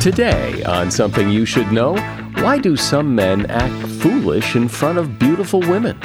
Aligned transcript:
Today, 0.00 0.62
on 0.62 0.92
Something 0.92 1.28
You 1.28 1.44
Should 1.44 1.72
Know, 1.72 1.96
why 2.36 2.56
do 2.56 2.76
some 2.76 3.16
men 3.16 3.46
act 3.46 3.88
foolish 4.00 4.54
in 4.54 4.68
front 4.68 4.96
of 4.96 5.18
beautiful 5.18 5.58
women? 5.58 5.98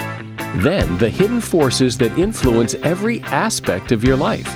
Then, 0.56 0.98
the 0.98 1.12
hidden 1.12 1.40
forces 1.40 1.96
that 2.00 2.18
influence 2.18 2.74
every 2.82 3.22
aspect 3.26 3.92
of 3.92 4.04
your 4.04 4.16
life. 4.16 4.48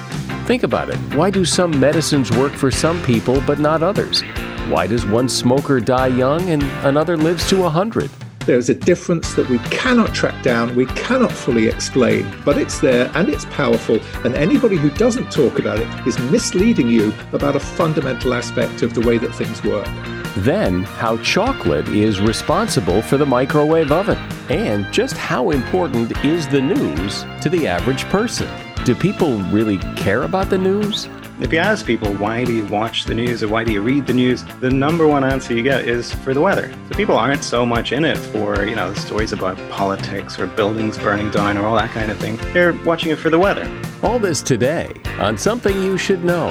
Think 0.48 0.64
about 0.64 0.90
it. 0.90 0.98
Why 1.16 1.30
do 1.30 1.46
some 1.46 1.80
medicines 1.80 2.32
work 2.32 2.52
for 2.54 2.72
some 2.72 3.00
people 3.04 3.40
but 3.42 3.60
not 3.60 3.84
others? 3.84 4.22
Why 4.70 4.88
does 4.88 5.06
one 5.06 5.30
smoker 5.30 5.80
die 5.80 6.08
young 6.08 6.50
and 6.50 6.64
another 6.84 7.16
lives 7.16 7.48
to 7.50 7.58
a 7.58 7.70
100? 7.70 8.10
There's 8.48 8.70
a 8.70 8.74
difference 8.74 9.34
that 9.34 9.50
we 9.50 9.60
cannot 9.60 10.16
track 10.16 10.42
down, 10.42 10.74
we 10.74 10.86
cannot 10.86 11.34
fully 11.34 11.68
explain, 11.68 12.34
but 12.46 12.58
it's 12.58 12.80
there 12.80 13.12
and 13.14 13.28
it's 13.28 13.44
powerful, 13.44 14.00
and 14.24 14.36
anybody 14.36 14.78
who 14.78 14.90
doesn't 14.92 15.30
talk 15.34 15.60
about 15.60 15.80
it 15.80 16.08
is 16.08 16.18
misleading 16.32 16.88
you 16.88 17.14
about 17.34 17.58
a 17.58 17.60
fundamental 17.60 18.34
aspect 18.34 18.84
of 18.84 18.94
the 18.94 19.02
way 19.02 19.18
that 19.18 19.36
things 19.36 19.62
work. 19.66 19.86
Then, 20.38 20.84
how 20.84 21.18
chocolate 21.18 21.90
is 21.90 22.22
responsible 22.22 23.02
for 23.02 23.18
the 23.18 23.26
microwave 23.26 23.92
oven, 23.92 24.18
and 24.48 24.90
just 24.94 25.18
how 25.18 25.50
important 25.50 26.18
is 26.24 26.48
the 26.48 26.62
news 26.62 27.26
to 27.42 27.50
the 27.50 27.68
average 27.68 28.06
person? 28.06 28.48
Do 28.86 28.96
people 28.96 29.40
really 29.52 29.78
care 29.98 30.24
about 30.24 30.50
the 30.50 30.58
news? 30.58 31.10
If 31.40 31.54
you 31.54 31.60
ask 31.60 31.86
people, 31.86 32.12
why 32.16 32.44
do 32.44 32.52
you 32.52 32.66
watch 32.66 33.06
the 33.06 33.14
news 33.14 33.44
or 33.44 33.48
why 33.48 33.64
do 33.64 33.72
you 33.72 33.84
read 33.84 34.08
the 34.08 34.14
news, 34.14 34.44
the 34.60 34.72
number 34.72 35.08
one 35.08 35.24
answer 35.24 35.54
you 35.54 35.62
get 35.62 35.88
is 35.88 36.12
for 36.12 36.34
the 36.34 36.42
weather. 36.42 36.74
So 36.90 36.96
people 36.96 37.16
aren't 37.16 37.44
so 37.44 37.64
much 37.64 37.92
in 37.92 38.06
it 38.06 38.18
for, 38.18 38.66
you 38.66 38.76
know, 38.76 38.92
stories 38.96 39.34
about 39.34 39.56
politics 39.70 40.40
or 40.40 40.48
buildings 40.48 40.98
burning 40.98 41.30
down 41.30 41.56
or 41.60 41.68
all 41.68 41.76
that 41.76 41.92
kind 41.92 42.10
of 42.10 42.18
thing. 42.18 42.38
They're 42.54 42.74
watching 42.84 43.12
it 43.12 43.18
for 43.18 43.30
the 43.30 43.38
weather. 43.38 43.70
All 44.02 44.18
this 44.18 44.42
today 44.42 44.92
on 45.20 45.38
Something 45.38 45.80
You 45.80 45.96
Should 45.96 46.24
Know. 46.24 46.50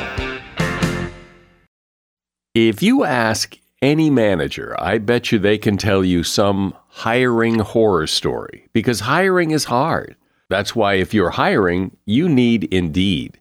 If 2.54 2.80
you 2.80 3.02
ask 3.02 3.59
any 3.82 4.09
manager, 4.09 4.76
I 4.78 4.98
bet 4.98 5.32
you 5.32 5.40
they 5.40 5.59
can 5.59 5.78
tell 5.78 6.04
you 6.04 6.23
some 6.23 6.76
hiring 6.90 7.59
horror 7.59 8.06
story 8.06 8.68
because 8.73 9.00
hiring 9.00 9.50
is 9.50 9.65
hard. 9.65 10.15
That's 10.48 10.76
why 10.76 10.95
if 10.95 11.12
you're 11.12 11.30
hiring, 11.30 11.96
you 12.06 12.28
need 12.28 12.73
Indeed. 12.73 13.40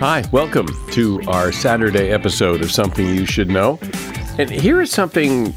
Hi, 0.00 0.24
welcome 0.32 0.66
to 0.90 1.22
our 1.28 1.52
Saturday 1.52 2.10
episode 2.10 2.62
of 2.62 2.70
Something 2.72 3.06
You 3.14 3.24
Should 3.24 3.48
Know. 3.48 3.78
And 4.38 4.50
here 4.50 4.82
is 4.82 4.90
something 4.90 5.54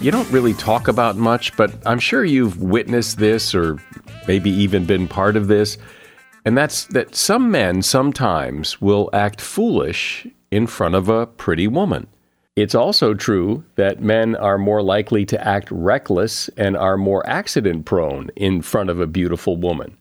you 0.00 0.10
don't 0.10 0.28
really 0.30 0.54
talk 0.54 0.88
about 0.88 1.16
much, 1.16 1.54
but 1.56 1.72
I'm 1.86 1.98
sure 1.98 2.24
you've 2.24 2.62
witnessed 2.62 3.18
this 3.18 3.54
or 3.54 3.78
maybe 4.26 4.50
even 4.50 4.86
been 4.86 5.06
part 5.06 5.36
of 5.36 5.48
this. 5.48 5.76
And 6.46 6.56
that's 6.56 6.86
that 6.86 7.14
some 7.14 7.50
men 7.50 7.82
sometimes 7.82 8.80
will 8.80 9.10
act 9.12 9.40
foolish 9.40 10.26
in 10.50 10.66
front 10.66 10.94
of 10.94 11.10
a 11.10 11.26
pretty 11.26 11.68
woman. 11.68 12.06
It's 12.56 12.74
also 12.74 13.14
true 13.14 13.64
that 13.76 14.02
men 14.02 14.34
are 14.36 14.58
more 14.58 14.82
likely 14.82 15.24
to 15.26 15.46
act 15.46 15.70
reckless 15.70 16.48
and 16.56 16.76
are 16.76 16.96
more 16.96 17.24
accident 17.28 17.84
prone 17.84 18.30
in 18.34 18.62
front 18.62 18.90
of 18.90 18.98
a 18.98 19.06
beautiful 19.06 19.56
woman. 19.56 19.96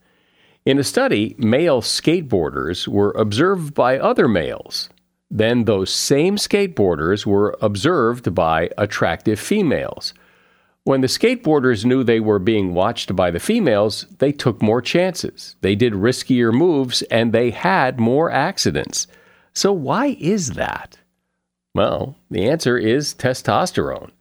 In 0.64 0.78
a 0.78 0.84
study, 0.84 1.36
male 1.40 1.82
skateboarders 1.82 2.88
were 2.88 3.12
observed 3.18 3.74
by 3.74 3.98
other 3.98 4.28
males. 4.28 4.90
Then 5.32 5.66
those 5.66 5.92
same 5.92 6.36
skateboarders 6.36 7.26
were 7.26 7.58
observed 7.62 8.36
by 8.36 8.70
attractive 8.78 9.40
females. 9.40 10.14
When 10.84 11.02
the 11.02 11.08
skateboarders 11.08 11.84
knew 11.84 12.04
they 12.04 12.20
were 12.20 12.38
being 12.38 12.76
watched 12.76 13.16
by 13.16 13.32
the 13.32 13.40
females, 13.40 14.06
they 14.20 14.32
took 14.32 14.62
more 14.62 14.82
chances. 14.82 15.56
They 15.62 15.76
did 15.76 15.94
riskier 15.94 16.54
moves 16.54 17.02
and 17.04 17.32
they 17.32 17.50
had 17.50 18.00
more 18.00 18.30
accidents. 18.30 19.08
So, 19.54 19.72
why 19.74 20.18
is 20.20 20.52
that? 20.52 21.00
Well, 21.74 22.18
the 22.30 22.48
answer 22.48 22.78
is 22.78 23.16
testosterone. 23.16 24.12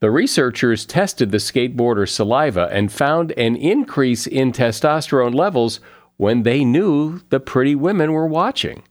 The 0.00 0.10
researchers 0.10 0.86
tested 0.86 1.30
the 1.30 1.36
skateboarder's 1.36 2.10
saliva 2.10 2.68
and 2.72 2.90
found 2.90 3.32
an 3.32 3.54
increase 3.54 4.26
in 4.26 4.50
testosterone 4.50 5.34
levels 5.34 5.78
when 6.16 6.42
they 6.42 6.64
knew 6.64 7.20
the 7.28 7.38
pretty 7.38 7.74
women 7.74 8.12
were 8.12 8.26
watching. 8.26 8.82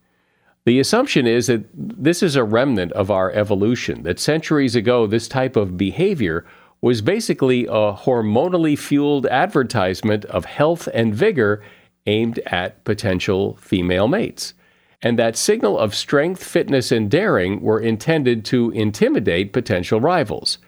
The 0.66 0.80
assumption 0.80 1.26
is 1.26 1.48
that 1.48 1.66
this 1.74 2.22
is 2.22 2.36
a 2.36 2.44
remnant 2.44 2.92
of 2.92 3.10
our 3.10 3.32
evolution, 3.32 4.04
that 4.04 4.20
centuries 4.20 4.76
ago 4.76 5.08
this 5.08 5.28
type 5.28 5.56
of 5.56 5.78
behavior 5.78 6.46
was 6.80 7.02
basically 7.02 7.66
a 7.66 7.94
hormonally 7.94 8.78
fueled 8.78 9.26
advertisement 9.28 10.26
of 10.26 10.46
health 10.46 10.88
and 10.94 11.14
vigor 11.14 11.64
aimed 12.06 12.38
at 12.46 12.84
potential 12.84 13.58
female 13.60 14.08
mates. 14.08 14.54
And 15.02 15.18
that 15.18 15.36
signal 15.36 15.80
of 15.80 15.96
strength, 15.96 16.44
fitness, 16.44 16.92
and 16.92 17.10
daring 17.10 17.62
were 17.62 17.80
intended 17.80 18.46
to 18.46 18.70
intimidate 18.72 19.54
potential 19.54 20.00
rivals. 20.00 20.60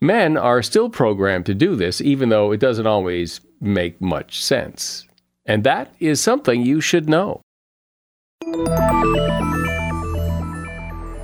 Men 0.00 0.36
are 0.36 0.62
still 0.62 0.90
programmed 0.90 1.46
to 1.46 1.54
do 1.54 1.74
this, 1.74 2.00
even 2.02 2.28
though 2.28 2.52
it 2.52 2.60
doesn't 2.60 2.86
always 2.86 3.40
make 3.60 4.00
much 4.00 4.42
sense. 4.42 5.06
And 5.46 5.64
that 5.64 5.94
is 6.00 6.20
something 6.20 6.60
you 6.60 6.82
should 6.82 7.08
know. 7.08 7.40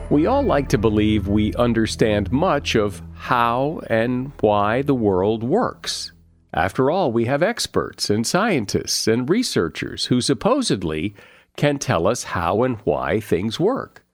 We 0.08 0.26
all 0.26 0.42
like 0.42 0.68
to 0.70 0.78
believe 0.78 1.28
we 1.28 1.54
understand 1.54 2.32
much 2.32 2.74
of 2.74 3.02
how 3.14 3.82
and 3.88 4.32
why 4.40 4.82
the 4.82 4.94
world 4.94 5.42
works. 5.42 6.12
After 6.54 6.90
all, 6.90 7.12
we 7.12 7.26
have 7.26 7.42
experts 7.42 8.10
and 8.10 8.26
scientists 8.26 9.06
and 9.06 9.28
researchers 9.28 10.06
who 10.06 10.20
supposedly 10.20 11.14
can 11.56 11.78
tell 11.78 12.06
us 12.06 12.24
how 12.24 12.62
and 12.62 12.76
why 12.84 13.20
things 13.20 13.60
work. 13.60 14.04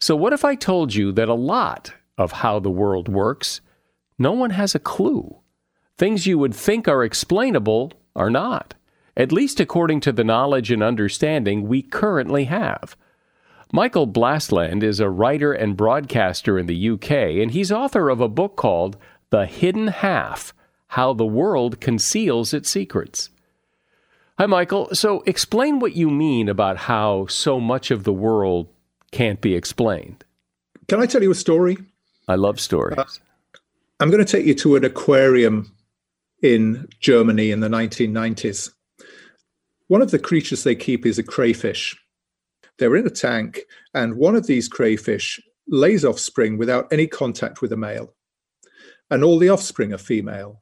So, 0.00 0.14
what 0.14 0.32
if 0.32 0.44
I 0.44 0.54
told 0.54 0.94
you 0.94 1.12
that 1.12 1.28
a 1.28 1.34
lot 1.34 1.92
of 2.16 2.32
how 2.32 2.60
the 2.60 2.70
world 2.70 3.08
works 3.08 3.60
no 4.18 4.32
one 4.32 4.50
has 4.50 4.74
a 4.74 4.78
clue. 4.78 5.38
Things 5.96 6.26
you 6.26 6.38
would 6.38 6.54
think 6.54 6.88
are 6.88 7.04
explainable 7.04 7.92
are 8.16 8.30
not, 8.30 8.74
at 9.16 9.32
least 9.32 9.60
according 9.60 10.00
to 10.00 10.12
the 10.12 10.24
knowledge 10.24 10.70
and 10.70 10.82
understanding 10.82 11.68
we 11.68 11.82
currently 11.82 12.44
have. 12.44 12.96
Michael 13.72 14.06
Blastland 14.06 14.82
is 14.82 15.00
a 15.00 15.10
writer 15.10 15.52
and 15.52 15.76
broadcaster 15.76 16.58
in 16.58 16.66
the 16.66 16.90
UK, 16.90 17.10
and 17.10 17.50
he's 17.50 17.72
author 17.72 18.08
of 18.08 18.20
a 18.20 18.28
book 18.28 18.56
called 18.56 18.96
The 19.30 19.46
Hidden 19.46 19.88
Half 19.88 20.54
How 20.88 21.12
the 21.12 21.26
World 21.26 21.80
Conceals 21.80 22.54
Its 22.54 22.70
Secrets. 22.70 23.30
Hi, 24.38 24.46
Michael. 24.46 24.94
So, 24.94 25.22
explain 25.26 25.78
what 25.78 25.96
you 25.96 26.10
mean 26.10 26.48
about 26.48 26.76
how 26.76 27.26
so 27.26 27.60
much 27.60 27.92
of 27.92 28.02
the 28.02 28.12
world 28.12 28.68
can't 29.12 29.40
be 29.40 29.54
explained. 29.54 30.24
Can 30.88 31.00
I 31.00 31.06
tell 31.06 31.22
you 31.22 31.30
a 31.30 31.36
story? 31.36 31.76
I 32.26 32.34
love 32.34 32.60
stories. 32.60 32.98
Uh, 32.98 33.04
I'm 34.04 34.10
going 34.10 34.22
to 34.22 34.30
take 34.30 34.44
you 34.44 34.54
to 34.56 34.76
an 34.76 34.84
aquarium 34.84 35.72
in 36.42 36.88
Germany 37.00 37.50
in 37.50 37.60
the 37.60 37.68
1990s. 37.68 38.70
One 39.86 40.02
of 40.02 40.10
the 40.10 40.18
creatures 40.18 40.62
they 40.62 40.74
keep 40.74 41.06
is 41.06 41.18
a 41.18 41.22
crayfish. 41.22 41.98
They're 42.78 42.96
in 42.96 43.06
a 43.06 43.10
tank, 43.10 43.60
and 43.94 44.18
one 44.18 44.36
of 44.36 44.46
these 44.46 44.68
crayfish 44.68 45.40
lays 45.68 46.04
offspring 46.04 46.58
without 46.58 46.92
any 46.92 47.06
contact 47.06 47.62
with 47.62 47.72
a 47.72 47.78
male. 47.78 48.14
And 49.10 49.24
all 49.24 49.38
the 49.38 49.48
offspring 49.48 49.94
are 49.94 49.96
female. 49.96 50.60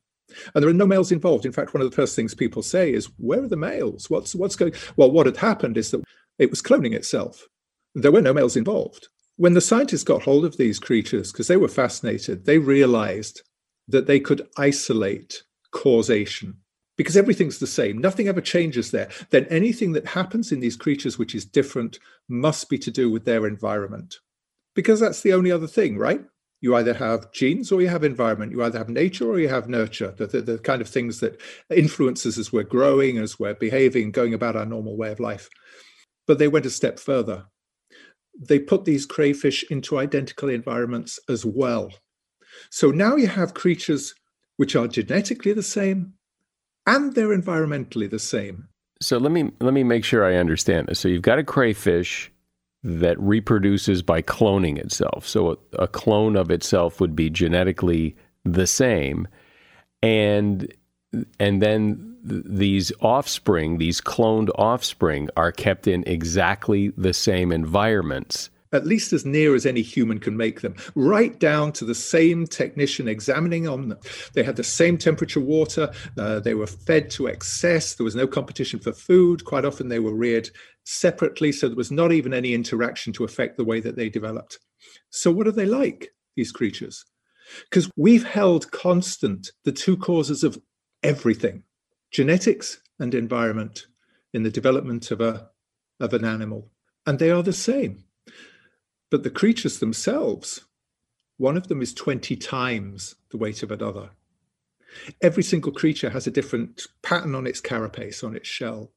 And 0.55 0.63
there 0.63 0.71
are 0.71 0.73
no 0.73 0.87
males 0.87 1.11
involved. 1.11 1.45
In 1.45 1.51
fact, 1.51 1.75
one 1.75 1.83
of 1.83 1.91
the 1.91 1.97
first 1.97 2.15
things 2.15 2.37
people 2.37 2.63
say 2.63 2.93
is, 2.93 3.07
Where 3.17 3.43
are 3.43 3.49
the 3.49 3.57
males? 3.57 4.09
What's, 4.09 4.37
what's 4.37 4.55
going 4.55 4.73
Well, 4.95 5.11
what 5.11 5.27
had 5.27 5.39
happened 5.39 5.77
is 5.77 5.91
that 5.91 6.05
it 6.39 6.49
was 6.49 6.63
cloning 6.63 6.95
itself. 6.95 7.49
There 7.97 8.13
were 8.13 8.23
no 8.23 8.35
males 8.35 8.55
involved. 8.55 9.09
When 9.37 9.55
the 9.55 9.61
scientists 9.61 10.05
got 10.05 10.23
hold 10.23 10.45
of 10.45 10.57
these 10.57 10.79
creatures, 10.79 11.33
because 11.33 11.49
they 11.49 11.57
were 11.57 11.69
fascinated, 11.69 12.45
they 12.45 12.59
realized 12.59 13.43
that 13.89 14.07
they 14.07 14.21
could 14.21 14.47
isolate 14.57 15.43
causation 15.73 16.59
because 16.97 17.17
everything's 17.17 17.59
the 17.59 17.67
same. 17.67 17.99
Nothing 17.99 18.29
ever 18.29 18.41
changes 18.41 18.91
there. 18.91 19.09
Then 19.31 19.47
anything 19.47 19.93
that 19.93 20.07
happens 20.07 20.53
in 20.53 20.61
these 20.61 20.77
creatures 20.77 21.19
which 21.19 21.35
is 21.35 21.45
different 21.45 21.99
must 22.29 22.69
be 22.69 22.79
to 22.79 22.91
do 22.91 23.11
with 23.11 23.25
their 23.25 23.47
environment 23.47 24.17
because 24.75 25.01
that's 25.01 25.23
the 25.23 25.33
only 25.33 25.51
other 25.51 25.67
thing, 25.67 25.99
right? 25.99 26.23
You 26.61 26.77
either 26.77 26.95
have 26.95 27.33
genes 27.33 27.73
or 27.73 27.83
you 27.83 27.89
have 27.89 28.05
environment. 28.05 28.53
You 28.53 28.63
either 28.63 28.79
have 28.79 28.89
nature 28.89 29.29
or 29.29 29.41
you 29.41 29.49
have 29.49 29.69
nurture, 29.69 30.15
the, 30.17 30.29
the, 30.29 30.41
the 30.43 30.59
kind 30.59 30.81
of 30.81 30.89
things 30.89 31.19
that 31.21 31.41
influences 31.71 32.39
as 32.39 32.53
we're 32.53 32.63
growing, 32.63 33.19
as 33.19 33.39
we're 33.39 33.55
behaving, 33.55 34.13
going 34.13 34.33
about 34.33 34.55
our 34.55 34.65
normal 34.65 34.97
way 34.97 35.11
of 35.11 35.19
life. 35.19 35.49
But 36.27 36.39
they 36.39 36.47
went 36.47 36.67
a 36.67 36.71
step 36.71 37.01
further. 37.01 37.47
They 38.39 38.59
put 38.59 38.85
these 38.85 39.07
crayfish 39.07 39.65
into 39.71 39.99
identical 39.99 40.49
environments 40.49 41.19
as 41.29 41.45
well. 41.45 41.91
So 42.71 42.91
now 42.91 43.17
you 43.17 43.29
have 43.29 43.55
creatures 43.55 44.15
which 44.57 44.77
are 44.77 44.89
genetically 44.89 45.53
the 45.53 45.63
same 45.63 46.15
and 46.87 47.15
they're 47.15 47.37
environmentally 47.37 48.11
the 48.11 48.19
same. 48.19 48.69
So 49.01 49.19
let 49.19 49.33
me 49.33 49.51
let 49.61 49.75
me 49.75 49.83
make 49.83 50.05
sure 50.05 50.25
I 50.25 50.37
understand 50.37 50.89
this. 50.89 51.01
So 51.01 51.09
you've 51.09 51.23
got 51.23 51.39
a 51.39 51.45
crayfish 51.45 52.31
that 52.85 53.19
reproduces 53.21 54.03
by 54.03 54.23
cloning 54.23 54.79
itself. 54.79 55.27
So 55.27 55.53
a, 55.53 55.83
a 55.85 55.89
clone 55.89 56.37
of 56.37 56.51
itself 56.51 57.01
would 57.01 57.15
be 57.15 57.31
genetically 57.31 58.17
the 58.45 58.67
same, 58.67 59.29
and 60.03 60.73
and 61.39 61.61
then 61.61 62.12
these 62.23 62.93
offspring, 63.01 63.79
these 63.79 64.01
cloned 64.01 64.51
offspring, 64.57 65.29
are 65.37 65.53
kept 65.53 65.87
in 65.87 66.05
exactly 66.07 66.93
the 66.97 67.13
same 67.13 67.53
environments 67.53 68.51
at 68.73 68.87
least 68.87 69.13
as 69.13 69.25
near 69.25 69.55
as 69.55 69.67
any 69.67 69.83
human 69.83 70.19
can 70.19 70.37
make 70.37 70.63
them, 70.63 70.75
right 70.95 71.39
down 71.39 71.73
to 71.73 71.85
the 71.85 71.95
same 71.95 72.47
technician 72.47 73.07
examining 73.07 73.69
on 73.69 73.89
them. 73.89 73.99
They 74.33 74.43
had 74.43 74.57
the 74.57 74.65
same 74.65 74.99
temperature 74.99 75.41
water, 75.41 75.93
uh, 76.19 76.41
they 76.41 76.55
were 76.55 76.67
fed 76.67 77.11
to 77.11 77.27
excess, 77.27 77.95
there 77.95 78.05
was 78.05 78.17
no 78.17 78.27
competition 78.27 78.81
for 78.81 78.93
food. 78.93 79.45
Quite 79.45 79.65
often 79.65 79.89
they 79.89 79.99
were 79.99 80.15
reared 80.15 80.49
separately, 80.85 81.53
so 81.53 81.69
there 81.69 81.77
was 81.77 81.93
not 81.93 82.13
even 82.13 82.33
any 82.33 82.55
interaction 82.55 83.13
to 83.15 83.25
affect 83.25 83.57
the 83.57 83.65
way 83.65 83.81
that 83.81 83.97
they 83.97 84.09
developed. 84.09 84.59
So, 85.11 85.31
what 85.31 85.47
are 85.47 85.53
they 85.53 85.67
like, 85.67 86.09
these 86.35 86.53
creatures? 86.53 87.05
Because 87.71 87.91
we've 87.97 88.25
held 88.25 88.71
constant 88.71 89.51
the 89.65 89.73
two 89.73 89.97
causes 89.97 90.43
of 90.43 90.59
everything 91.03 91.65
genetics 92.13 92.79
and 92.99 93.15
environment 93.15 93.87
in 94.33 94.43
the 94.43 94.51
development 94.51 95.11
of, 95.11 95.21
a, 95.21 95.49
of 95.99 96.13
an 96.13 96.25
animal. 96.25 96.71
And 97.07 97.19
they 97.19 97.31
are 97.31 97.43
the 97.43 97.53
same. 97.53 98.05
But 99.11 99.25
the 99.25 99.31
creatures 99.31 99.79
themselves, 99.79 100.61
one 101.39 101.57
of 101.57 101.69
them 101.69 101.83
is 101.83 101.93
20 101.93 102.37
times 102.37 103.17
the 103.31 103.37
weight 103.37 103.63
of 103.63 103.71
another. 103.71 104.11
Every 105.21 105.43
single 105.43 105.73
creature 105.73 106.11
has 106.11 106.27
a 106.27 106.31
different 106.31 106.87
pattern 107.03 107.35
on 107.35 107.47
its 107.47 107.61
carapace, 107.61 108.23
on 108.23 108.37
its 108.37 108.49
shell. 108.49 108.93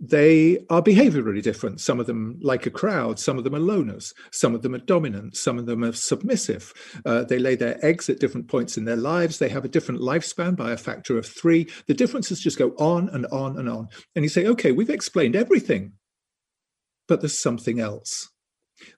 They 0.00 0.64
are 0.70 0.80
behaviorally 0.80 1.42
different. 1.42 1.80
Some 1.80 1.98
of 1.98 2.06
them 2.06 2.38
like 2.40 2.66
a 2.66 2.70
crowd, 2.70 3.18
some 3.18 3.36
of 3.36 3.42
them 3.42 3.54
are 3.54 3.60
loners, 3.60 4.14
some 4.30 4.54
of 4.54 4.62
them 4.62 4.74
are 4.74 4.78
dominant, 4.78 5.36
some 5.36 5.58
of 5.58 5.66
them 5.66 5.82
are 5.82 5.92
submissive. 5.92 6.72
Uh, 7.04 7.24
they 7.24 7.38
lay 7.38 7.56
their 7.56 7.84
eggs 7.84 8.08
at 8.08 8.20
different 8.20 8.46
points 8.46 8.76
in 8.76 8.84
their 8.84 8.96
lives. 8.96 9.38
They 9.38 9.48
have 9.48 9.64
a 9.64 9.68
different 9.68 10.00
lifespan 10.00 10.56
by 10.56 10.70
a 10.70 10.76
factor 10.76 11.18
of 11.18 11.26
three. 11.26 11.68
The 11.86 11.94
differences 11.94 12.40
just 12.40 12.58
go 12.58 12.70
on 12.78 13.08
and 13.08 13.26
on 13.26 13.58
and 13.58 13.68
on. 13.68 13.88
And 14.14 14.24
you 14.24 14.28
say, 14.28 14.46
okay, 14.46 14.70
we've 14.70 14.88
explained 14.88 15.34
everything, 15.34 15.94
but 17.08 17.20
there's 17.20 17.40
something 17.40 17.80
else 17.80 18.28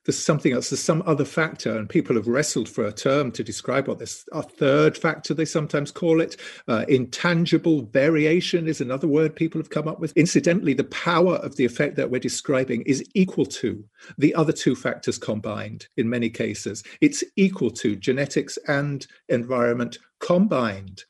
there's 0.05 0.23
something 0.23 0.53
else, 0.53 0.69
there's 0.69 0.81
some 0.81 1.03
other 1.05 1.25
factor, 1.25 1.77
and 1.77 1.89
people 1.89 2.15
have 2.15 2.27
wrestled 2.27 2.69
for 2.69 2.85
a 2.85 2.91
term 2.91 3.31
to 3.31 3.43
describe 3.43 3.87
what 3.87 3.99
this 3.99 4.25
a 4.31 4.43
third 4.43 4.97
factor 4.97 5.33
they 5.33 5.45
sometimes 5.45 5.91
call 5.91 6.21
it. 6.21 6.37
Uh, 6.67 6.85
intangible 6.87 7.83
variation 7.83 8.67
is 8.67 8.81
another 8.81 9.07
word 9.07 9.35
people 9.35 9.59
have 9.59 9.69
come 9.69 9.87
up 9.87 9.99
with. 9.99 10.15
Incidentally, 10.17 10.73
the 10.73 10.83
power 10.85 11.35
of 11.37 11.55
the 11.55 11.65
effect 11.65 11.95
that 11.95 12.09
we're 12.09 12.19
describing 12.19 12.81
is 12.83 13.03
equal 13.13 13.45
to 13.45 13.83
the 14.17 14.33
other 14.35 14.53
two 14.53 14.75
factors 14.75 15.17
combined 15.17 15.87
in 15.97 16.09
many 16.09 16.29
cases. 16.29 16.83
It's 17.01 17.23
equal 17.35 17.71
to 17.71 17.95
genetics 17.95 18.57
and 18.67 19.05
environment 19.29 19.97
combined. 20.19 21.03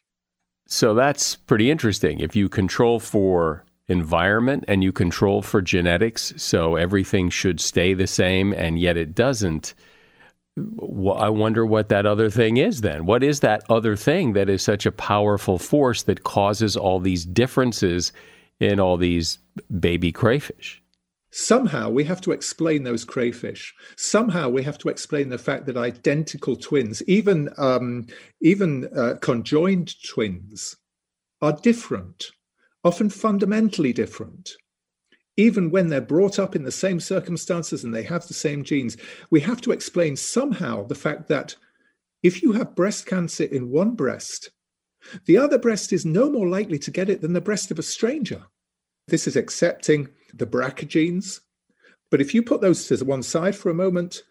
So 0.68 0.94
that's 0.94 1.36
pretty 1.36 1.70
interesting. 1.70 2.22
If 2.22 2.36
you 2.36 2.48
control 2.48 3.00
for 3.00 3.66
environment 3.92 4.64
and 4.68 4.84
you 4.84 4.92
control 4.92 5.42
for 5.42 5.62
genetics, 5.62 6.34
so 6.38 6.76
everything 6.76 7.30
should 7.30 7.60
stay 7.60 7.94
the 7.94 8.08
same, 8.08 8.54
and 8.54 8.80
yet 8.80 8.98
it 8.98 9.14
doesn't. 9.14 9.74
I 10.58 11.30
wonder 11.30 11.66
what 11.66 11.90
that 11.90 12.06
other 12.06 12.30
thing 12.30 12.58
is 12.58 12.82
then. 12.82 13.06
What 13.06 13.24
is 13.24 13.40
that 13.40 13.64
other 13.70 13.96
thing 13.96 14.34
that 14.34 14.50
is 14.50 14.62
such 14.62 14.86
a 14.86 14.92
powerful 14.92 15.58
force 15.58 16.04
that 16.04 16.24
causes 16.24 16.76
all 16.76 17.00
these 17.00 17.26
differences 17.26 18.12
in 18.60 18.80
all 18.80 18.98
these 18.98 19.40
baby 19.80 20.12
crayfish? 20.12 20.82
Somehow 21.32 21.90
we 21.90 22.04
have 22.04 22.20
to 22.22 22.32
explain 22.32 22.84
those 22.84 23.06
crayfish. 23.06 23.74
Somehow 23.96 24.50
we 24.50 24.64
have 24.64 24.78
to 24.80 24.90
explain 24.90 25.30
the 25.30 25.38
fact 25.38 25.66
that 25.66 25.78
identical 25.78 26.58
twins, 26.58 27.02
even 27.08 27.50
um, 27.58 28.08
even 28.42 28.90
uh, 28.94 29.16
conjoined 29.22 29.96
twins, 30.04 30.76
are 31.42 31.54
different 31.54 32.32
often 32.84 33.10
fundamentally 33.10 33.94
different. 33.94 34.52
Even 35.38 35.72
when 35.72 35.88
they're 35.88 36.02
brought 36.02 36.38
up 36.38 36.56
in 36.56 36.64
the 36.64 36.72
same 36.72 37.00
circumstances 37.00 37.84
and 37.84 37.94
they 37.94 38.04
have 38.04 38.28
the 38.28 38.34
same 38.34 38.64
genes, 38.64 38.98
we 39.30 39.40
have 39.40 39.62
to 39.62 39.72
explain 39.72 40.16
somehow 40.16 40.86
the 40.86 40.96
fact 40.96 41.28
that 41.30 41.56
if 42.22 42.44
you 42.44 42.52
have 42.52 42.76
breast 42.76 43.06
cancer 43.06 43.46
in 43.46 43.70
one 43.70 43.96
breast, 43.96 44.52
the 45.26 45.38
other 45.38 45.58
breast 45.58 45.92
is 45.92 46.06
no 46.06 46.30
more 46.30 46.48
likely 46.48 46.78
to 46.80 46.92
get 46.92 47.10
it 47.10 47.22
than 47.22 47.34
the 47.34 47.42
breast 47.42 47.72
of 47.72 47.80
a 47.80 47.84
stranger. 47.84 48.44
This 49.08 49.28
is 49.28 49.36
accepting 49.36 50.10
the 50.34 50.46
BRCA 50.46 50.88
genes. 50.88 51.42
But 52.10 52.22
if 52.22 52.34
you 52.34 52.44
put 52.44 52.62
those 52.62 52.88
to 52.88 53.06
one 53.06 53.24
side 53.24 53.56
for 53.56 53.70
a 53.70 53.76
moment, 53.76 54.24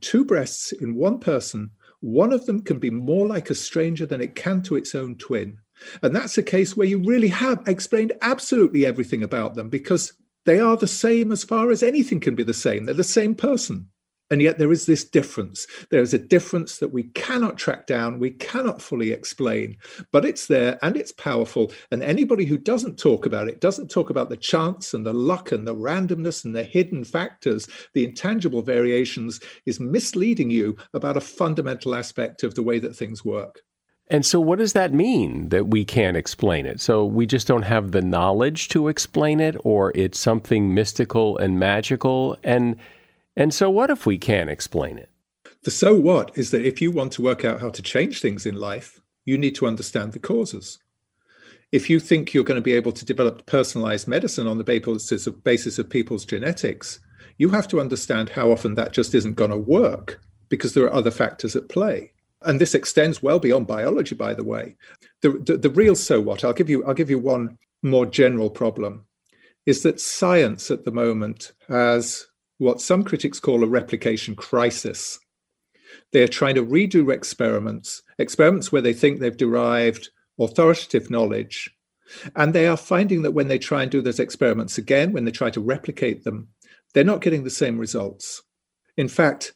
two 0.00 0.24
breasts 0.24 0.72
in 0.72 0.94
one 0.94 1.18
person, 1.18 1.72
one 2.00 2.32
of 2.32 2.46
them 2.46 2.62
can 2.62 2.78
be 2.78 2.90
more 2.90 3.26
like 3.26 3.50
a 3.50 3.54
stranger 3.54 4.06
than 4.06 4.20
it 4.20 4.34
can 4.34 4.62
to 4.62 4.76
its 4.76 4.94
own 4.94 5.16
twin. 5.16 5.58
And 6.02 6.14
that's 6.14 6.38
a 6.38 6.42
case 6.42 6.76
where 6.76 6.86
you 6.86 6.98
really 6.98 7.28
have 7.28 7.66
explained 7.66 8.12
absolutely 8.20 8.84
everything 8.84 9.22
about 9.22 9.54
them 9.54 9.68
because 9.68 10.12
they 10.46 10.60
are 10.60 10.76
the 10.76 10.86
same 10.86 11.32
as 11.32 11.44
far 11.44 11.70
as 11.70 11.82
anything 11.82 12.20
can 12.20 12.34
be 12.34 12.42
the 12.42 12.54
same. 12.54 12.84
They're 12.86 12.94
the 12.94 13.04
same 13.04 13.34
person. 13.34 13.88
And 14.30 14.42
yet 14.42 14.58
there 14.58 14.72
is 14.72 14.86
this 14.86 15.04
difference. 15.04 15.66
There 15.90 16.02
is 16.02 16.12
a 16.12 16.18
difference 16.18 16.78
that 16.78 16.92
we 16.92 17.04
cannot 17.14 17.56
track 17.56 17.86
down, 17.86 18.18
we 18.18 18.30
cannot 18.30 18.82
fully 18.82 19.10
explain, 19.10 19.78
but 20.12 20.24
it's 20.24 20.46
there 20.46 20.78
and 20.82 20.96
it's 20.96 21.12
powerful. 21.12 21.72
And 21.90 22.02
anybody 22.02 22.44
who 22.44 22.58
doesn't 22.58 22.98
talk 22.98 23.24
about 23.24 23.48
it, 23.48 23.60
doesn't 23.60 23.90
talk 23.90 24.10
about 24.10 24.28
the 24.28 24.36
chance 24.36 24.92
and 24.92 25.06
the 25.06 25.14
luck 25.14 25.50
and 25.50 25.66
the 25.66 25.74
randomness 25.74 26.44
and 26.44 26.54
the 26.54 26.64
hidden 26.64 27.04
factors, 27.04 27.68
the 27.94 28.04
intangible 28.04 28.60
variations, 28.60 29.40
is 29.64 29.80
misleading 29.80 30.50
you 30.50 30.76
about 30.92 31.16
a 31.16 31.22
fundamental 31.22 31.94
aspect 31.94 32.42
of 32.42 32.54
the 32.54 32.62
way 32.62 32.78
that 32.78 32.94
things 32.94 33.24
work. 33.24 33.62
And 34.10 34.24
so, 34.24 34.40
what 34.40 34.58
does 34.58 34.72
that 34.72 34.92
mean 34.92 35.50
that 35.50 35.68
we 35.68 35.84
can't 35.84 36.16
explain 36.16 36.64
it? 36.64 36.80
So, 36.80 37.04
we 37.04 37.26
just 37.26 37.46
don't 37.46 37.62
have 37.62 37.92
the 37.92 38.00
knowledge 38.00 38.68
to 38.68 38.88
explain 38.88 39.38
it, 39.38 39.56
or 39.64 39.92
it's 39.94 40.18
something 40.18 40.72
mystical 40.72 41.36
and 41.36 41.58
magical? 41.58 42.38
And, 42.42 42.76
and 43.36 43.52
so, 43.52 43.68
what 43.68 43.90
if 43.90 44.06
we 44.06 44.16
can't 44.16 44.48
explain 44.48 44.96
it? 44.96 45.10
The 45.64 45.70
so 45.70 45.94
what 45.94 46.30
is 46.36 46.50
that 46.52 46.64
if 46.64 46.80
you 46.80 46.90
want 46.90 47.12
to 47.12 47.22
work 47.22 47.44
out 47.44 47.60
how 47.60 47.70
to 47.70 47.82
change 47.82 48.20
things 48.20 48.46
in 48.46 48.54
life, 48.54 49.00
you 49.24 49.36
need 49.36 49.54
to 49.56 49.66
understand 49.66 50.12
the 50.12 50.18
causes. 50.18 50.78
If 51.72 51.90
you 51.90 52.00
think 52.00 52.32
you're 52.32 52.44
going 52.44 52.56
to 52.56 52.62
be 52.62 52.72
able 52.72 52.92
to 52.92 53.04
develop 53.04 53.44
personalized 53.44 54.08
medicine 54.08 54.46
on 54.46 54.56
the 54.56 54.64
basis 54.64 55.26
of, 55.26 55.44
basis 55.44 55.78
of 55.78 55.90
people's 55.90 56.24
genetics, 56.24 57.00
you 57.36 57.50
have 57.50 57.68
to 57.68 57.80
understand 57.80 58.30
how 58.30 58.50
often 58.50 58.74
that 58.76 58.92
just 58.92 59.14
isn't 59.14 59.34
going 59.34 59.50
to 59.50 59.58
work 59.58 60.20
because 60.48 60.72
there 60.72 60.84
are 60.84 60.94
other 60.94 61.10
factors 61.10 61.54
at 61.54 61.68
play 61.68 62.12
and 62.42 62.60
this 62.60 62.74
extends 62.74 63.22
well 63.22 63.38
beyond 63.38 63.66
biology 63.66 64.14
by 64.14 64.34
the 64.34 64.44
way 64.44 64.76
the, 65.22 65.30
the, 65.30 65.56
the 65.56 65.70
real 65.70 65.94
so 65.94 66.20
what 66.20 66.44
i'll 66.44 66.52
give 66.52 66.70
you 66.70 66.84
i'll 66.84 66.94
give 66.94 67.10
you 67.10 67.18
one 67.18 67.58
more 67.82 68.06
general 68.06 68.50
problem 68.50 69.04
is 69.66 69.82
that 69.82 70.00
science 70.00 70.70
at 70.70 70.84
the 70.84 70.90
moment 70.90 71.52
has 71.68 72.26
what 72.58 72.80
some 72.80 73.04
critics 73.04 73.38
call 73.40 73.62
a 73.62 73.66
replication 73.66 74.34
crisis 74.34 75.18
they're 76.12 76.28
trying 76.28 76.54
to 76.54 76.64
redo 76.64 77.12
experiments 77.12 78.02
experiments 78.18 78.72
where 78.72 78.82
they 78.82 78.92
think 78.92 79.18
they've 79.18 79.36
derived 79.36 80.10
authoritative 80.38 81.10
knowledge. 81.10 81.70
And 82.34 82.54
they 82.54 82.66
are 82.66 82.76
finding 82.76 83.22
that 83.22 83.32
when 83.32 83.48
they 83.48 83.58
try 83.58 83.82
and 83.82 83.90
do 83.90 84.00
those 84.00 84.20
experiments 84.20 84.78
again, 84.78 85.12
when 85.12 85.24
they 85.24 85.30
try 85.30 85.50
to 85.50 85.60
replicate 85.60 86.24
them, 86.24 86.48
they're 86.94 87.04
not 87.04 87.20
getting 87.20 87.44
the 87.44 87.50
same 87.50 87.78
results. 87.78 88.42
In 88.96 89.08
fact, 89.08 89.52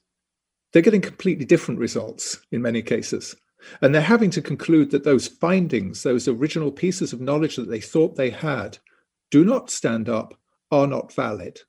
they're 0.73 0.83
getting 0.83 1.00
completely 1.00 1.45
different 1.45 1.81
results 1.81 2.38
in 2.50 2.62
many 2.62 2.83
cases. 2.83 3.37
And 3.81 3.95
they're 3.95 4.02
having 4.02 4.31
to 4.31 4.43
conclude 4.43 4.91
that 4.91 5.05
those 5.05 5.29
findings, 5.29 6.02
those 6.02 6.26
original 6.26 6.73
pieces 6.73 7.12
of 7.12 7.21
knowledge 7.21 7.57
that 7.57 7.69
they 7.69 7.81
thought 7.81 8.17
they 8.17 8.31
had, 8.31 8.79
do 9.31 9.45
not 9.45 9.71
stand 9.71 10.09
up, 10.09 10.35
are 10.71 10.87
not 10.87 11.12
valid. 11.12 11.61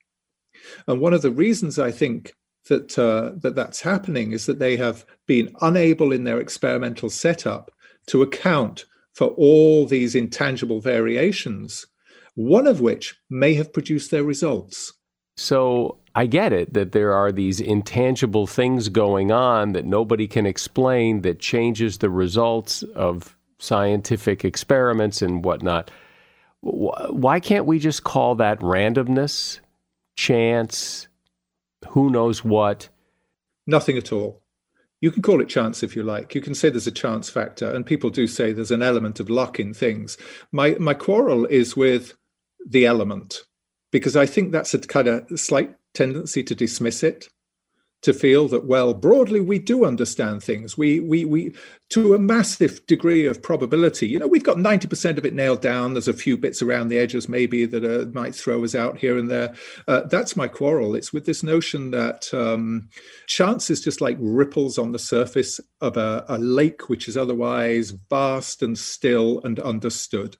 And 0.88 1.00
one 1.00 1.14
of 1.14 1.22
the 1.22 1.32
reasons 1.32 1.78
I 1.78 1.92
think 1.92 2.34
that 2.70 2.98
uh, 2.98 3.34
that 3.42 3.56
that's 3.56 3.82
happening 3.82 4.32
is 4.32 4.46
that 4.46 4.60
they 4.60 4.78
have 4.78 5.06
been 5.28 5.54
unable 5.62 6.12
in 6.12 6.24
their 6.24 6.40
experimental 6.40 7.10
setup 7.10 7.72
to 8.08 8.22
account 8.22 8.86
for 9.14 9.28
all 9.30 9.86
these 9.86 10.16
intangible 10.16 10.80
variations, 10.80 11.86
one 12.36 12.66
of 12.66 12.82
which 12.82 13.16
may 13.30 13.54
have 13.54 13.74
produced 13.74 14.12
their 14.12 14.24
results. 14.24 14.94
So 15.38 16.00
I 16.16 16.28
get 16.28 16.54
it 16.54 16.74
that 16.74 16.92
there 16.92 17.14
are 17.14 17.32
these 17.32 17.60
intangible 17.60 18.46
things 18.46 18.90
going 18.90 19.32
on 19.32 19.74
that 19.74 19.86
nobody 19.86 20.28
can 20.28 20.46
explain 20.46 21.22
that 21.22 21.40
changes 21.40 21.98
the 21.98 22.10
results 22.10 22.84
of 22.96 23.36
scientific 23.58 24.46
experiments 24.46 25.22
and 25.22 25.44
whatnot. 25.44 25.90
Why 26.62 27.40
can't 27.40 27.66
we 27.66 27.80
just 27.80 28.04
call 28.04 28.36
that 28.36 28.60
randomness, 28.60 29.60
chance, 30.16 31.08
who 31.90 32.10
knows 32.10 32.44
what? 32.44 32.90
Nothing 33.66 33.98
at 33.98 34.12
all. 34.12 34.42
You 35.02 35.12
can 35.12 35.22
call 35.22 35.42
it 35.42 35.50
chance 35.50 35.84
if 35.84 35.96
you 35.96 36.04
like. 36.04 36.34
You 36.34 36.42
can 36.42 36.56
say 36.56 36.70
there's 36.70 36.88
a 36.88 36.92
chance 36.92 37.30
factor, 37.30 37.70
and 37.70 37.86
people 37.86 38.10
do 38.10 38.26
say 38.28 38.54
there's 38.54 38.72
an 38.72 38.82
element 38.82 39.20
of 39.20 39.30
luck 39.30 39.60
in 39.60 39.74
things. 39.74 40.18
My 40.54 40.78
my 40.80 40.94
quarrel 40.94 41.46
is 41.48 41.76
with 41.76 42.14
the 42.66 42.86
element 42.86 43.42
because 43.92 44.16
I 44.16 44.26
think 44.26 44.54
that's 44.54 44.74
a 44.74 44.80
kind 44.80 45.10
of 45.10 45.38
slight 45.38 45.76
tendency 45.94 46.44
to 46.44 46.56
dismiss 46.56 47.04
it 47.04 47.30
to 48.04 48.14
feel 48.14 48.50
that 48.50 48.66
well 48.66 48.94
broadly 48.94 49.40
we 49.40 49.58
do 49.58 49.86
understand 49.86 50.44
things. 50.44 50.78
We 50.78 51.00
we 51.00 51.24
we 51.26 51.56
to 51.90 52.14
a 52.14 52.20
massive 52.20 52.86
degree 52.86 53.26
of 53.26 53.42
probability 53.42 54.08
you 54.08 54.20
know 54.20 54.28
we've 54.28 54.44
got 54.44 54.58
90% 54.58 55.18
of 55.18 55.26
it 55.26 55.34
nailed 55.34 55.62
down. 55.62 55.94
There's 55.94 56.10
a 56.10 56.14
few 56.14 56.38
bits 56.38 56.62
around 56.62 56.90
the 56.90 57.00
edges 57.00 57.28
maybe 57.28 57.66
that 57.66 57.84
uh, 57.84 58.06
might 58.14 58.36
throw 58.36 58.64
us 58.64 58.76
out 58.76 58.98
here 58.98 59.18
and 59.18 59.32
there. 59.32 59.56
Uh, 59.88 60.02
that's 60.02 60.36
my 60.36 60.48
quarrel. 60.48 60.96
It's 60.96 61.14
with 61.14 61.26
this 61.26 61.44
notion 61.44 61.92
that 61.92 62.32
um, 62.34 62.90
chance 63.28 63.70
is 63.70 63.82
just 63.82 64.02
like 64.02 64.18
ripples 64.20 64.78
on 64.78 64.92
the 64.92 65.00
surface 65.00 65.60
of 65.80 65.96
a, 65.96 66.26
a 66.28 66.38
lake 66.38 66.90
which 66.90 67.08
is 67.08 67.16
otherwise 67.16 67.92
vast 68.10 68.62
and 68.62 68.78
still 68.78 69.42
and 69.46 69.60
understood. 69.62 70.36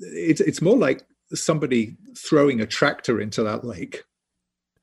It's 0.00 0.40
it's 0.40 0.60
more 0.60 0.76
like 0.76 1.06
somebody 1.32 1.96
throwing 2.16 2.60
a 2.60 2.66
tractor 2.66 3.20
into 3.20 3.44
that 3.44 3.64
lake 3.64 4.02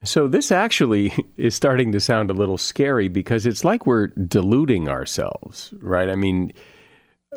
so, 0.03 0.27
this 0.27 0.51
actually 0.51 1.13
is 1.37 1.55
starting 1.55 1.91
to 1.91 1.99
sound 1.99 2.29
a 2.29 2.33
little 2.33 2.57
scary 2.57 3.07
because 3.07 3.45
it's 3.45 3.63
like 3.63 3.85
we're 3.85 4.07
deluding 4.07 4.89
ourselves, 4.89 5.73
right? 5.79 6.09
I 6.09 6.15
mean, 6.15 6.53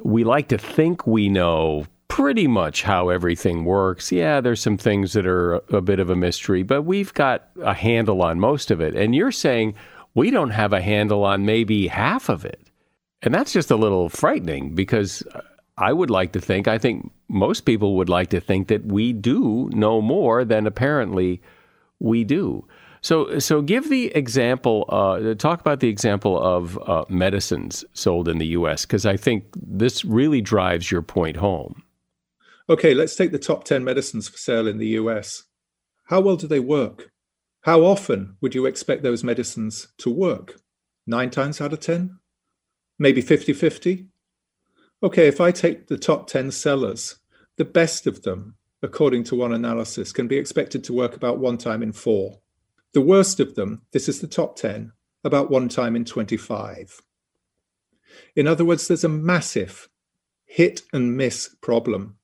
we 0.05 0.25
like 0.25 0.49
to 0.49 0.59
think 0.59 1.07
we 1.07 1.29
know 1.29 1.87
pretty 2.09 2.47
much 2.47 2.83
how 2.83 3.09
everything 3.09 3.65
works. 3.65 4.13
Yeah, 4.13 4.41
there's 4.41 4.61
some 4.61 4.79
things 4.79 5.13
that 5.13 5.27
are 5.27 5.55
a 5.71 5.81
bit 5.81 6.01
of 6.01 6.09
a 6.09 6.17
mystery, 6.17 6.63
but 6.63 6.83
we've 6.83 7.13
got 7.15 7.49
a 7.63 7.75
handle 7.75 8.23
on 8.23 8.41
most 8.41 8.71
of 8.71 8.81
it. 8.81 8.95
And 8.95 9.15
you're 9.15 9.33
saying 9.33 9.75
we 10.15 10.31
don't 10.31 10.51
have 10.51 10.73
a 10.73 10.81
handle 10.81 11.25
on 11.25 11.45
maybe 11.45 11.89
half 11.89 12.29
of 12.29 12.45
it. 12.45 12.71
And 13.23 13.35
that's 13.35 13.53
just 13.53 13.71
a 13.71 13.77
little 13.77 14.09
frightening 14.09 14.75
because 14.75 15.23
I 15.77 15.93
would 15.93 16.11
like 16.11 16.33
to 16.33 16.41
think, 16.41 16.69
I 16.69 16.79
think 16.79 17.13
most 17.29 17.63
people 17.63 17.97
would 17.97 18.09
like 18.09 18.31
to 18.31 18.41
think 18.41 18.69
that 18.69 18.87
we 18.87 19.13
do 19.13 19.69
know 19.73 20.01
more 20.01 20.45
than 20.45 20.67
apparently 20.67 21.43
we 21.99 22.25
do. 22.25 22.67
So, 23.01 23.39
so 23.39 23.63
give 23.63 23.89
the 23.89 24.07
example. 24.17 24.85
Uh, 24.89 25.35
talk 25.35 25.61
about 25.61 25.81
the 25.81 25.89
example 25.89 26.43
of 26.43 26.79
uh, 26.89 27.05
medicines 27.09 27.85
sold 27.93 28.29
in 28.29 28.39
the 28.39 28.47
U.S. 28.49 28.85
because 28.85 29.07
I 29.07 29.17
think 29.17 29.45
this 29.55 30.05
really 30.05 30.41
drives 30.41 30.91
your 30.91 31.03
point 31.03 31.37
home. 31.37 31.83
Okay, 32.69 32.95
let's 32.95 33.15
take 33.15 33.31
the 33.31 33.39
top 33.39 33.65
ten 33.65 33.85
medicines 33.85 34.29
for 34.29 34.37
sale 34.39 34.67
in 34.67 34.79
the 34.79 34.89
U.S. 34.89 35.45
How 36.07 36.21
well 36.21 36.37
do 36.37 36.47
they 36.47 36.61
work? 36.61 37.13
How 37.63 37.83
often 37.83 38.37
would 38.41 38.55
you 38.55 38.67
expect 38.67 39.03
those 39.03 39.25
medicines 39.25 39.89
to 39.99 40.11
work? 40.11 40.61
Nine 41.07 41.31
times 41.31 41.61
out 41.61 41.73
of 41.73 41.81
ten? 41.81 42.19
Maybe 42.99 43.21
50 43.21 43.53
50? 43.53 44.07
Okay, 45.03 45.29
if 45.29 45.41
I 45.41 45.51
take 45.51 45.87
the 45.87 45.99
top 45.99 46.27
10 46.27 46.51
sellers, 46.51 47.17
the 47.57 47.65
best 47.65 48.07
of 48.07 48.23
them 48.23 48.56
according 48.83 49.25
to 49.25 49.37
one 49.37 49.53
analysis, 49.53 50.13
can 50.13 50.29
be 50.29 50.37
expected 50.37 50.85
to 50.85 50.93
work 50.93 51.17
about 51.17 51.39
one 51.39 51.59
time 51.59 51.83
in 51.83 51.93
four. 51.93 52.39
The 52.93 53.01
worst 53.01 53.41
of 53.41 53.55
them, 53.55 53.83
this 53.93 54.09
is 54.09 54.21
the 54.21 54.27
top 54.27 54.57
10, 54.57 54.93
about 55.25 55.51
one 55.51 55.69
time 55.69 55.97
in 55.97 56.05
25. 56.05 57.03
In 58.35 58.47
other 58.47 58.65
words, 58.65 58.89
there's 58.89 59.05
a 59.05 59.09
massive 59.09 59.89
hit 60.45 60.83
and 60.93 61.17
miss 61.17 61.55
problem 61.61 62.17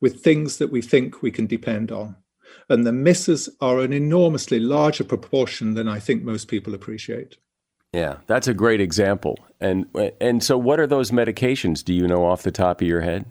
with 0.00 0.22
things 0.22 0.58
that 0.58 0.72
we 0.72 0.82
think 0.82 1.22
we 1.22 1.30
can 1.30 1.46
depend 1.46 1.92
on. 1.92 2.16
And 2.68 2.86
the 2.86 2.92
misses 2.92 3.48
are 3.60 3.80
an 3.80 3.92
enormously 3.92 4.58
larger 4.58 5.04
proportion 5.04 5.74
than 5.74 5.88
I 5.88 6.00
think 6.00 6.22
most 6.22 6.48
people 6.48 6.74
appreciate. 6.74 7.36
Yeah, 7.92 8.18
that's 8.26 8.48
a 8.48 8.54
great 8.54 8.80
example. 8.80 9.38
And 9.60 9.86
and 10.20 10.42
so 10.42 10.56
what 10.56 10.78
are 10.78 10.86
those 10.86 11.10
medications? 11.10 11.84
Do 11.84 11.92
you 11.92 12.06
know 12.06 12.24
off 12.24 12.42
the 12.42 12.52
top 12.52 12.80
of 12.80 12.86
your 12.86 13.00
head? 13.00 13.26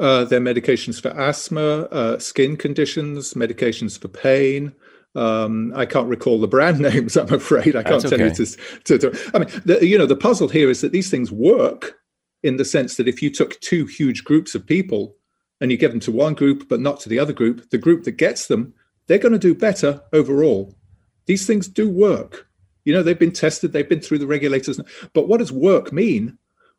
Uh, 0.00 0.24
there 0.24 0.40
are 0.40 0.42
medications 0.42 1.00
for 1.00 1.08
asthma, 1.10 1.82
uh, 1.92 2.18
skin 2.18 2.56
conditions, 2.56 3.34
medications 3.34 4.00
for 4.00 4.08
pain. 4.08 4.72
Um, 5.14 5.72
I 5.76 5.84
can't 5.84 6.08
recall 6.08 6.40
the 6.40 6.48
brand 6.48 6.80
names. 6.80 7.18
I'm 7.18 7.32
afraid 7.32 7.76
I 7.76 7.82
can't 7.82 8.02
That's 8.02 8.04
tell 8.04 8.14
okay. 8.14 8.28
you 8.28 8.46
to, 8.46 8.98
to, 8.98 9.10
to. 9.10 9.30
I 9.34 9.38
mean, 9.40 9.62
the, 9.66 9.86
you 9.86 9.98
know, 9.98 10.06
the 10.06 10.16
puzzle 10.16 10.48
here 10.48 10.70
is 10.70 10.80
that 10.80 10.92
these 10.92 11.10
things 11.10 11.30
work 11.30 11.98
in 12.42 12.56
the 12.56 12.64
sense 12.64 12.96
that 12.96 13.08
if 13.08 13.20
you 13.20 13.28
took 13.28 13.60
two 13.60 13.84
huge 13.84 14.24
groups 14.24 14.54
of 14.54 14.66
people 14.66 15.14
and 15.60 15.70
you 15.70 15.76
give 15.76 15.90
them 15.90 16.00
to 16.00 16.12
one 16.12 16.32
group 16.32 16.66
but 16.68 16.80
not 16.80 16.98
to 17.00 17.10
the 17.10 17.18
other 17.18 17.34
group, 17.34 17.68
the 17.68 17.76
group 17.76 18.04
that 18.04 18.12
gets 18.12 18.46
them, 18.46 18.72
they're 19.06 19.18
going 19.18 19.32
to 19.32 19.38
do 19.38 19.54
better 19.54 20.00
overall. 20.14 20.74
These 21.26 21.46
things 21.46 21.68
do 21.68 21.90
work. 21.90 22.48
You 22.84 22.94
know, 22.94 23.02
they've 23.02 23.18
been 23.18 23.32
tested, 23.32 23.72
they've 23.72 23.88
been 23.88 24.00
through 24.00 24.18
the 24.18 24.26
regulators. 24.26 24.80
But 25.12 25.28
what 25.28 25.38
does 25.38 25.52
work 25.52 25.92
mean? 25.92 26.38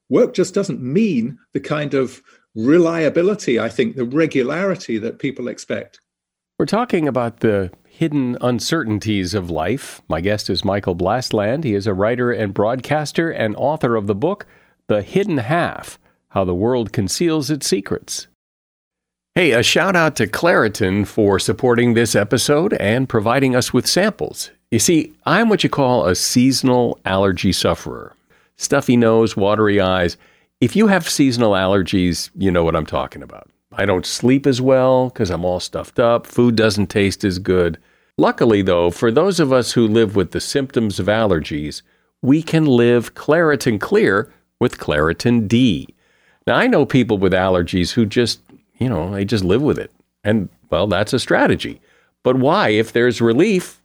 Work 0.09 0.33
just 0.33 0.55
doesn't 0.55 0.81
mean 0.81 1.37
the 1.53 1.59
kind 1.59 1.93
of 1.93 2.21
reliability, 2.55 3.60
I 3.60 3.70
think, 3.70 3.96
the 3.96 4.05
regularity 4.05 4.98
that 4.98 5.20
people 5.20 5.48
expect. 5.48 6.00
We're 6.60 6.65
talking 6.65 7.08
about 7.08 7.39
the 7.39 7.72
hidden 7.88 8.38
uncertainties 8.41 9.34
of 9.34 9.50
life. 9.50 10.01
My 10.08 10.22
guest 10.22 10.50
is 10.50 10.65
Michael 10.65 10.96
Blastland. 10.96 11.63
He 11.63 11.74
is 11.74 11.88
a 11.88 11.93
writer 11.93 12.31
and 12.31 12.53
broadcaster 12.53 13.31
and 13.31 13.55
author 13.55 13.96
of 13.96 14.08
the 14.08 14.15
book, 14.15 14.46
The 14.88 15.01
Hidden 15.01 15.39
Half 15.39 16.00
How 16.29 16.43
the 16.43 16.55
World 16.55 16.93
Conceals 16.93 17.50
Its 17.50 17.67
Secrets. 17.67 18.27
Hey, 19.34 19.51
a 19.51 19.63
shout 19.63 19.96
out 19.96 20.17
to 20.17 20.27
Claritin 20.27 21.08
for 21.08 21.39
supporting 21.39 21.93
this 21.93 22.15
episode 22.15 22.74
and 22.74 23.08
providing 23.08 23.55
us 23.55 23.74
with 23.74 23.88
samples. 23.88 24.51
You 24.72 24.79
see, 24.79 25.13
I'm 25.25 25.48
what 25.48 25.63
you 25.63 25.70
call 25.70 26.05
a 26.05 26.15
seasonal 26.15 27.00
allergy 27.05 27.53
sufferer. 27.53 28.13
Stuffy 28.58 28.98
nose, 28.98 29.38
watery 29.38 29.79
eyes 29.79 30.17
if 30.62 30.75
you 30.75 30.88
have 30.88 31.10
seasonal 31.10 31.53
allergies, 31.53 32.30
you 32.36 32.51
know 32.51 32.63
what 32.63 32.75
I'm 32.75 32.86
talking 32.86 33.24
about. 33.24 33.50
I 33.74 33.86
don't 33.86 34.06
sleep 34.06 34.46
as 34.46 34.62
well 34.62 35.10
because 35.10 35.32
I'm 35.32 35.44
all 35.44 35.60
stuffed 35.60 36.00
up. 36.00 36.27
Food 36.27 36.56
doesn't 36.56 36.88
taste 36.88 37.24
as 37.24 37.39
good. 37.39 37.80
Luckily, 38.18 38.62
though, 38.62 38.91
for 38.91 39.12
those 39.12 39.39
of 39.39 39.51
us 39.51 39.72
who 39.72 39.88
live 39.88 40.15
with 40.15 40.32
the 40.32 40.39
symptoms 40.39 41.00
of 41.00 41.08
allergies, 41.08 41.82
we 42.22 42.44
can 42.44 42.65
live 42.65 43.15
Claritin 43.15 43.80
Clear 43.80 44.32
with 44.60 44.77
Claritin 44.77 45.48
D. 45.48 45.88
Now, 46.46 46.56
I 46.56 46.68
know 46.68 46.86
people 46.86 47.18
with 47.18 47.34
allergies 47.34 47.91
who 47.91 48.06
just, 48.06 48.41
you 48.77 48.88
know, 48.89 49.12
they 49.12 49.25
just 49.25 49.44
live 49.44 49.62
with 49.62 49.80
it. 49.80 49.91
And, 50.24 50.50
well, 50.70 50.86
that's 50.86 51.13
a 51.13 51.20
strategy. 51.20 51.82
But 52.22 52.36
why? 52.36 52.70
If 52.70 52.91
there's 52.91 53.22
relief, 53.22 53.82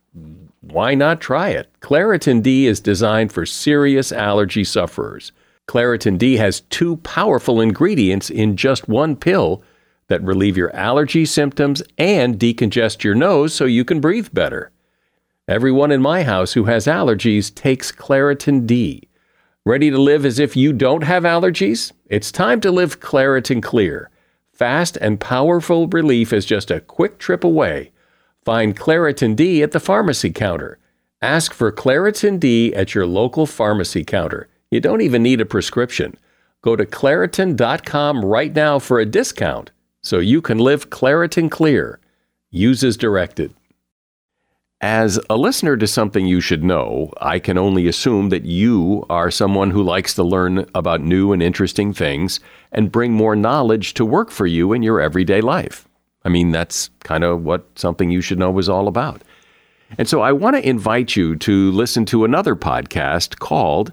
why 0.61 0.95
not 0.95 1.21
try 1.23 1.51
it? 1.51 1.71
Claritin 1.81 2.43
D 2.43 2.67
is 2.67 2.81
designed 2.81 3.33
for 3.33 3.47
serious 3.47 4.13
allergy 4.13 4.65
sufferers. 4.65 5.33
Claritin 5.69 6.17
D 6.17 6.37
has 6.37 6.61
two 6.61 6.97
powerful 6.99 7.61
ingredients 7.61 8.31
in 8.31 8.57
just 8.57 8.89
one 8.89 9.17
pill 9.17 9.63
that 10.09 10.23
relieve 10.23 10.57
your 10.57 10.75
allergy 10.75 11.25
symptoms 11.25 11.83
and 11.99 12.39
decongest 12.39 13.03
your 13.03 13.15
nose 13.15 13.53
so 13.53 13.65
you 13.65 13.85
can 13.85 14.01
breathe 14.01 14.29
better. 14.33 14.71
Everyone 15.49 15.91
in 15.91 16.01
my 16.01 16.23
house 16.23 16.53
who 16.53 16.65
has 16.65 16.87
allergies 16.87 17.55
takes 17.55 17.93
Claritin 17.93 18.67
D. 18.67 19.09
Ready 19.65 19.91
to 19.91 19.99
live 19.99 20.25
as 20.25 20.39
if 20.39 20.57
you 20.57 20.73
don't 20.73 21.03
have 21.03 21.25
allergies? 21.25 21.93
It's 22.07 22.31
time 22.31 22.61
to 22.61 22.71
live 22.71 23.01
Claritin 23.01 23.63
Clear. 23.63 24.11
Fast 24.53 24.97
and 24.99 25.19
powerful 25.19 25.89
relief 25.89 26.33
is 26.33 26.47
just 26.47 26.71
a 26.71 26.81
quick 26.81 27.19
trip 27.19 27.43
away. 27.43 27.91
Find 28.45 28.77
Claritin 28.77 29.35
D 29.35 29.63
at 29.65 29.73
the 29.73 29.81
pharmacy 29.81 30.31
counter. 30.31 30.79
Ask 31.21 31.53
for 31.53 31.73
Claritin 31.73 32.39
D 32.39 32.73
at 32.75 32.95
your 32.95 33.07
local 33.07 33.47
pharmacy 33.47 34.05
counter. 34.05 34.49
You 34.71 34.81
don't 34.81 35.01
even 35.01 35.23
need 35.23 35.41
a 35.41 35.47
prescription. 35.47 36.17
Go 36.63 36.75
to 36.77 36.85
Claritin.com 36.85 38.25
right 38.25 38.55
now 38.55 38.79
for 38.79 38.99
a 38.99 39.07
discount 39.07 39.71
so 40.03 40.19
you 40.19 40.41
can 40.41 40.59
live 40.59 40.91
Claritin 40.91 41.51
Clear. 41.51 42.01
Use 42.51 42.83
as 42.83 42.97
directed. 42.97 43.55
As 44.81 45.19
a 45.31 45.37
listener 45.37 45.77
to 45.77 45.87
something 45.87 46.27
you 46.27 46.41
should 46.41 46.63
know, 46.63 47.11
I 47.21 47.39
can 47.39 47.57
only 47.57 47.87
assume 47.87 48.29
that 48.29 48.45
you 48.45 49.07
are 49.09 49.31
someone 49.31 49.71
who 49.71 49.83
likes 49.83 50.13
to 50.15 50.23
learn 50.23 50.69
about 50.75 51.01
new 51.01 51.33
and 51.33 51.43
interesting 51.43 51.95
things 51.95 52.41
and 52.73 52.93
bring 52.93 53.13
more 53.13 53.35
knowledge 53.35 53.95
to 53.95 54.05
work 54.05 54.31
for 54.31 54.47
you 54.47 54.73
in 54.73 54.83
your 54.83 55.01
everyday 55.01 55.41
life. 55.41 55.89
I 56.25 56.29
mean, 56.29 56.51
that's 56.51 56.91
kind 57.05 57.25
of 57.25 57.43
what 57.43 57.67
something 57.77 58.11
you 58.11 58.21
should 58.21 58.39
know 58.39 58.51
was 58.51 58.69
all 58.69 58.87
about. 58.87 59.23
And 59.97 60.09
so 60.09 60.21
I 60.21 60.33
want 60.33 60.57
to 60.57 60.69
invite 60.69 61.17
you 61.17 61.37
to 61.37 61.71
listen 61.71 62.05
to 62.07 62.25
another 62.25 62.57
podcast 62.57 63.39
called 63.39 63.93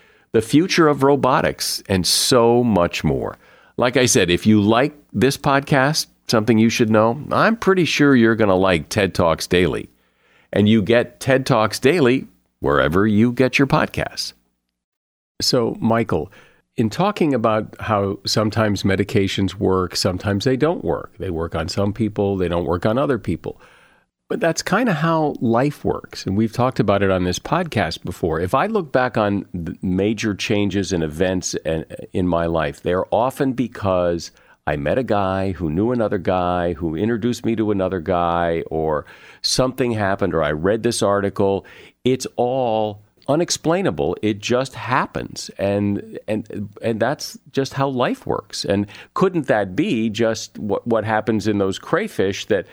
the 0.33 0.41
future 0.41 0.87
of 0.87 1.03
robotics, 1.03 1.83
and 1.89 2.07
so 2.07 2.63
much 2.63 3.03
more. 3.03 3.37
Like 3.77 3.97
I 3.97 4.05
said, 4.05 4.29
if 4.29 4.45
you 4.45 4.61
like 4.61 4.93
this 5.11 5.37
podcast, 5.37 6.07
something 6.27 6.57
you 6.57 6.69
should 6.69 6.89
know? 6.89 7.21
I'm 7.31 7.57
pretty 7.57 7.85
sure 7.85 8.15
you're 8.15 8.35
going 8.35 8.49
to 8.49 8.55
like 8.55 8.89
TED 8.89 9.13
Talks 9.13 9.45
Daily. 9.45 9.89
And 10.53 10.67
you 10.67 10.81
get 10.81 11.19
TED 11.19 11.45
Talks 11.45 11.79
Daily 11.79 12.27
wherever 12.59 13.05
you 13.05 13.31
get 13.31 13.59
your 13.59 13.67
podcasts. 13.67 14.33
So, 15.41 15.77
Michael, 15.79 16.31
in 16.77 16.89
talking 16.89 17.33
about 17.33 17.75
how 17.79 18.19
sometimes 18.25 18.83
medications 18.83 19.55
work, 19.55 19.95
sometimes 19.95 20.45
they 20.45 20.57
don't 20.57 20.83
work. 20.83 21.17
They 21.17 21.29
work 21.29 21.55
on 21.55 21.67
some 21.67 21.93
people, 21.93 22.37
they 22.37 22.47
don't 22.47 22.65
work 22.65 22.85
on 22.85 22.97
other 22.97 23.17
people. 23.17 23.59
But 24.31 24.39
that's 24.39 24.61
kind 24.61 24.87
of 24.87 24.95
how 24.95 25.35
life 25.41 25.83
works. 25.83 26.25
And 26.25 26.37
we've 26.37 26.53
talked 26.53 26.79
about 26.79 27.03
it 27.03 27.11
on 27.11 27.25
this 27.25 27.37
podcast 27.37 28.05
before. 28.05 28.39
If 28.39 28.55
I 28.55 28.67
look 28.67 28.89
back 28.89 29.17
on 29.17 29.45
major 29.81 30.33
changes 30.33 30.93
and 30.93 31.03
events 31.03 31.53
uh, 31.65 31.83
in 32.13 32.29
my 32.29 32.45
life, 32.45 32.81
they're 32.81 33.13
often 33.13 33.51
because 33.51 34.31
I 34.65 34.77
met 34.77 34.97
a 34.97 35.03
guy 35.03 35.51
who 35.51 35.69
knew 35.69 35.91
another 35.91 36.17
guy 36.17 36.71
who 36.71 36.95
introduced 36.95 37.45
me 37.45 37.57
to 37.57 37.71
another 37.71 37.99
guy, 37.99 38.63
or 38.67 39.05
something 39.41 39.91
happened, 39.91 40.33
or 40.33 40.41
I 40.41 40.53
read 40.53 40.83
this 40.83 41.03
article. 41.03 41.65
It's 42.05 42.25
all 42.37 43.03
unexplainable. 43.27 44.15
It 44.21 44.39
just 44.39 44.75
happens, 44.75 45.51
and 45.57 46.17
and 46.29 46.69
and 46.81 47.01
that's 47.01 47.37
just 47.51 47.73
how 47.73 47.89
life 47.89 48.25
works. 48.25 48.63
And 48.63 48.87
couldn't 49.13 49.47
that 49.47 49.75
be 49.75 50.09
just 50.09 50.57
what 50.57 50.87
what 50.87 51.03
happens 51.03 51.49
in 51.49 51.57
those 51.57 51.77
crayfish 51.77 52.45
that 52.45 52.65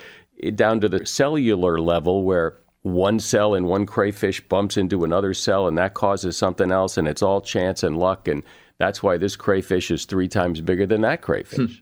down 0.54 0.80
to 0.80 0.88
the 0.88 1.04
cellular 1.07 1.80
level 1.80 2.25
where 2.25 2.59
one 2.83 3.18
cell 3.18 3.54
in 3.54 3.64
one 3.64 3.87
crayfish 3.87 4.40
bumps 4.49 4.76
into 4.76 5.04
another 5.04 5.35
cell 5.35 5.66
and 5.66 5.76
that 5.76 5.95
causes 5.95 6.37
something 6.37 6.71
else 6.71 6.97
and 6.97 7.09
it's 7.09 7.23
all 7.23 7.40
chance 7.40 7.83
and 7.83 7.99
luck 7.99 8.28
and 8.28 8.42
that's 8.78 9.02
why 9.02 9.18
this 9.18 9.37
crayfish 9.37 9.90
is 9.90 10.04
three 10.04 10.28
times 10.28 10.61
bigger 10.61 10.87
than 10.87 11.00
that 11.02 11.21
crayfish. 11.23 11.59
Hmm. 11.59 11.75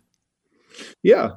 Yeah, 1.02 1.30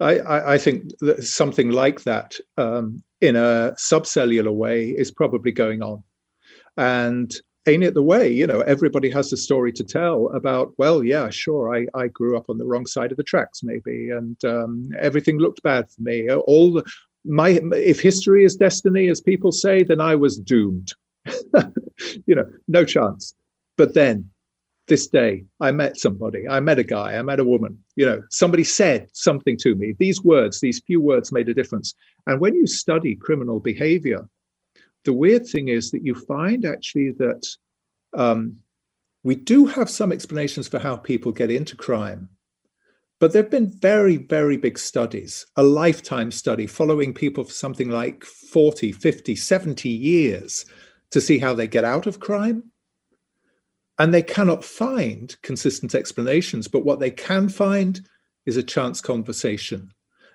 I, 0.00 0.18
I, 0.18 0.54
I, 0.54 0.58
think 0.58 0.84
that 1.00 1.24
something 1.24 1.70
like 1.70 2.04
that 2.04 2.36
um, 2.56 3.02
in 3.20 3.36
a 3.36 3.74
subcellular 3.76 4.54
way 4.54 4.90
is 4.90 5.10
probably 5.10 5.52
going 5.52 5.82
on. 5.82 6.02
And 6.76 7.34
ain't 7.68 7.84
it 7.84 7.94
the 7.94 8.02
way? 8.02 8.28
You 8.30 8.46
know, 8.46 8.60
everybody 8.60 9.10
has 9.10 9.32
a 9.32 9.36
story 9.36 9.72
to 9.72 9.84
tell 9.84 10.28
about, 10.34 10.72
well, 10.78 11.04
yeah, 11.04 11.30
sure, 11.30 11.74
I, 11.74 11.86
I 11.94 12.08
grew 12.08 12.36
up 12.36 12.48
on 12.48 12.58
the 12.58 12.66
wrong 12.66 12.86
side 12.86 13.10
of 13.10 13.16
the 13.16 13.22
tracks, 13.22 13.62
maybe, 13.62 14.10
and 14.10 14.42
um, 14.44 14.90
everything 14.98 15.38
looked 15.38 15.62
bad 15.62 15.90
for 15.90 16.02
me. 16.02 16.30
All 16.30 16.72
the, 16.72 16.84
my, 17.24 17.60
if 17.72 18.00
history 18.00 18.44
is 18.44 18.56
destiny, 18.56 19.08
as 19.08 19.20
people 19.20 19.52
say, 19.52 19.82
then 19.82 20.00
I 20.00 20.14
was 20.14 20.38
doomed. 20.38 20.92
you 22.26 22.34
know, 22.34 22.46
no 22.66 22.84
chance. 22.84 23.34
But 23.76 23.94
then 23.94 24.30
this 24.88 25.06
day 25.06 25.44
i 25.60 25.70
met 25.70 25.98
somebody 25.98 26.48
i 26.48 26.58
met 26.58 26.78
a 26.78 26.82
guy 26.82 27.14
i 27.14 27.22
met 27.22 27.38
a 27.38 27.44
woman 27.44 27.78
you 27.96 28.04
know 28.04 28.22
somebody 28.30 28.64
said 28.64 29.06
something 29.12 29.56
to 29.56 29.74
me 29.74 29.94
these 29.98 30.24
words 30.24 30.60
these 30.60 30.80
few 30.86 30.98
words 31.00 31.30
made 31.30 31.48
a 31.48 31.54
difference 31.54 31.94
and 32.26 32.40
when 32.40 32.54
you 32.54 32.66
study 32.66 33.14
criminal 33.14 33.60
behavior 33.60 34.26
the 35.08 35.12
weird 35.24 35.46
thing 35.46 35.68
is 35.68 35.90
that 35.90 36.04
you 36.04 36.14
find 36.14 36.64
actually 36.64 37.10
that 37.18 37.42
um, 38.14 38.56
we 39.24 39.34
do 39.34 39.66
have 39.66 39.90
some 39.90 40.12
explanations 40.12 40.68
for 40.68 40.78
how 40.78 40.96
people 40.96 41.32
get 41.32 41.50
into 41.50 41.76
crime 41.76 42.28
but 43.20 43.32
there 43.32 43.42
have 43.42 43.50
been 43.50 43.72
very 43.80 44.16
very 44.16 44.56
big 44.56 44.78
studies 44.78 45.46
a 45.56 45.62
lifetime 45.62 46.30
study 46.30 46.66
following 46.66 47.12
people 47.12 47.44
for 47.44 47.52
something 47.52 47.90
like 47.90 48.24
40 48.24 48.92
50 48.92 49.34
70 49.34 49.88
years 49.88 50.64
to 51.10 51.20
see 51.20 51.38
how 51.38 51.54
they 51.54 51.66
get 51.66 51.84
out 51.84 52.06
of 52.06 52.20
crime. 52.20 52.64
And 53.98 54.14
they 54.14 54.22
cannot 54.22 54.64
find 54.64 55.34
consistent 55.42 55.94
explanations, 55.94 56.68
but 56.68 56.84
what 56.84 57.00
they 57.00 57.10
can 57.10 57.48
find 57.48 58.00
is 58.46 58.56
a 58.56 58.62
chance 58.62 59.00
conversation, 59.00 59.90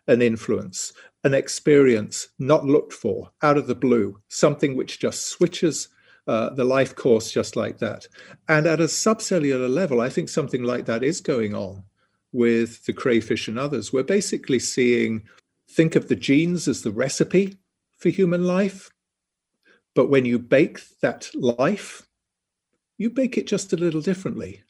an 0.07 0.21
influence, 0.21 0.91
an 1.23 1.33
experience 1.33 2.27
not 2.37 2.65
looked 2.65 2.93
for 2.93 3.31
out 3.41 3.57
of 3.57 3.67
the 3.67 3.75
blue, 3.75 4.19
something 4.27 4.75
which 4.75 4.99
just 4.99 5.27
switches 5.27 5.87
uh, 6.27 6.49
the 6.51 6.63
life 6.63 6.95
course 6.95 7.31
just 7.31 7.55
like 7.55 7.79
that. 7.79 8.07
And 8.47 8.65
at 8.65 8.81
a 8.81 8.85
subcellular 8.85 9.69
level, 9.69 10.01
I 10.01 10.09
think 10.09 10.29
something 10.29 10.63
like 10.63 10.85
that 10.85 11.03
is 11.03 11.21
going 11.21 11.55
on 11.55 11.83
with 12.31 12.85
the 12.85 12.93
crayfish 12.93 13.47
and 13.47 13.59
others. 13.59 13.93
We're 13.93 14.03
basically 14.03 14.59
seeing, 14.59 15.23
think 15.69 15.95
of 15.95 16.07
the 16.07 16.15
genes 16.15 16.67
as 16.67 16.81
the 16.81 16.91
recipe 16.91 17.57
for 17.97 18.09
human 18.09 18.45
life. 18.45 18.89
But 19.95 20.09
when 20.09 20.25
you 20.25 20.39
bake 20.39 20.81
that 21.01 21.29
life, 21.35 22.07
you 22.97 23.09
bake 23.09 23.37
it 23.37 23.47
just 23.47 23.73
a 23.73 23.77
little 23.77 24.01
differently. 24.01 24.63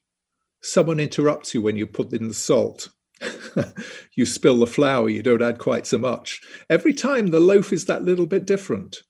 Someone 0.62 1.00
interrupts 1.00 1.54
you 1.54 1.62
when 1.62 1.78
you 1.78 1.88
put 1.88 2.14
in 2.14 2.28
the 2.28 2.34
salt. 2.34 2.90
you 4.16 4.26
spill 4.26 4.60
the 4.60 4.68
flour, 4.68 5.10
you 5.10 5.24
don't 5.24 5.42
add 5.42 5.58
quite 5.58 5.88
so 5.88 5.98
much. 5.98 6.42
Every 6.70 6.94
time 6.94 7.28
the 7.28 7.40
loaf 7.40 7.74
is 7.74 7.86
that 7.86 8.04
little 8.04 8.26
bit 8.26 8.46
different. 8.46 9.04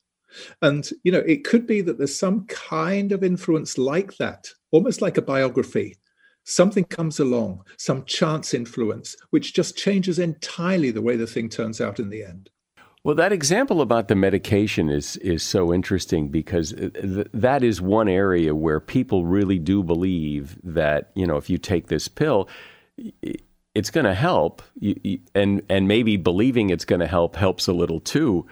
And, 0.62 0.90
you 1.04 1.12
know, 1.12 1.20
it 1.20 1.44
could 1.44 1.68
be 1.68 1.82
that 1.82 1.98
there's 1.98 2.18
some 2.18 2.46
kind 2.48 3.12
of 3.12 3.24
influence 3.24 3.78
like 3.78 4.18
that, 4.18 4.48
almost 4.72 5.02
like 5.02 5.18
a 5.18 5.22
biography. 5.22 5.98
Something 6.46 6.84
comes 6.86 7.20
along, 7.20 7.64
some 7.78 8.04
chance 8.06 8.54
influence, 8.54 9.16
which 9.30 9.54
just 9.54 9.78
changes 9.78 10.20
entirely 10.20 10.92
the 10.92 11.02
way 11.02 11.16
the 11.16 11.28
thing 11.28 11.50
turns 11.50 11.80
out 11.80 12.00
in 12.00 12.10
the 12.10 12.24
end. 12.24 12.50
Well, 13.06 13.16
that 13.16 13.34
example 13.34 13.82
about 13.82 14.08
the 14.08 14.16
medication 14.16 14.90
is 14.90 15.18
is 15.18 15.44
so 15.44 15.74
interesting 15.74 16.30
because 16.30 16.72
uh, 16.74 16.90
th- 16.94 17.28
that 17.34 17.62
is 17.62 17.82
one 17.82 18.08
area 18.08 18.56
where 18.56 18.80
people 18.80 19.26
really 19.26 19.60
do 19.60 19.84
believe 19.84 20.58
that 20.64 21.12
you 21.14 21.28
know 21.28 21.36
if 21.36 21.50
you 21.50 21.58
take 21.58 21.88
this 21.88 22.08
pill, 22.08 22.48
it's 23.76 23.90
going 23.90 24.06
to 24.06 24.14
help, 24.14 24.62
you, 24.80 25.00
you, 25.04 25.20
and 25.34 25.62
and 25.70 25.88
maybe 25.88 26.18
believing 26.18 26.70
it's 26.70 26.86
going 26.86 27.00
to 27.00 27.08
help 27.08 27.36
helps 27.36 27.68
a 27.68 27.74
little 27.74 28.00
too. 28.00 28.46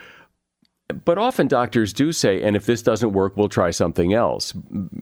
But 1.05 1.17
often 1.17 1.47
doctors 1.47 1.93
do 1.93 2.11
say, 2.11 2.41
and 2.41 2.55
if 2.55 2.65
this 2.65 2.81
doesn't 2.81 3.13
work, 3.13 3.37
we'll 3.37 3.47
try 3.47 3.71
something 3.71 4.13
else. 4.13 4.53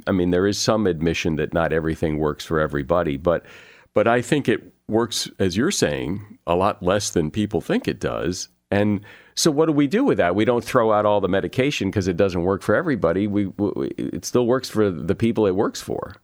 I 0.06 0.12
mean, 0.12 0.30
there 0.30 0.46
is 0.46 0.60
some 0.60 0.86
admission 0.86 1.38
that 1.38 1.54
not 1.54 1.74
everything 1.74 2.20
works 2.20 2.46
for 2.46 2.60
everybody, 2.60 3.18
but 3.18 3.46
but 3.94 4.08
I 4.08 4.22
think 4.22 4.48
it 4.48 4.74
works, 4.88 5.30
as 5.40 5.58
you're 5.58 5.72
saying, 5.72 6.38
a 6.46 6.56
lot 6.56 6.84
less 6.84 7.10
than 7.10 7.32
people 7.32 7.62
think 7.62 7.88
it 7.88 8.00
does, 8.00 8.50
and 8.72 9.02
so 9.36 9.52
what 9.52 9.68
do 9.68 9.72
we 9.72 9.88
do 9.88 10.04
with 10.04 10.18
that? 10.18 10.36
We 10.36 10.44
don't 10.44 10.64
throw 10.64 10.92
out 10.92 11.06
all 11.06 11.22
the 11.22 11.30
medication 11.30 11.90
because 11.90 12.10
it 12.10 12.18
doesn't 12.18 12.44
work 12.44 12.62
for 12.62 12.76
everybody. 12.76 13.26
We, 13.26 13.46
we, 13.46 13.88
it 13.98 14.26
still 14.26 14.46
works 14.46 14.68
for 14.70 14.92
the 14.92 15.16
people 15.16 15.46
it 15.46 15.56
works 15.56 15.82
for. 15.82 16.16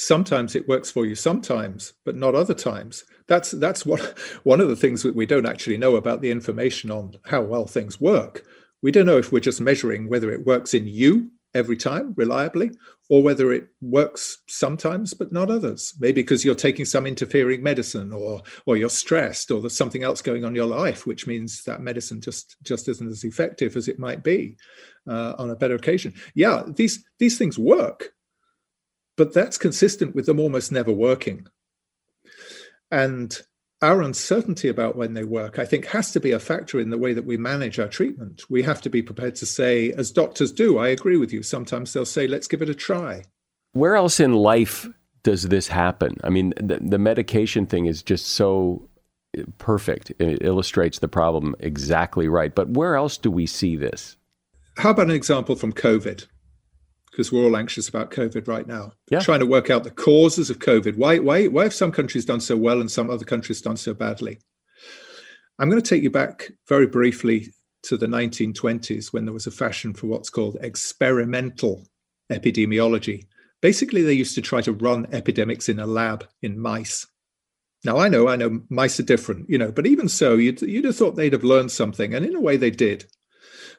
Sometimes 0.00 0.56
it 0.56 0.66
works 0.66 0.90
for 0.90 1.04
you, 1.04 1.14
sometimes, 1.14 1.92
but 2.06 2.16
not 2.16 2.34
other 2.34 2.54
times. 2.54 3.04
That's 3.28 3.50
that's 3.50 3.84
what 3.84 4.00
one 4.44 4.58
of 4.58 4.68
the 4.68 4.76
things 4.76 5.02
that 5.02 5.14
we 5.14 5.26
don't 5.26 5.44
actually 5.44 5.76
know 5.76 5.96
about 5.96 6.22
the 6.22 6.30
information 6.30 6.90
on 6.90 7.16
how 7.26 7.42
well 7.42 7.66
things 7.66 8.00
work. 8.00 8.42
We 8.80 8.92
don't 8.92 9.04
know 9.04 9.18
if 9.18 9.30
we're 9.30 9.40
just 9.40 9.60
measuring 9.60 10.08
whether 10.08 10.30
it 10.32 10.46
works 10.46 10.72
in 10.72 10.86
you 10.86 11.30
every 11.52 11.76
time 11.76 12.14
reliably 12.16 12.70
or 13.10 13.22
whether 13.22 13.52
it 13.52 13.66
works 13.82 14.38
sometimes 14.46 15.12
but 15.12 15.32
not 15.32 15.50
others 15.50 15.94
maybe 15.98 16.22
because 16.22 16.44
you're 16.44 16.54
taking 16.54 16.84
some 16.84 17.08
interfering 17.08 17.60
medicine 17.60 18.12
or 18.12 18.40
or 18.66 18.76
you're 18.76 18.88
stressed 18.88 19.50
or 19.50 19.60
there's 19.60 19.76
something 19.76 20.04
else 20.04 20.22
going 20.22 20.44
on 20.44 20.52
in 20.52 20.54
your 20.54 20.64
life 20.64 21.08
which 21.08 21.26
means 21.26 21.64
that 21.64 21.80
medicine 21.80 22.20
just 22.20 22.56
just 22.62 22.88
isn't 22.88 23.10
as 23.10 23.24
effective 23.24 23.76
as 23.76 23.88
it 23.88 23.98
might 23.98 24.22
be 24.22 24.56
uh, 25.08 25.34
on 25.38 25.50
a 25.50 25.56
better 25.56 25.74
occasion 25.74 26.14
yeah 26.34 26.62
these 26.68 27.04
these 27.18 27.36
things 27.36 27.58
work 27.58 28.12
but 29.20 29.34
that's 29.34 29.58
consistent 29.58 30.14
with 30.14 30.24
them 30.24 30.40
almost 30.40 30.72
never 30.72 30.90
working 30.90 31.46
And 32.90 33.38
our 33.82 34.00
uncertainty 34.00 34.66
about 34.66 34.96
when 34.96 35.12
they 35.12 35.24
work, 35.24 35.58
I 35.58 35.66
think, 35.66 35.84
has 35.88 36.10
to 36.12 36.20
be 36.20 36.32
a 36.32 36.40
factor 36.40 36.80
in 36.80 36.88
the 36.88 36.96
way 36.96 37.12
that 37.12 37.26
we 37.26 37.36
manage 37.36 37.78
our 37.78 37.86
treatment. 37.86 38.44
We 38.48 38.62
have 38.62 38.80
to 38.80 38.88
be 38.88 39.02
prepared 39.02 39.34
to 39.36 39.44
say, 39.44 39.92
as 39.92 40.10
doctors 40.10 40.52
do, 40.52 40.78
I 40.78 40.88
agree 40.88 41.18
with 41.18 41.34
you. 41.34 41.42
Sometimes 41.42 41.92
they'll 41.92 42.06
say, 42.06 42.26
let's 42.26 42.46
give 42.46 42.62
it 42.62 42.70
a 42.70 42.74
try. 42.74 43.24
Where 43.72 43.94
else 43.94 44.20
in 44.20 44.32
life 44.32 44.88
does 45.22 45.48
this 45.48 45.68
happen? 45.68 46.16
I 46.24 46.30
mean, 46.30 46.54
the, 46.56 46.78
the 46.80 46.98
medication 46.98 47.66
thing 47.66 47.84
is 47.84 48.02
just 48.02 48.26
so 48.28 48.88
perfect. 49.58 50.12
It 50.18 50.38
illustrates 50.40 51.00
the 51.00 51.08
problem 51.08 51.54
exactly 51.58 52.26
right. 52.26 52.54
But 52.54 52.70
where 52.70 52.96
else 52.96 53.18
do 53.18 53.30
we 53.30 53.44
see 53.44 53.76
this? 53.76 54.16
How 54.78 54.90
about 54.90 55.10
an 55.10 55.14
example 55.14 55.56
from 55.56 55.74
COVID? 55.74 56.26
Because 57.20 57.32
we're 57.32 57.44
all 57.44 57.56
anxious 57.58 57.86
about 57.86 58.10
COVID 58.10 58.48
right 58.48 58.66
now. 58.66 58.92
Yeah. 59.10 59.20
Trying 59.20 59.40
to 59.40 59.46
work 59.46 59.68
out 59.68 59.84
the 59.84 59.90
causes 59.90 60.48
of 60.48 60.58
COVID. 60.58 60.96
Why, 60.96 61.18
why, 61.18 61.48
why 61.48 61.64
have 61.64 61.74
some 61.74 61.92
countries 61.92 62.24
done 62.24 62.40
so 62.40 62.56
well 62.56 62.80
and 62.80 62.90
some 62.90 63.10
other 63.10 63.26
countries 63.26 63.60
done 63.60 63.76
so 63.76 63.92
badly? 63.92 64.38
I'm 65.58 65.68
going 65.68 65.82
to 65.82 65.86
take 65.86 66.02
you 66.02 66.08
back 66.08 66.50
very 66.66 66.86
briefly 66.86 67.48
to 67.82 67.98
the 67.98 68.06
1920s 68.06 69.12
when 69.12 69.26
there 69.26 69.34
was 69.34 69.46
a 69.46 69.50
fashion 69.50 69.92
for 69.92 70.06
what's 70.06 70.30
called 70.30 70.56
experimental 70.62 71.86
epidemiology. 72.32 73.26
Basically, 73.60 74.00
they 74.00 74.14
used 74.14 74.34
to 74.36 74.40
try 74.40 74.62
to 74.62 74.72
run 74.72 75.06
epidemics 75.12 75.68
in 75.68 75.78
a 75.78 75.86
lab 75.86 76.26
in 76.40 76.58
mice. 76.58 77.06
Now, 77.84 77.98
I 77.98 78.08
know, 78.08 78.28
I 78.28 78.36
know 78.36 78.62
mice 78.70 78.98
are 78.98 79.02
different, 79.02 79.50
you 79.50 79.58
know, 79.58 79.70
but 79.70 79.86
even 79.86 80.08
so, 80.08 80.36
you'd, 80.36 80.62
you'd 80.62 80.86
have 80.86 80.96
thought 80.96 81.16
they'd 81.16 81.34
have 81.34 81.44
learned 81.44 81.70
something. 81.70 82.14
And 82.14 82.24
in 82.24 82.34
a 82.34 82.40
way, 82.40 82.56
they 82.56 82.70
did. 82.70 83.04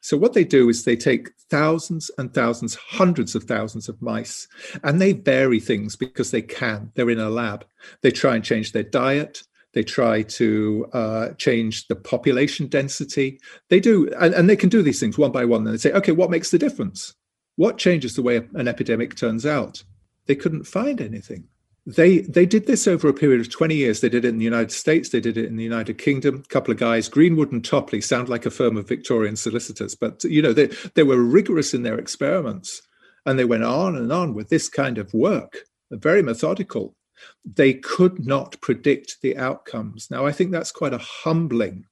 So, 0.01 0.17
what 0.17 0.33
they 0.33 0.43
do 0.43 0.67
is 0.67 0.83
they 0.83 0.95
take 0.95 1.29
thousands 1.49 2.09
and 2.17 2.33
thousands, 2.33 2.73
hundreds 2.75 3.35
of 3.35 3.43
thousands 3.43 3.87
of 3.87 4.01
mice, 4.01 4.47
and 4.83 4.99
they 4.99 5.13
vary 5.13 5.59
things 5.59 5.95
because 5.95 6.31
they 6.31 6.41
can. 6.41 6.91
They're 6.95 7.09
in 7.11 7.19
a 7.19 7.29
lab. 7.29 7.65
They 8.01 8.09
try 8.09 8.35
and 8.35 8.43
change 8.43 8.71
their 8.71 8.83
diet. 8.83 9.43
They 9.73 9.83
try 9.83 10.23
to 10.23 10.87
uh, 10.91 11.29
change 11.37 11.87
the 11.87 11.95
population 11.95 12.67
density. 12.67 13.39
They 13.69 13.79
do, 13.79 14.11
and, 14.19 14.33
and 14.33 14.49
they 14.49 14.55
can 14.55 14.69
do 14.69 14.81
these 14.81 14.99
things 14.99 15.19
one 15.19 15.31
by 15.31 15.45
one. 15.45 15.65
And 15.65 15.73
they 15.73 15.77
say, 15.77 15.93
okay, 15.93 16.11
what 16.11 16.31
makes 16.31 16.49
the 16.49 16.57
difference? 16.57 17.13
What 17.55 17.77
changes 17.77 18.15
the 18.15 18.23
way 18.23 18.37
an 18.55 18.67
epidemic 18.67 19.15
turns 19.15 19.45
out? 19.45 19.83
They 20.25 20.35
couldn't 20.35 20.63
find 20.63 20.99
anything 20.99 21.47
they 21.85 22.19
they 22.19 22.45
did 22.45 22.67
this 22.67 22.87
over 22.87 23.07
a 23.09 23.13
period 23.13 23.41
of 23.41 23.49
20 23.49 23.75
years. 23.75 24.01
They 24.01 24.09
did 24.09 24.25
it 24.25 24.29
in 24.29 24.37
the 24.37 24.45
united 24.45 24.71
states. 24.71 25.09
They 25.09 25.19
did 25.19 25.37
it 25.37 25.45
in 25.45 25.55
the 25.55 25.63
united 25.63 25.97
kingdom. 25.97 26.43
A 26.45 26.47
couple 26.53 26.71
of 26.71 26.79
guys 26.79 27.09
greenwood 27.09 27.51
and 27.51 27.63
topley 27.63 28.01
sound 28.01 28.29
like 28.29 28.45
a 28.45 28.51
firm 28.51 28.77
of 28.77 28.87
victorian 28.87 29.35
solicitors. 29.35 29.95
But 29.95 30.23
you 30.23 30.41
know 30.41 30.53
they, 30.53 30.67
they 30.95 31.03
were 31.03 31.21
rigorous 31.21 31.73
in 31.73 31.83
their 31.83 31.97
experiments 31.97 32.81
and 33.25 33.37
they 33.37 33.45
went 33.45 33.63
on 33.63 33.95
and 33.95 34.11
on 34.11 34.33
with 34.33 34.49
this 34.49 34.69
kind 34.69 34.97
of 34.97 35.13
work 35.13 35.57
very 35.91 36.21
methodical. 36.21 36.95
They 37.43 37.73
could 37.73 38.25
not 38.25 38.59
predict 38.61 39.17
the 39.21 39.37
outcomes. 39.37 40.09
Now 40.09 40.25
i 40.25 40.31
think 40.31 40.51
that's 40.51 40.71
quite 40.71 40.93
a 40.93 40.99
humbling 40.99 41.85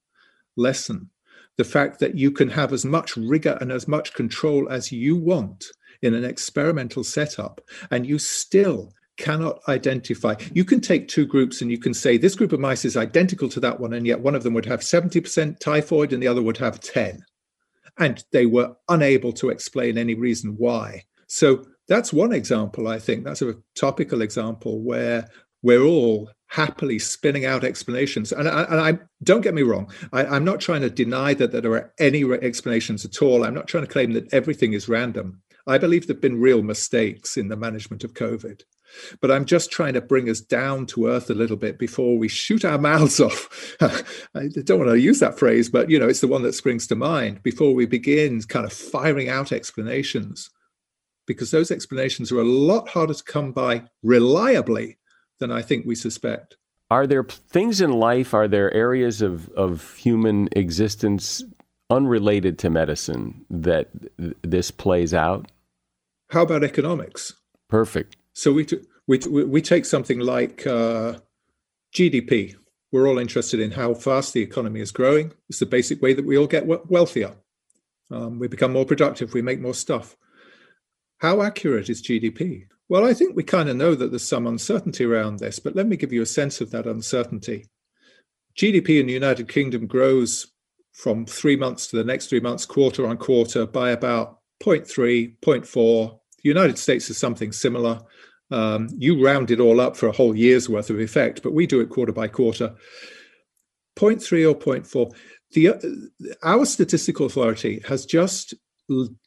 lesson. 0.56 1.10
The 1.58 1.64
fact 1.64 2.00
that 2.00 2.16
you 2.16 2.32
can 2.32 2.50
have 2.50 2.72
as 2.72 2.86
much 2.86 3.18
rigor 3.18 3.58
and 3.60 3.72
as 3.72 3.88
much 3.88 4.14
control 4.14 4.70
as 4.70 4.92
you 4.92 5.16
want 5.16 5.66
in 6.02 6.14
an 6.14 6.24
experimental 6.24 7.04
setup 7.04 7.60
and 7.92 8.06
you 8.06 8.18
still 8.18 8.94
cannot 9.20 9.60
identify. 9.68 10.34
You 10.54 10.66
can 10.66 10.82
take 10.82 11.08
two 11.08 11.28
groups 11.28 11.62
and 11.62 11.70
you 11.70 11.78
can 11.78 11.94
say 11.94 12.18
this 12.18 12.36
group 12.36 12.54
of 12.54 12.60
mice 12.60 12.86
is 12.86 12.98
identical 12.98 13.50
to 13.50 13.60
that 13.60 13.80
one, 13.80 13.94
and 13.94 14.08
yet 14.08 14.22
one 14.22 14.34
of 14.34 14.44
them 14.44 14.56
would 14.56 14.66
have 14.66 14.80
70% 14.80 15.60
typhoid 15.60 16.14
and 16.14 16.24
the 16.24 16.28
other 16.28 16.42
would 16.42 16.58
have 16.58 16.80
10. 16.80 17.24
And 18.00 18.24
they 18.32 18.46
were 18.46 18.76
unable 18.88 19.34
to 19.34 19.50
explain 19.50 19.98
any 19.98 20.16
reason 20.16 20.56
why. 20.58 21.04
So 21.28 21.66
that's 21.88 22.14
one 22.14 22.32
example, 22.32 22.88
I 22.88 22.98
think. 22.98 23.24
That's 23.24 23.42
a 23.42 23.56
topical 23.76 24.22
example 24.22 24.80
where 24.82 25.30
we're 25.62 25.84
all 25.84 26.32
happily 26.48 26.98
spinning 26.98 27.46
out 27.46 27.64
explanations. 27.64 28.32
And 28.32 28.48
I, 28.48 28.64
and 28.64 28.80
I 28.80 29.00
don't 29.24 29.42
get 29.42 29.54
me 29.54 29.62
wrong, 29.62 29.92
I, 30.14 30.36
am 30.38 30.46
not 30.46 30.60
trying 30.60 30.82
to 30.82 30.90
deny 30.90 31.34
that, 31.36 31.52
that 31.52 31.62
there 31.62 31.74
are 31.74 31.94
any 32.00 32.24
explanations 32.24 33.06
at 33.06 33.22
all. 33.22 33.44
I'm 33.44 33.54
not 33.54 33.68
trying 33.68 33.86
to 33.86 33.92
claim 33.92 34.14
that 34.14 34.34
everything 34.34 34.74
is 34.74 34.90
random. 34.90 35.42
I 35.68 35.78
believe 35.78 36.08
there 36.08 36.16
have 36.16 36.22
been 36.22 36.42
real 36.42 36.64
mistakes 36.64 37.38
in 37.38 37.50
the 37.50 37.56
management 37.56 38.04
of 38.04 38.14
COVID. 38.14 38.64
But 39.22 39.32
I'm 39.32 39.46
just 39.46 39.72
trying 39.72 39.94
to 39.94 40.02
bring 40.02 40.30
us 40.30 40.42
down 40.42 40.86
to 40.88 41.08
earth 41.08 41.30
a 41.30 41.34
little 41.34 41.58
bit 41.58 41.78
before 41.78 42.18
we 42.18 42.28
shoot 42.28 42.66
our 42.66 42.78
mouths 42.90 43.20
off. 43.20 43.76
I 43.82 44.48
don't 44.64 44.80
want 44.80 44.92
to 44.92 45.00
use 45.00 45.20
that 45.20 45.40
phrase, 45.40 45.70
but 45.70 45.90
you 45.90 46.00
know, 46.00 46.08
it's 46.08 46.22
the 46.22 46.28
one 46.28 46.44
that 46.44 46.54
springs 46.54 46.88
to 46.88 46.96
mind 46.96 47.44
before 47.44 47.74
we 47.74 47.86
begin 47.86 48.42
kind 48.44 48.66
of 48.66 48.74
firing 48.74 49.30
out 49.30 49.52
explanations, 49.52 50.50
because 51.28 51.52
those 51.52 51.72
explanations 51.72 52.32
are 52.32 52.40
a 52.40 52.46
lot 52.46 52.90
harder 52.90 53.14
to 53.14 53.24
come 53.24 53.52
by 53.52 53.84
reliably 54.04 54.98
than 55.40 55.52
I 55.52 55.62
think 55.62 55.86
we 55.86 55.96
suspect. 55.96 56.58
Are 56.92 57.06
there 57.06 57.24
things 57.24 57.82
in 57.82 57.92
life, 57.92 58.34
are 58.34 58.48
there 58.48 58.74
areas 58.74 59.22
of, 59.22 59.50
of 59.50 59.96
human 59.96 60.50
existence 60.54 61.44
unrelated 61.90 62.58
to 62.60 62.70
medicine 62.70 63.46
that 63.50 63.90
th- 64.18 64.34
this 64.42 64.72
plays 64.72 65.14
out? 65.14 65.52
How 66.30 66.44
about 66.44 66.64
economics? 66.64 67.34
Perfect. 67.70 68.16
So 68.40 68.54
we, 68.54 68.64
t- 68.64 68.80
we, 69.06 69.18
t- 69.18 69.30
we 69.30 69.62
take 69.62 69.84
something 69.84 70.22
like 70.22 70.66
uh, 70.66 71.20
GDP. 71.94 72.56
We're 72.90 73.06
all 73.06 73.20
interested 73.20 73.60
in 73.60 73.72
how 73.72 73.94
fast 73.94 74.32
the 74.32 74.42
economy 74.42 74.80
is 74.80 74.94
growing. 74.94 75.34
It's 75.50 75.60
the 75.60 75.66
basic 75.66 76.02
way 76.02 76.14
that 76.14 76.26
we 76.26 76.38
all 76.38 76.48
get 76.48 76.66
wealthier. 76.66 77.36
Um, 78.10 78.40
we 78.40 78.48
become 78.48 78.72
more 78.72 78.86
productive. 78.86 79.34
We 79.34 79.42
make 79.42 79.60
more 79.60 79.74
stuff. 79.74 80.16
How 81.18 81.42
accurate 81.42 81.90
is 81.90 82.02
GDP? 82.02 82.68
Well, 82.88 83.06
I 83.06 83.14
think 83.14 83.36
we 83.36 83.44
kind 83.44 83.68
of 83.68 83.76
know 83.76 83.94
that 83.94 84.10
there's 84.10 84.26
some 84.26 84.48
uncertainty 84.48 85.04
around 85.04 85.40
this, 85.40 85.60
but 85.60 85.76
let 85.76 85.88
me 85.88 85.98
give 85.98 86.14
you 86.14 86.22
a 86.22 86.26
sense 86.26 86.62
of 86.62 86.72
that 86.72 86.88
uncertainty. 86.88 87.66
GDP 88.58 89.02
in 89.02 89.08
the 89.08 89.14
United 89.14 89.50
Kingdom 89.50 89.86
grows 89.86 90.48
from 90.94 91.26
three 91.26 91.58
months 91.58 91.88
to 91.88 91.98
the 91.98 92.06
next 92.06 92.28
three 92.28 92.40
months, 92.40 92.66
quarter 92.66 93.06
on 93.06 93.18
quarter, 93.18 93.66
by 93.66 93.90
about 93.90 94.40
0.3, 94.64 95.38
0.4. 95.42 96.20
The 96.42 96.50
United 96.50 96.78
States 96.78 97.10
is 97.10 97.18
something 97.18 97.52
similar. 97.52 98.00
Um, 98.52 98.90
you 98.98 99.24
round 99.24 99.52
it 99.52 99.60
all 99.60 99.80
up 99.80 99.96
for 99.96 100.08
a 100.08 100.12
whole 100.12 100.36
year's 100.36 100.70
worth 100.70 100.90
of 100.90 101.00
effect, 101.00 101.44
but 101.44 101.54
we 101.54 101.68
do 101.68 101.82
it 101.82 101.90
quarter 101.90 102.12
by 102.12 102.28
quarter. 102.28 102.76
0.3 103.98 104.50
or 104.50 104.56
0.4. 104.56 105.14
The, 105.52 105.70
uh, 105.70 106.34
our 106.44 106.66
statistical 106.66 107.26
authority 107.26 107.82
has 107.88 108.06
just 108.06 108.54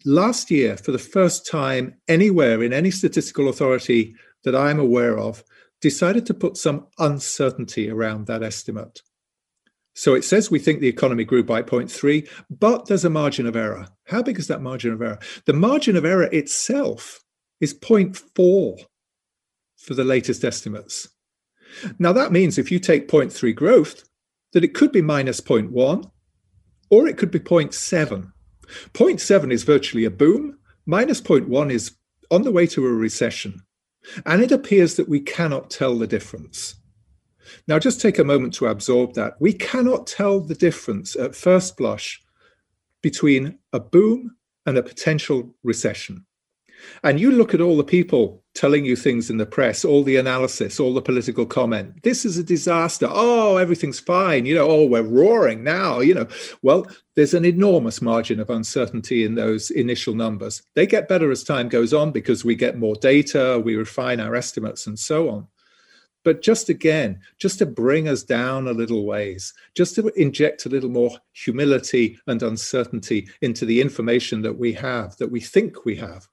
last 0.05 0.51
year, 0.51 0.77
for 0.77 0.93
the 0.93 0.99
first 0.99 1.47
time 1.47 1.95
anywhere 2.09 2.63
in 2.63 2.73
any 2.73 2.91
statistical 2.91 3.49
authority 3.49 4.15
that 4.45 4.57
I'm 4.57 4.79
aware 4.79 5.19
of, 5.19 5.45
decided 5.81 6.27
to 6.27 6.35
put 6.35 6.57
some 6.57 6.87
uncertainty 6.99 7.91
around 7.91 8.27
that 8.27 8.43
estimate. 8.43 9.03
So 9.95 10.15
it 10.15 10.25
says 10.25 10.51
we 10.51 10.59
think 10.59 10.81
the 10.81 10.89
economy 10.89 11.25
grew 11.25 11.45
by 11.45 11.63
0.3, 11.63 12.29
but 12.49 12.87
there's 12.87 13.05
a 13.05 13.11
margin 13.11 13.47
of 13.47 13.57
error. 13.57 13.89
How 14.07 14.23
big 14.23 14.39
is 14.39 14.49
that 14.49 14.63
margin 14.63 14.93
of 14.93 15.03
error? 15.03 15.19
The 15.45 15.53
margin 15.53 15.97
of 15.97 16.05
error 16.05 16.29
itself 16.33 17.21
is 17.61 17.75
0.4 17.75 18.85
for 19.83 19.95
the 19.95 20.05
latest 20.05 20.45
estimates. 20.45 21.09
Now, 21.99 22.13
that 22.13 22.33
means 22.33 22.59
if 22.59 22.71
you 22.71 22.79
take 22.79 23.09
0.3 23.09 23.55
growth, 23.55 24.05
that 24.53 24.65
it 24.65 24.75
could 24.75 24.93
be 24.93 25.03
minus 25.03 25.41
0.1 25.41 26.11
or 26.91 27.07
it 27.07 27.17
could 27.17 27.31
be 27.31 27.41
0.7. 27.41 28.33
0.7 28.93 29.53
is 29.53 29.65
virtually 29.65 30.05
a 30.05 30.11
boom, 30.11 30.59
minus 30.87 31.21
0.1 31.21 31.73
is 31.73 31.93
on 32.31 32.43
the 32.43 32.53
way 32.53 32.67
to 32.67 32.87
a 32.87 32.93
recession. 32.93 33.61
And 34.27 34.43
it 34.43 34.53
appears 34.53 34.97
that 34.97 35.09
we 35.09 35.21
cannot 35.21 35.71
tell 35.71 35.99
the 35.99 36.07
difference. 36.07 36.75
Now, 37.67 37.79
just 37.79 38.01
take 38.01 38.19
a 38.19 38.25
moment 38.25 38.55
to 38.55 38.67
absorb 38.67 39.15
that. 39.15 39.35
We 39.41 39.53
cannot 39.53 40.07
tell 40.07 40.41
the 40.41 40.55
difference 40.55 41.17
at 41.17 41.35
first 41.35 41.77
blush 41.77 42.23
between 43.03 43.59
a 43.73 43.81
boom 43.81 44.37
and 44.67 44.79
a 44.79 44.83
potential 44.83 45.55
recession. 45.63 46.25
And 47.03 47.21
you 47.21 47.31
look 47.31 47.55
at 47.55 47.61
all 47.61 47.77
the 47.77 47.85
people 47.85 48.42
telling 48.55 48.85
you 48.85 48.97
things 48.97 49.31
in 49.31 49.39
the 49.39 49.47
press, 49.47 49.85
all 49.85 50.03
the 50.03 50.17
analysis, 50.17 50.79
all 50.79 50.93
the 50.93 51.01
political 51.01 51.47
comment. 51.47 52.03
This 52.03 52.25
is 52.25 52.37
a 52.37 52.45
disaster. 52.45 53.09
Oh, 53.11 53.57
everything's 53.57 54.01
fine. 54.01 54.45
You 54.45 54.55
know, 54.57 54.69
oh, 54.69 54.85
we're 54.85 55.03
roaring 55.03 55.65
now. 55.65 56.01
You 56.01 56.15
know, 56.15 56.29
well, 56.63 56.87
there's 57.15 57.35
an 57.35 57.45
enormous 57.45 58.03
margin 58.03 58.41
of 58.41 58.51
uncertainty 58.51 59.25
in 59.25 59.35
those 59.35 59.71
initial 59.71 60.15
numbers. 60.15 60.63
They 60.75 60.87
get 60.87 61.09
better 61.09 61.31
as 61.31 61.45
time 61.45 61.69
goes 61.69 61.95
on 61.95 62.13
because 62.13 62.45
we 62.45 62.55
get 62.55 62.79
more 62.79 62.97
data, 62.97 63.61
we 63.65 63.77
refine 63.77 64.21
our 64.21 64.35
estimates, 64.35 64.87
and 64.87 64.99
so 64.99 65.31
on. 65.31 65.47
But 66.25 66.43
just 66.43 66.69
again, 66.69 67.21
just 67.39 67.59
to 67.59 67.67
bring 67.67 68.07
us 68.07 68.23
down 68.23 68.69
a 68.69 68.73
little 68.73 69.05
ways, 69.05 69.53
just 69.75 69.97
to 69.97 70.09
inject 70.11 70.67
a 70.67 70.69
little 70.69 70.91
more 70.91 71.11
humility 71.33 72.19
and 72.27 72.43
uncertainty 72.43 73.29
into 73.41 73.65
the 73.65 73.81
information 73.81 74.43
that 74.43 74.57
we 74.57 74.73
have, 74.75 75.17
that 75.17 75.33
we 75.33 75.41
think 75.41 75.85
we 75.85 75.97
have. 75.97 76.29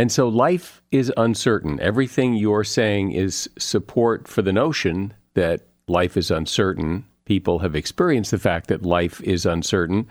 And 0.00 0.10
so 0.10 0.28
life 0.28 0.80
is 0.90 1.12
uncertain. 1.18 1.78
Everything 1.78 2.32
you're 2.32 2.64
saying 2.64 3.12
is 3.12 3.50
support 3.58 4.26
for 4.26 4.40
the 4.40 4.50
notion 4.50 5.12
that 5.34 5.60
life 5.88 6.16
is 6.16 6.30
uncertain. 6.30 7.04
People 7.26 7.58
have 7.58 7.76
experienced 7.76 8.30
the 8.30 8.38
fact 8.38 8.68
that 8.68 8.80
life 8.82 9.20
is 9.20 9.44
uncertain. 9.44 10.08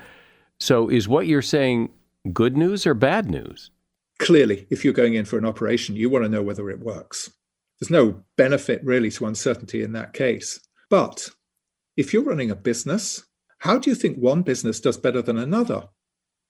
So 0.60 0.90
is 0.90 1.08
what 1.08 1.26
you're 1.26 1.42
saying 1.42 1.90
good 2.32 2.56
news 2.56 2.86
or 2.86 2.94
bad 2.94 3.32
news? 3.32 3.72
Clearly, 4.20 4.68
if 4.70 4.86
you're 4.86 4.94
going 4.94 5.16
in 5.16 5.26
for 5.26 5.40
an 5.40 5.46
operation, 5.46 5.96
you 5.96 6.08
want 6.08 6.24
to 6.24 6.30
know 6.30 6.44
whether 6.44 6.70
it 6.70 6.82
works. 6.82 7.32
There's 7.80 7.90
no 7.90 8.24
benefit 8.38 8.84
really 8.84 9.10
to 9.10 9.26
uncertainty 9.26 9.82
in 9.82 9.94
that 9.94 10.14
case. 10.14 10.60
But 10.92 11.32
if 11.98 12.14
you're 12.14 12.22
running 12.22 12.52
a 12.52 12.56
business, 12.56 13.26
how 13.58 13.80
do 13.80 13.90
you 13.90 13.96
think 13.96 14.18
one 14.20 14.44
business 14.44 14.80
does 14.80 15.00
better 15.00 15.24
than 15.24 15.40
another? 15.40 15.90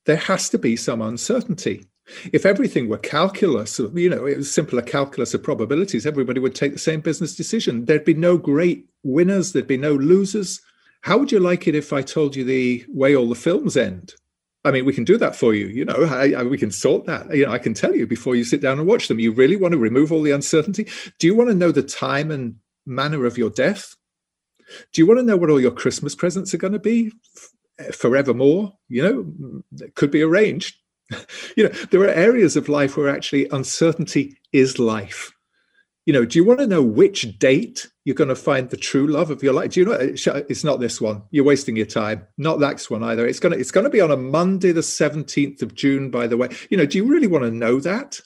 There 0.06 0.18
has 0.18 0.50
to 0.50 0.58
be 0.58 0.76
some 0.76 1.02
uncertainty. 1.02 1.86
If 2.34 2.46
everything 2.46 2.90
were 2.90 2.98
calculus, 2.98 3.80
you 3.80 4.10
know, 4.10 4.26
it 4.26 4.38
was 4.38 4.52
simpler 4.52 4.82
calculus 4.82 5.34
of 5.34 5.44
probabilities, 5.44 6.06
everybody 6.06 6.40
would 6.40 6.56
take 6.56 6.74
the 6.74 6.80
same 6.80 7.02
business 7.02 7.36
decision. 7.36 7.86
There'd 7.86 8.06
be 8.06 8.14
no 8.14 8.38
great 8.38 8.90
winners, 9.04 9.54
there'd 9.54 9.68
be 9.68 9.78
no 9.78 9.94
losers. 9.94 10.62
How 11.02 11.18
would 11.18 11.32
you 11.32 11.40
like 11.40 11.68
it 11.68 11.76
if 11.76 11.94
I 11.94 12.02
told 12.02 12.36
you 12.36 12.44
the 12.44 12.86
way 12.90 13.16
all 13.16 13.30
the 13.30 13.36
films 13.36 13.78
end? 13.78 14.14
I 14.66 14.72
mean, 14.72 14.86
we 14.86 14.94
can 14.94 15.06
do 15.06 15.18
that 15.18 15.36
for 15.36 15.54
you. 15.54 15.68
You 15.68 15.86
know, 15.86 16.04
I, 16.10 16.34
I, 16.34 16.44
we 16.44 16.58
can 16.58 16.72
sort 16.72 17.06
that. 17.06 17.34
You 17.34 17.46
know, 17.46 17.52
I 17.52 17.60
can 17.60 17.74
tell 17.74 17.96
you 17.96 18.06
before 18.06 18.36
you 18.36 18.44
sit 18.44 18.62
down 18.62 18.78
and 18.78 18.88
watch 18.88 19.08
them. 19.08 19.20
You 19.20 19.32
really 19.32 19.56
want 19.56 19.72
to 19.72 19.78
remove 19.78 20.12
all 20.12 20.22
the 20.22 20.32
uncertainty? 20.32 20.88
Do 21.18 21.28
you 21.28 21.36
want 21.36 21.50
to 21.50 21.56
know 21.56 21.72
the 21.72 21.84
time 21.84 22.30
and 22.30 22.56
manner 22.86 23.26
of 23.26 23.38
your 23.38 23.50
death? 23.50 23.96
Do 24.92 25.02
you 25.02 25.08
want 25.08 25.20
to 25.20 25.26
know 25.26 25.38
what 25.38 25.50
all 25.50 25.62
your 25.62 25.72
Christmas 25.72 26.14
presents 26.14 26.54
are 26.54 26.58
going 26.58 26.74
to 26.74 26.80
be 26.80 27.14
forevermore? 27.94 28.74
You 28.90 29.04
know, 29.04 29.64
it 29.86 29.96
could 29.96 30.12
be 30.12 30.22
arranged. 30.22 30.76
you 31.58 31.64
know, 31.64 31.70
there 31.92 32.02
are 32.02 32.10
areas 32.10 32.56
of 32.56 32.70
life 32.70 32.98
where 32.98 33.10
actually 33.10 33.48
uncertainty 33.50 34.38
is 34.52 34.80
life 34.80 35.32
you 36.10 36.14
know, 36.14 36.26
do 36.26 36.40
you 36.40 36.44
want 36.44 36.60
to 36.60 36.66
know 36.66 36.82
which 36.82 37.38
date 37.38 37.88
you're 38.04 38.16
going 38.16 38.30
to 38.30 38.36
find 38.36 38.72
the 38.72 38.78
true 38.78 39.06
love 39.06 39.30
of 39.30 39.44
your 39.44 39.54
life? 39.54 39.74
Do 39.74 39.80
you 39.80 39.86
know 39.86 39.92
uh, 39.92 40.32
uh, 40.32 40.42
it's 40.50 40.64
not 40.64 40.80
this 40.80 41.00
one? 41.00 41.22
You're 41.30 41.46
wasting 41.46 41.76
your 41.76 41.86
time. 41.86 42.26
Not 42.36 42.60
that 42.62 42.82
one 42.90 43.04
either. 43.04 43.28
It's 43.28 43.38
going 43.40 43.54
to 43.54 43.60
it's 43.60 43.70
going 43.70 43.84
to 43.84 43.92
be 43.92 44.02
on 44.02 44.10
a 44.10 44.18
Monday, 44.18 44.72
the 44.72 44.82
17th 44.82 45.62
of 45.62 45.76
June, 45.76 46.10
by 46.10 46.26
the 46.26 46.36
way. 46.36 46.50
You 46.72 46.78
know, 46.78 46.88
do 46.88 46.98
you 46.98 47.06
really 47.06 47.28
want 47.28 47.44
to 47.44 47.52
know 47.52 47.80
that? 47.82 48.22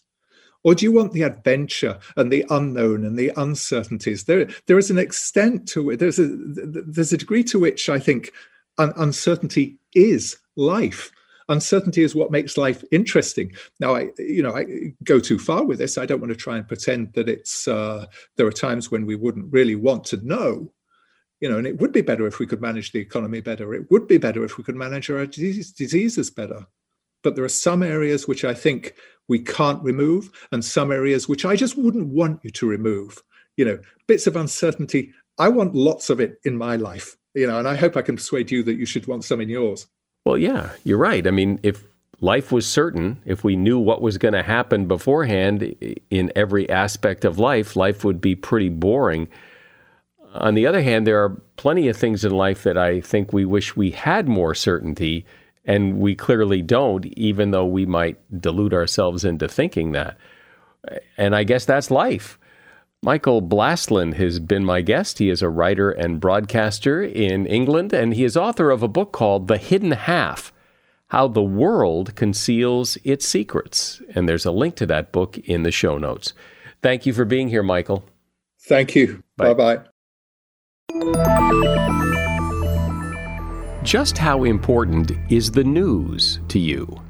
Or 0.63 0.73
do 0.73 0.85
you 0.85 0.93
want 0.93 1.11
the 1.11 1.23
adventure 1.23 1.99
and 2.15 2.31
the 2.31 2.45
unknown 2.49 3.03
and 3.03 3.19
the 3.19 3.33
uncertainties? 3.35 4.23
There, 4.23 4.47
there 4.67 4.77
is 4.77 4.89
an 4.89 4.97
extent 4.97 5.67
to 5.69 5.89
it. 5.89 5.97
There's 5.97 6.19
a 6.19 6.29
there's 6.29 7.11
a 7.11 7.17
degree 7.17 7.43
to 7.43 7.59
which 7.59 7.89
I 7.89 7.99
think 7.99 8.31
uncertainty 8.77 9.77
is 9.93 10.37
life 10.55 11.11
uncertainty 11.49 12.03
is 12.03 12.15
what 12.15 12.31
makes 12.31 12.57
life 12.57 12.83
interesting. 12.91 13.51
Now, 13.79 13.95
I, 13.95 14.09
you 14.17 14.41
know, 14.41 14.55
I 14.55 14.65
go 15.03 15.19
too 15.19 15.39
far 15.39 15.63
with 15.63 15.79
this. 15.79 15.97
I 15.97 16.05
don't 16.05 16.21
want 16.21 16.31
to 16.31 16.37
try 16.37 16.57
and 16.57 16.67
pretend 16.67 17.13
that 17.13 17.29
it's. 17.29 17.67
Uh, 17.67 18.05
there 18.37 18.47
are 18.47 18.51
times 18.51 18.91
when 18.91 19.05
we 19.05 19.15
wouldn't 19.15 19.51
really 19.51 19.75
want 19.75 20.03
to 20.05 20.25
know, 20.25 20.71
you 21.39 21.49
know, 21.49 21.57
and 21.57 21.67
it 21.67 21.79
would 21.79 21.91
be 21.91 22.01
better 22.01 22.25
if 22.27 22.39
we 22.39 22.45
could 22.45 22.61
manage 22.61 22.91
the 22.91 22.99
economy 22.99 23.41
better. 23.41 23.73
It 23.73 23.89
would 23.91 24.07
be 24.07 24.17
better 24.17 24.43
if 24.43 24.57
we 24.57 24.63
could 24.63 24.75
manage 24.75 25.09
our 25.09 25.25
disease, 25.25 25.71
diseases 25.71 26.29
better. 26.31 26.65
But 27.23 27.35
there 27.35 27.45
are 27.45 27.49
some 27.49 27.83
areas 27.83 28.27
which 28.27 28.43
I 28.43 28.53
think 28.53 28.95
we 29.27 29.39
can't 29.39 29.81
remove, 29.83 30.29
and 30.51 30.63
some 30.63 30.91
areas 30.91 31.29
which 31.29 31.45
I 31.45 31.55
just 31.55 31.77
wouldn't 31.77 32.07
want 32.07 32.41
you 32.43 32.49
to 32.51 32.67
remove. 32.67 33.21
You 33.57 33.65
know, 33.65 33.79
bits 34.07 34.27
of 34.27 34.35
uncertainty. 34.35 35.13
I 35.37 35.49
want 35.49 35.75
lots 35.75 36.09
of 36.09 36.19
it 36.19 36.39
in 36.43 36.57
my 36.57 36.75
life. 36.75 37.15
You 37.33 37.47
know, 37.47 37.57
and 37.57 37.67
I 37.67 37.75
hope 37.75 37.97
I 37.97 38.03
can 38.03 38.15
persuade 38.15 38.51
you 38.51 38.61
that 38.63 38.75
you 38.75 38.85
should 38.85 39.07
want 39.07 39.23
some 39.23 39.41
in 39.41 39.49
yours. 39.49 39.87
Well, 40.25 40.37
yeah, 40.37 40.69
you're 40.83 40.97
right. 40.97 41.25
I 41.27 41.31
mean, 41.31 41.59
if 41.63 41.83
life 42.21 42.51
was 42.51 42.65
certain, 42.65 43.21
if 43.25 43.43
we 43.43 43.55
knew 43.55 43.77
what 43.77 44.01
was 44.01 44.17
going 44.17 44.33
to 44.33 44.43
happen 44.43 44.87
beforehand 44.87 45.75
in 46.09 46.31
every 46.35 46.69
aspect 46.69 47.25
of 47.25 47.39
life, 47.39 47.75
life 47.75 48.05
would 48.05 48.21
be 48.21 48.35
pretty 48.35 48.69
boring. 48.69 49.27
On 50.33 50.55
the 50.55 50.65
other 50.65 50.81
hand, 50.81 51.05
there 51.05 51.23
are 51.23 51.41
plenty 51.57 51.89
of 51.89 51.97
things 51.97 52.23
in 52.23 52.31
life 52.31 52.63
that 52.63 52.77
I 52.77 53.01
think 53.01 53.33
we 53.33 53.45
wish 53.45 53.75
we 53.75 53.91
had 53.91 54.27
more 54.27 54.55
certainty, 54.55 55.25
and 55.65 55.99
we 55.99 56.15
clearly 56.15 56.61
don't, 56.61 57.05
even 57.05 57.51
though 57.51 57.65
we 57.65 57.85
might 57.85 58.17
delude 58.41 58.73
ourselves 58.73 59.25
into 59.25 59.47
thinking 59.47 59.91
that. 59.91 60.17
And 61.17 61.35
I 61.35 61.43
guess 61.43 61.65
that's 61.65 61.91
life. 61.91 62.39
Michael 63.03 63.41
Blastland 63.41 64.13
has 64.13 64.39
been 64.39 64.63
my 64.63 64.79
guest. 64.79 65.19
He 65.19 65.29
is 65.29 65.41
a 65.41 65.49
writer 65.49 65.91
and 65.91 66.21
broadcaster 66.21 67.03
in 67.03 67.45
England, 67.45 67.91
and 67.91 68.13
he 68.13 68.23
is 68.23 68.37
author 68.37 68.71
of 68.71 68.81
a 68.81 68.87
book 68.87 69.11
called 69.11 69.49
The 69.49 69.57
Hidden 69.57 69.91
Half 69.91 70.53
How 71.09 71.27
the 71.27 71.43
World 71.43 72.15
Conceals 72.15 72.97
Its 73.03 73.27
Secrets. 73.27 74.01
And 74.15 74.29
there's 74.29 74.45
a 74.45 74.53
link 74.53 74.75
to 74.75 74.85
that 74.85 75.11
book 75.11 75.37
in 75.39 75.63
the 75.63 75.71
show 75.71 75.97
notes. 75.97 76.31
Thank 76.81 77.05
you 77.05 77.11
for 77.11 77.25
being 77.25 77.49
here, 77.49 77.61
Michael. 77.61 78.05
Thank 78.61 78.95
you. 78.95 79.21
Bye 79.35 79.53
bye. 79.53 79.79
Just 83.83 84.17
how 84.17 84.45
important 84.45 85.11
is 85.29 85.51
the 85.51 85.65
news 85.65 86.39
to 86.47 86.57
you? 86.57 87.01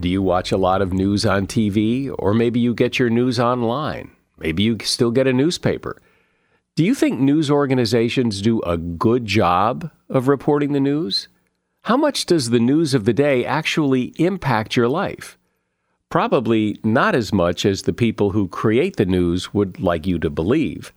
Do 0.00 0.08
you 0.08 0.22
watch 0.22 0.52
a 0.52 0.56
lot 0.56 0.80
of 0.80 0.94
news 0.94 1.26
on 1.26 1.46
TV, 1.46 2.10
or 2.18 2.32
maybe 2.32 2.60
you 2.60 2.72
get 2.72 2.98
your 2.98 3.10
news 3.10 3.38
online? 3.38 4.13
Maybe 4.38 4.62
you 4.62 4.78
still 4.82 5.10
get 5.10 5.26
a 5.26 5.32
newspaper. 5.32 6.00
Do 6.76 6.84
you 6.84 6.94
think 6.94 7.20
news 7.20 7.50
organizations 7.50 8.42
do 8.42 8.60
a 8.62 8.76
good 8.76 9.26
job 9.26 9.90
of 10.08 10.26
reporting 10.26 10.72
the 10.72 10.80
news? 10.80 11.28
How 11.82 11.96
much 11.96 12.26
does 12.26 12.50
the 12.50 12.58
news 12.58 12.94
of 12.94 13.04
the 13.04 13.12
day 13.12 13.44
actually 13.44 14.12
impact 14.16 14.74
your 14.74 14.88
life? 14.88 15.38
Probably 16.08 16.78
not 16.82 17.14
as 17.14 17.32
much 17.32 17.64
as 17.64 17.82
the 17.82 17.92
people 17.92 18.30
who 18.30 18.48
create 18.48 18.96
the 18.96 19.06
news 19.06 19.54
would 19.54 19.78
like 19.78 20.06
you 20.06 20.18
to 20.18 20.30
believe. 20.30 20.92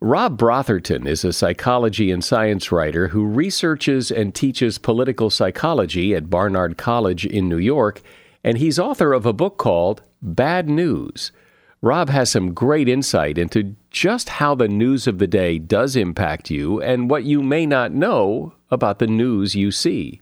Rob 0.00 0.36
Brotherton 0.36 1.06
is 1.06 1.24
a 1.24 1.32
psychology 1.32 2.10
and 2.10 2.22
science 2.22 2.70
writer 2.70 3.08
who 3.08 3.26
researches 3.26 4.10
and 4.10 4.34
teaches 4.34 4.78
political 4.78 5.30
psychology 5.30 6.14
at 6.14 6.30
Barnard 6.30 6.76
College 6.76 7.24
in 7.24 7.48
New 7.48 7.58
York, 7.58 8.02
and 8.44 8.58
he's 8.58 8.78
author 8.78 9.12
of 9.12 9.26
a 9.26 9.32
book 9.32 9.56
called 9.56 10.02
Bad 10.20 10.68
News 10.68 11.32
Rob 11.80 12.08
has 12.08 12.30
some 12.30 12.54
great 12.54 12.88
insight 12.88 13.38
into 13.38 13.76
just 13.90 14.28
how 14.28 14.54
the 14.54 14.66
news 14.66 15.06
of 15.06 15.18
the 15.18 15.28
day 15.28 15.58
does 15.58 15.94
impact 15.94 16.50
you 16.50 16.82
and 16.82 17.08
what 17.08 17.22
you 17.22 17.40
may 17.40 17.66
not 17.66 17.92
know 17.92 18.52
about 18.70 18.98
the 18.98 19.06
news 19.06 19.54
you 19.54 19.70
see. 19.70 20.20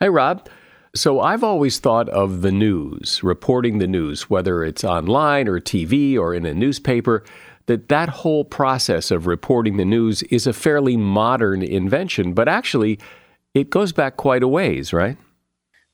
Hi, 0.00 0.08
Rob. 0.08 0.48
So, 0.94 1.20
I've 1.20 1.44
always 1.44 1.78
thought 1.78 2.08
of 2.08 2.42
the 2.42 2.50
news, 2.50 3.22
reporting 3.22 3.78
the 3.78 3.86
news, 3.86 4.28
whether 4.28 4.64
it's 4.64 4.82
online 4.82 5.46
or 5.46 5.60
TV 5.60 6.18
or 6.18 6.34
in 6.34 6.44
a 6.46 6.54
newspaper, 6.54 7.22
that 7.66 7.88
that 7.88 8.08
whole 8.08 8.44
process 8.44 9.10
of 9.10 9.26
reporting 9.26 9.76
the 9.76 9.84
news 9.84 10.22
is 10.24 10.46
a 10.46 10.52
fairly 10.52 10.96
modern 10.96 11.62
invention, 11.62 12.32
but 12.32 12.48
actually, 12.48 12.98
it 13.54 13.70
goes 13.70 13.92
back 13.92 14.16
quite 14.16 14.42
a 14.42 14.48
ways, 14.48 14.92
right? 14.92 15.18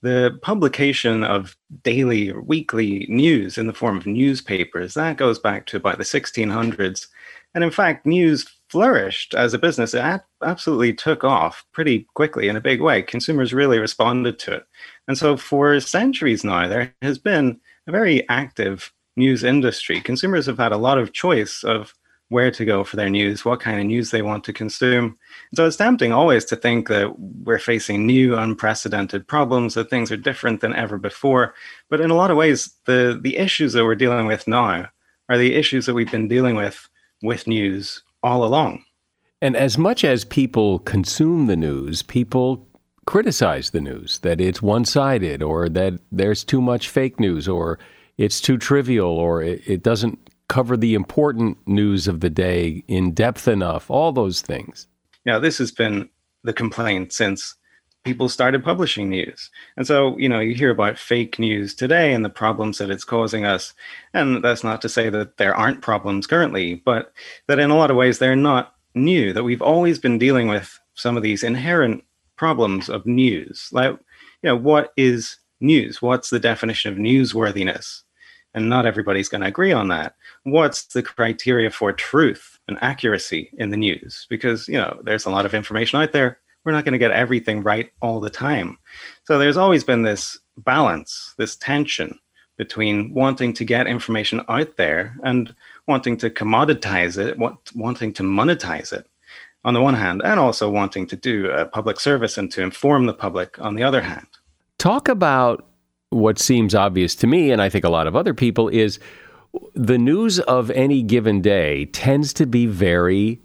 The 0.05 0.39
publication 0.43 1.25
of 1.25 1.57
daily 1.83 2.31
or 2.31 2.43
weekly 2.43 3.07
news 3.09 3.57
in 3.57 3.67
the 3.67 3.73
form 3.73 3.97
of 3.97 4.07
newspapers 4.07 4.93
that 4.93 5.17
goes 5.17 5.39
back 5.39 5.65
to 5.65 5.79
about 5.79 5.97
the 5.97 6.05
1600s 6.05 7.07
and 7.55 7.65
in 7.65 7.71
fact 7.71 8.05
news 8.05 8.47
flourished 8.69 9.35
as 9.35 9.55
a 9.55 9.59
business. 9.59 9.95
It 9.95 10.21
absolutely 10.43 10.93
took 10.93 11.25
off 11.25 11.65
pretty 11.73 12.07
quickly 12.13 12.49
in 12.49 12.57
a 12.57 12.61
big 12.61 12.83
way. 12.83 13.01
Consumers 13.01 13.55
really 13.55 13.79
responded 13.79 14.39
to 14.41 14.53
it. 14.53 14.67
And 15.09 15.17
so 15.17 15.39
for 15.39 15.81
centuries 15.81 16.45
now 16.45 16.69
there 16.69 16.95
has 17.01 17.17
been 17.17 17.59
a 17.87 17.93
very 17.93 18.29
active 18.29 18.93
news 19.17 19.43
industry. 19.43 20.03
Consumers 20.03 20.45
have 20.45 20.59
had 20.59 20.73
a 20.73 20.77
lot 20.77 20.99
of 20.99 21.15
choice 21.15 21.65
of 21.65 21.95
where 22.29 22.51
to 22.51 22.65
go 22.65 22.85
for 22.85 22.97
their 22.97 23.11
news, 23.11 23.45
what 23.45 23.61
kind 23.61 23.79
of 23.79 23.87
news 23.87 24.11
they 24.11 24.23
want 24.23 24.45
to 24.45 24.53
consume. 24.53 25.17
So 25.55 25.67
it's 25.67 25.77
tempting 25.77 26.13
always 26.13 26.45
to 26.47 26.57
think 26.57 26.89
that 26.89 27.19
we're 27.19 27.59
facing 27.59 28.07
new, 28.07 28.37
unprecedented 28.37 29.29
problems, 29.29 29.75
that 29.75 29.91
things 29.91 30.11
are 30.11 30.17
different 30.17 30.61
than 30.61 30.75
ever 30.75 30.99
before. 30.99 31.55
But 31.91 32.01
in 32.01 32.11
a 32.11 32.15
lot 32.15 32.31
of 32.31 32.37
ways, 32.37 32.75
the, 32.87 33.19
the 33.23 33.37
issues 33.37 33.75
that 33.75 33.85
we're 33.85 33.95
dealing 33.95 34.27
with 34.27 34.49
now 34.49 34.89
are 35.29 35.39
the 35.39 35.55
issues 35.55 35.87
that 35.87 35.95
we've 35.95 36.11
been 36.11 36.29
dealing 36.29 36.57
with 36.57 36.89
with 37.23 37.47
news 37.47 38.03
all 38.23 38.45
along. 38.45 38.85
And 39.41 39.57
as 39.57 39.77
much 39.77 40.05
as 40.05 40.25
people 40.25 40.79
consume 40.81 41.47
the 41.47 41.57
news, 41.57 42.03
people 42.03 42.67
criticize 43.07 43.71
the 43.71 43.81
news 43.81 44.19
that 44.21 44.41
it's 44.41 44.63
one 44.63 44.85
sided 44.85 45.43
or 45.43 45.69
that 45.69 45.95
there's 46.11 46.43
too 46.45 46.63
much 46.63 46.89
fake 46.89 47.21
news 47.21 47.47
or 47.47 47.79
it's 48.17 48.41
too 48.41 48.57
trivial 48.57 49.11
or 49.11 49.43
it, 49.43 49.63
it 49.67 49.83
doesn't 49.83 50.24
cover 50.49 50.77
the 50.77 50.95
important 50.95 51.59
news 51.67 52.07
of 52.07 52.21
the 52.21 52.31
day 52.31 52.85
in 52.89 53.13
depth 53.13 53.49
enough, 53.49 53.91
all 53.91 54.13
those 54.13 54.41
things. 54.41 54.87
Yeah, 55.25 55.39
this 55.39 55.59
has 55.59 55.73
been 55.73 56.09
the 56.43 56.53
complaint 56.53 57.13
since 57.13 57.55
people 58.05 58.29
started 58.29 58.63
publishing 58.63 59.09
news. 59.09 59.51
And 59.77 59.87
so, 59.87 60.17
you 60.19 60.29
know, 60.29 60.39
you 60.39 60.55
hear 60.55 60.71
about 60.71 60.99
fake 60.99 61.39
news 61.39 61.75
today 61.75 62.13
and 62.13 62.25
the 62.25 62.31
problems 62.31 62.79
that 62.79 62.91
it's 62.91 63.05
causing 63.05 63.47
us. 63.47 63.73
And 64.13 64.45
that's 64.45 64.63
not 64.63 64.83
to 64.83 64.89
say 64.89 65.09
that 65.09 65.39
there 65.39 65.55
aren't 65.55 65.81
problems 65.81 66.27
currently, 66.27 66.75
but 66.85 67.13
that 67.47 67.59
in 67.59 67.71
a 67.71 67.77
lot 67.77 67.91
of 67.91 67.97
ways 67.97 68.19
they're 68.19 68.37
not 68.37 68.75
new, 68.95 69.33
that 69.33 69.45
we've 69.45 69.63
always 69.63 69.99
been 69.99 70.19
dealing 70.19 70.49
with 70.49 70.79
some 70.95 71.17
of 71.17 71.23
these 71.23 71.43
inherent 71.43 72.05
problems 72.37 72.91
of 72.91 73.07
news. 73.07 73.71
Like, 73.73 73.93
you 74.43 74.51
know, 74.51 74.57
what 74.57 74.93
is 74.99 75.39
news? 75.61 76.03
What's 76.03 76.29
the 76.29 76.39
definition 76.39 76.93
of 76.93 76.99
newsworthiness? 76.99 78.03
And 78.55 78.69
not 78.69 78.87
everybody's 78.87 79.29
going 79.29 79.41
to 79.41 79.49
agree 79.49 79.73
on 79.73 79.89
that. 79.89 80.15
What's 80.45 80.85
the 80.87 81.03
criteria 81.03 81.71
for 81.71 81.93
truth 81.93 82.59
and 82.69 82.79
accuracy 82.81 83.51
in 83.59 83.71
the 83.71 83.77
news? 83.77 84.27
Because 84.31 84.69
you 84.69 84.79
know 84.79 85.01
there's 85.03 85.27
a 85.27 85.31
lot 85.31 85.47
of 85.47 85.55
information 85.55 86.01
out 86.01 86.13
there. 86.13 86.39
We're 86.65 86.73
not 86.73 86.85
going 86.85 86.93
to 86.93 86.99
get 86.99 87.11
everything 87.11 87.63
right 87.63 87.91
all 88.01 88.21
the 88.21 88.31
time. 88.31 88.79
So 89.25 89.39
there's 89.39 89.57
always 89.57 89.85
been 89.85 90.03
this 90.03 90.39
balance 90.59 91.35
this 91.37 91.57
tension 91.57 92.19
between 92.57 93.13
wanting 93.13 93.53
to 93.53 93.65
get 93.65 93.89
information 93.89 94.41
out 94.49 94.77
there 94.77 95.17
and 95.25 95.53
wanting 95.89 96.17
to 96.19 96.31
commoditize 96.31 97.19
it 97.19 97.37
wanting 97.75 98.13
to 98.13 98.23
monetize 98.23 98.93
it 98.93 99.09
on 99.65 99.75
the 99.75 99.81
one 99.81 99.95
hand, 99.95 100.21
and 100.23 100.39
also 100.39 100.69
wanting 100.69 101.07
to 101.07 101.17
do 101.17 101.51
a 101.51 101.65
public 101.65 101.99
service 101.99 102.37
and 102.37 102.53
to 102.53 102.63
inform 102.63 103.07
the 103.07 103.15
public 103.15 103.59
on 103.59 103.75
the 103.75 103.83
other 103.83 104.03
hand. 104.03 104.27
Talk 104.79 105.09
about 105.09 105.67
what 106.15 106.39
seems 106.39 106.75
obvious 106.75 107.15
to 107.17 107.27
me, 107.27 107.51
and 107.51 107.61
I 107.61 107.69
think 107.69 107.85
a 107.85 107.91
lot 107.91 108.07
of 108.07 108.17
other 108.17 108.35
people, 108.35 108.69
is 108.69 108.99
the 109.75 109.99
news 109.99 110.41
of 110.41 110.71
any 110.71 111.03
given 111.03 111.41
day 111.41 111.87
tends 111.87 112.33
to 112.35 112.47
be 112.47 112.67
very 112.67 113.41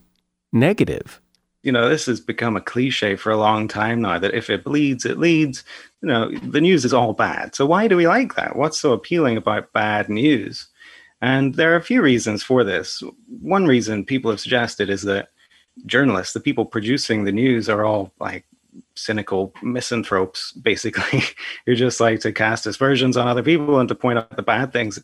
negative. 0.53 1.21
You 1.61 1.71
know, 1.71 1.89
this 1.89 2.05
has 2.05 2.21
become 2.21 2.55
a 2.55 2.61
cliche 2.61 3.15
for 3.15 3.31
a 3.31 3.37
long 3.37 3.67
time 3.67 4.01
now 4.01 4.17
that 4.17 4.33
if 4.33 4.49
it 4.49 4.63
bleeds, 4.63 5.05
it 5.05 5.19
leads. 5.19 5.63
You 6.01 6.07
know, 6.07 6.31
the 6.31 6.61
news 6.61 6.85
is 6.85 6.93
all 6.93 7.13
bad. 7.13 7.53
So 7.53 7.65
why 7.65 7.87
do 7.87 7.97
we 7.97 8.07
like 8.07 8.35
that? 8.35 8.55
What's 8.55 8.79
so 8.79 8.93
appealing 8.93 9.35
about 9.35 9.73
bad 9.73 10.07
news? 10.07 10.67
And 11.21 11.55
there 11.55 11.73
are 11.73 11.77
a 11.77 11.83
few 11.83 12.01
reasons 12.01 12.43
for 12.43 12.63
this. 12.63 13.03
One 13.41 13.65
reason 13.65 14.05
people 14.05 14.31
have 14.31 14.39
suggested 14.39 14.89
is 14.89 15.01
that 15.01 15.29
journalists, 15.85 16.33
the 16.33 16.39
people 16.39 16.65
producing 16.65 17.25
the 17.25 17.33
news, 17.33 17.67
are 17.67 17.83
all 17.83 18.13
like 18.19 18.45
cynical 18.95 19.53
misanthropes, 19.61 20.51
basically, 20.53 21.23
who 21.65 21.75
just 21.75 21.99
like 21.99 22.19
to 22.21 22.31
cast 22.31 22.65
aspersions 22.65 23.17
on 23.17 23.27
other 23.27 23.43
people 23.43 23.79
and 23.79 23.89
to 23.89 23.95
point 23.95 24.19
out 24.19 24.35
the 24.35 24.43
bad 24.43 24.73
things 24.73 24.99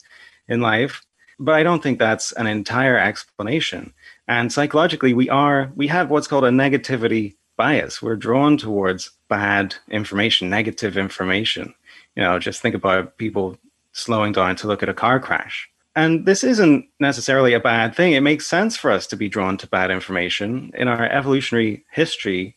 in 0.47 0.61
life. 0.61 1.01
But 1.39 1.55
I 1.55 1.63
don't 1.63 1.83
think 1.83 1.99
that's 1.99 2.31
an 2.33 2.47
entire 2.47 2.97
explanation. 2.97 3.93
And 4.27 4.51
psychologically, 4.51 5.13
we 5.13 5.29
are 5.29 5.71
we 5.75 5.87
have 5.87 6.09
what's 6.09 6.27
called 6.27 6.45
a 6.45 6.49
negativity 6.49 7.35
bias. 7.57 8.01
We're 8.01 8.15
drawn 8.15 8.57
towards 8.57 9.11
bad 9.29 9.75
information, 9.89 10.49
negative 10.49 10.97
information. 10.97 11.73
You 12.15 12.23
know, 12.23 12.39
just 12.39 12.61
think 12.61 12.75
about 12.75 13.17
people 13.17 13.57
slowing 13.91 14.33
down 14.33 14.55
to 14.57 14.67
look 14.67 14.83
at 14.83 14.89
a 14.89 14.93
car 14.93 15.19
crash. 15.19 15.69
And 15.95 16.25
this 16.25 16.43
isn't 16.43 16.85
necessarily 16.99 17.53
a 17.53 17.59
bad 17.59 17.95
thing. 17.95 18.13
It 18.13 18.21
makes 18.21 18.45
sense 18.45 18.75
for 18.75 18.91
us 18.91 19.07
to 19.07 19.15
be 19.15 19.29
drawn 19.29 19.57
to 19.57 19.67
bad 19.67 19.91
information. 19.91 20.71
In 20.75 20.89
our 20.89 21.05
evolutionary 21.05 21.85
history, 21.89 22.55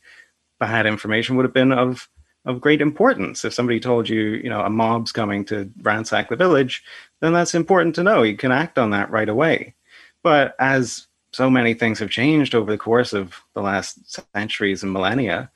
bad 0.59 0.87
information 0.87 1.37
would 1.37 1.45
have 1.45 1.55
been 1.55 1.73
of 1.73 2.09
of 2.45 2.61
great 2.61 2.81
importance. 2.81 3.45
If 3.45 3.53
somebody 3.53 3.79
told 3.79 4.09
you, 4.09 4.21
you 4.21 4.49
know, 4.49 4.63
a 4.63 4.71
mob's 4.71 5.13
coming 5.13 5.45
to 5.47 5.71
ransack 5.83 6.31
the 6.31 6.37
village, 6.37 6.83
then 7.21 7.33
that's 7.33 7.55
important 7.55 7.95
to 7.97 8.03
know. 8.03 8.23
You 8.23 8.37
can 8.37 8.53
act 8.53 8.79
on 8.79 8.91
that 8.91 9.11
right 9.11 9.29
away. 9.29 9.75
But 10.23 10.55
as 10.59 11.07
so 11.33 11.51
many 11.51 11.75
things 11.75 11.99
have 11.99 12.11
changed 12.11 12.55
over 12.55 12.71
the 12.71 12.79
course 12.79 13.13
of 13.13 13.35
the 13.55 13.61
last 13.61 14.19
centuries 14.35 14.83
and 14.83 14.93
millennia, 14.93 15.51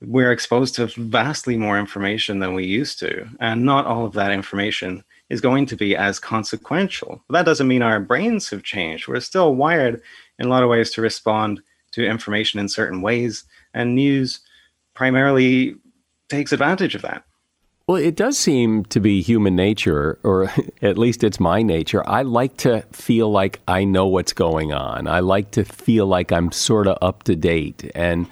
we're 0.00 0.32
exposed 0.32 0.74
to 0.76 0.86
vastly 0.86 1.56
more 1.56 1.78
information 1.78 2.38
than 2.38 2.54
we 2.54 2.64
used 2.64 2.98
to. 3.00 3.28
And 3.38 3.64
not 3.64 3.86
all 3.86 4.06
of 4.06 4.14
that 4.14 4.32
information 4.32 5.04
is 5.28 5.40
going 5.40 5.66
to 5.66 5.76
be 5.76 5.96
as 5.96 6.18
consequential. 6.18 7.22
But 7.28 7.34
that 7.34 7.46
doesn't 7.46 7.68
mean 7.68 7.82
our 7.82 8.00
brains 8.00 8.48
have 8.50 8.62
changed. 8.62 9.06
We're 9.06 9.20
still 9.20 9.54
wired 9.54 10.02
in 10.38 10.46
a 10.46 10.48
lot 10.48 10.62
of 10.62 10.70
ways 10.70 10.90
to 10.92 11.02
respond 11.02 11.62
to 11.92 12.06
information 12.06 12.58
in 12.58 12.68
certain 12.68 13.02
ways. 13.02 13.44
And 13.74 13.94
news 13.94 14.40
primarily 14.94 15.76
takes 16.28 16.52
advantage 16.52 16.94
of 16.94 17.02
that. 17.02 17.24
Well, 17.86 17.96
it 17.96 18.14
does 18.14 18.38
seem 18.38 18.84
to 18.86 19.00
be 19.00 19.22
human 19.22 19.56
nature, 19.56 20.18
or 20.22 20.50
at 20.82 20.98
least 20.98 21.24
it's 21.24 21.40
my 21.40 21.62
nature. 21.62 22.08
I 22.08 22.22
like 22.22 22.56
to 22.58 22.82
feel 22.92 23.30
like 23.30 23.60
I 23.66 23.84
know 23.84 24.06
what's 24.06 24.32
going 24.32 24.72
on. 24.72 25.06
I 25.06 25.20
like 25.20 25.50
to 25.52 25.64
feel 25.64 26.06
like 26.06 26.32
I'm 26.32 26.52
sort 26.52 26.86
of 26.86 26.96
up 27.02 27.24
to 27.24 27.36
date. 27.36 27.90
And 27.94 28.26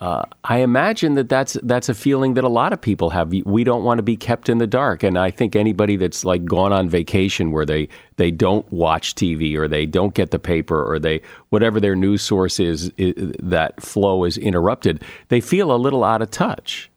uh, 0.00 0.24
I 0.42 0.58
imagine 0.58 1.14
that 1.14 1.28
that's 1.28 1.56
that's 1.62 1.88
a 1.88 1.94
feeling 1.94 2.34
that 2.34 2.42
a 2.42 2.48
lot 2.48 2.72
of 2.72 2.80
people 2.80 3.10
have. 3.10 3.32
We 3.44 3.62
don't 3.62 3.84
want 3.84 3.98
to 3.98 4.02
be 4.02 4.16
kept 4.16 4.48
in 4.48 4.58
the 4.58 4.66
dark, 4.66 5.04
and 5.04 5.16
I 5.16 5.30
think 5.30 5.54
anybody 5.54 5.96
that's 5.96 6.24
like 6.24 6.44
gone 6.44 6.72
on 6.72 6.88
vacation 6.88 7.52
where 7.52 7.64
they 7.64 7.88
they 8.16 8.32
don't 8.32 8.70
watch 8.72 9.14
TV 9.14 9.56
or 9.56 9.68
they 9.68 9.86
don't 9.86 10.12
get 10.12 10.32
the 10.32 10.38
paper 10.40 10.82
or 10.82 10.98
they 10.98 11.22
whatever 11.50 11.78
their 11.78 11.94
news 11.94 12.22
source 12.22 12.58
is, 12.58 12.90
is 12.96 13.34
that 13.38 13.80
flow 13.80 14.24
is 14.24 14.36
interrupted, 14.36 15.04
they 15.28 15.40
feel 15.40 15.70
a 15.70 15.76
little 15.78 16.02
out 16.02 16.22
of 16.22 16.30
touch. 16.30 16.90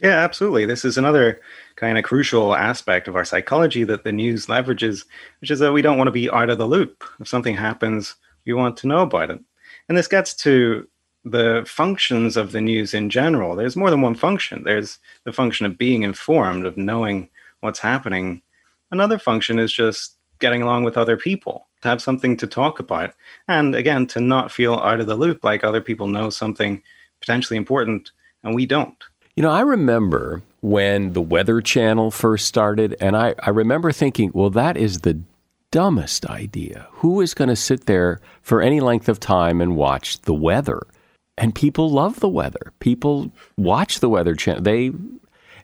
Yeah, 0.00 0.18
absolutely. 0.18 0.64
This 0.64 0.84
is 0.84 0.96
another 0.96 1.40
kind 1.74 1.98
of 1.98 2.04
crucial 2.04 2.54
aspect 2.54 3.08
of 3.08 3.16
our 3.16 3.24
psychology 3.24 3.82
that 3.82 4.04
the 4.04 4.12
news 4.12 4.46
leverages, 4.46 5.04
which 5.40 5.50
is 5.50 5.58
that 5.58 5.72
we 5.72 5.82
don't 5.82 5.98
want 5.98 6.06
to 6.06 6.12
be 6.12 6.30
out 6.30 6.50
of 6.50 6.58
the 6.58 6.66
loop. 6.68 7.02
If 7.18 7.26
something 7.26 7.56
happens, 7.56 8.14
we 8.46 8.52
want 8.52 8.76
to 8.76 8.86
know 8.86 9.02
about 9.02 9.30
it. 9.30 9.40
And 9.88 9.98
this 9.98 10.06
gets 10.06 10.34
to 10.34 10.86
the 11.30 11.64
functions 11.66 12.36
of 12.36 12.52
the 12.52 12.60
news 12.60 12.94
in 12.94 13.10
general. 13.10 13.56
There's 13.56 13.76
more 13.76 13.90
than 13.90 14.02
one 14.02 14.14
function. 14.14 14.62
There's 14.64 14.98
the 15.24 15.32
function 15.32 15.66
of 15.66 15.78
being 15.78 16.02
informed, 16.02 16.66
of 16.66 16.76
knowing 16.76 17.28
what's 17.60 17.78
happening. 17.78 18.42
Another 18.90 19.18
function 19.18 19.58
is 19.58 19.72
just 19.72 20.14
getting 20.38 20.62
along 20.62 20.84
with 20.84 20.96
other 20.96 21.16
people, 21.16 21.66
to 21.82 21.88
have 21.88 22.00
something 22.00 22.36
to 22.36 22.46
talk 22.46 22.78
about. 22.78 23.12
And 23.48 23.74
again, 23.74 24.06
to 24.08 24.20
not 24.20 24.52
feel 24.52 24.74
out 24.74 25.00
of 25.00 25.06
the 25.06 25.16
loop, 25.16 25.42
like 25.42 25.64
other 25.64 25.80
people 25.80 26.06
know 26.06 26.30
something 26.30 26.82
potentially 27.20 27.56
important 27.56 28.12
and 28.42 28.54
we 28.54 28.66
don't. 28.66 29.02
You 29.34 29.42
know, 29.42 29.50
I 29.50 29.60
remember 29.60 30.42
when 30.60 31.12
the 31.12 31.22
Weather 31.22 31.60
Channel 31.60 32.10
first 32.10 32.46
started, 32.46 32.96
and 33.00 33.16
I, 33.16 33.34
I 33.40 33.50
remember 33.50 33.92
thinking, 33.92 34.30
well, 34.34 34.50
that 34.50 34.76
is 34.76 35.00
the 35.00 35.20
dumbest 35.70 36.26
idea. 36.26 36.88
Who 36.92 37.20
is 37.20 37.34
going 37.34 37.48
to 37.48 37.56
sit 37.56 37.86
there 37.86 38.20
for 38.42 38.62
any 38.62 38.80
length 38.80 39.08
of 39.08 39.20
time 39.20 39.60
and 39.60 39.76
watch 39.76 40.20
the 40.22 40.34
weather? 40.34 40.82
And 41.38 41.54
people 41.54 41.90
love 41.90 42.20
the 42.20 42.28
weather. 42.28 42.72
People 42.80 43.32
watch 43.56 44.00
the 44.00 44.08
weather 44.08 44.34
channel. 44.34 44.62
They 44.62 44.92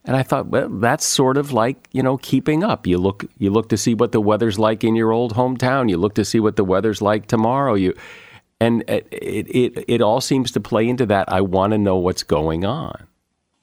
and 0.06 0.16
I 0.16 0.22
thought, 0.22 0.48
well, 0.48 0.68
that's 0.68 1.04
sort 1.04 1.36
of 1.36 1.52
like 1.52 1.88
you 1.92 2.02
know 2.02 2.18
keeping 2.18 2.62
up. 2.62 2.86
You 2.86 2.98
look 2.98 3.24
you 3.38 3.50
look 3.50 3.68
to 3.70 3.76
see 3.76 3.94
what 3.94 4.12
the 4.12 4.20
weather's 4.20 4.58
like 4.58 4.84
in 4.84 4.96
your 4.96 5.12
old 5.12 5.34
hometown. 5.34 5.88
You 5.88 5.96
look 5.96 6.14
to 6.14 6.24
see 6.24 6.40
what 6.40 6.56
the 6.56 6.64
weather's 6.64 7.02
like 7.02 7.26
tomorrow. 7.26 7.74
You 7.74 7.94
and 8.60 8.84
it 8.88 9.06
it 9.10 9.84
it 9.88 10.00
all 10.02 10.20
seems 10.20 10.52
to 10.52 10.60
play 10.60 10.88
into 10.88 11.06
that. 11.06 11.30
I 11.32 11.40
want 11.40 11.72
to 11.72 11.78
know 11.78 11.96
what's 11.96 12.22
going 12.22 12.64
on. 12.64 13.06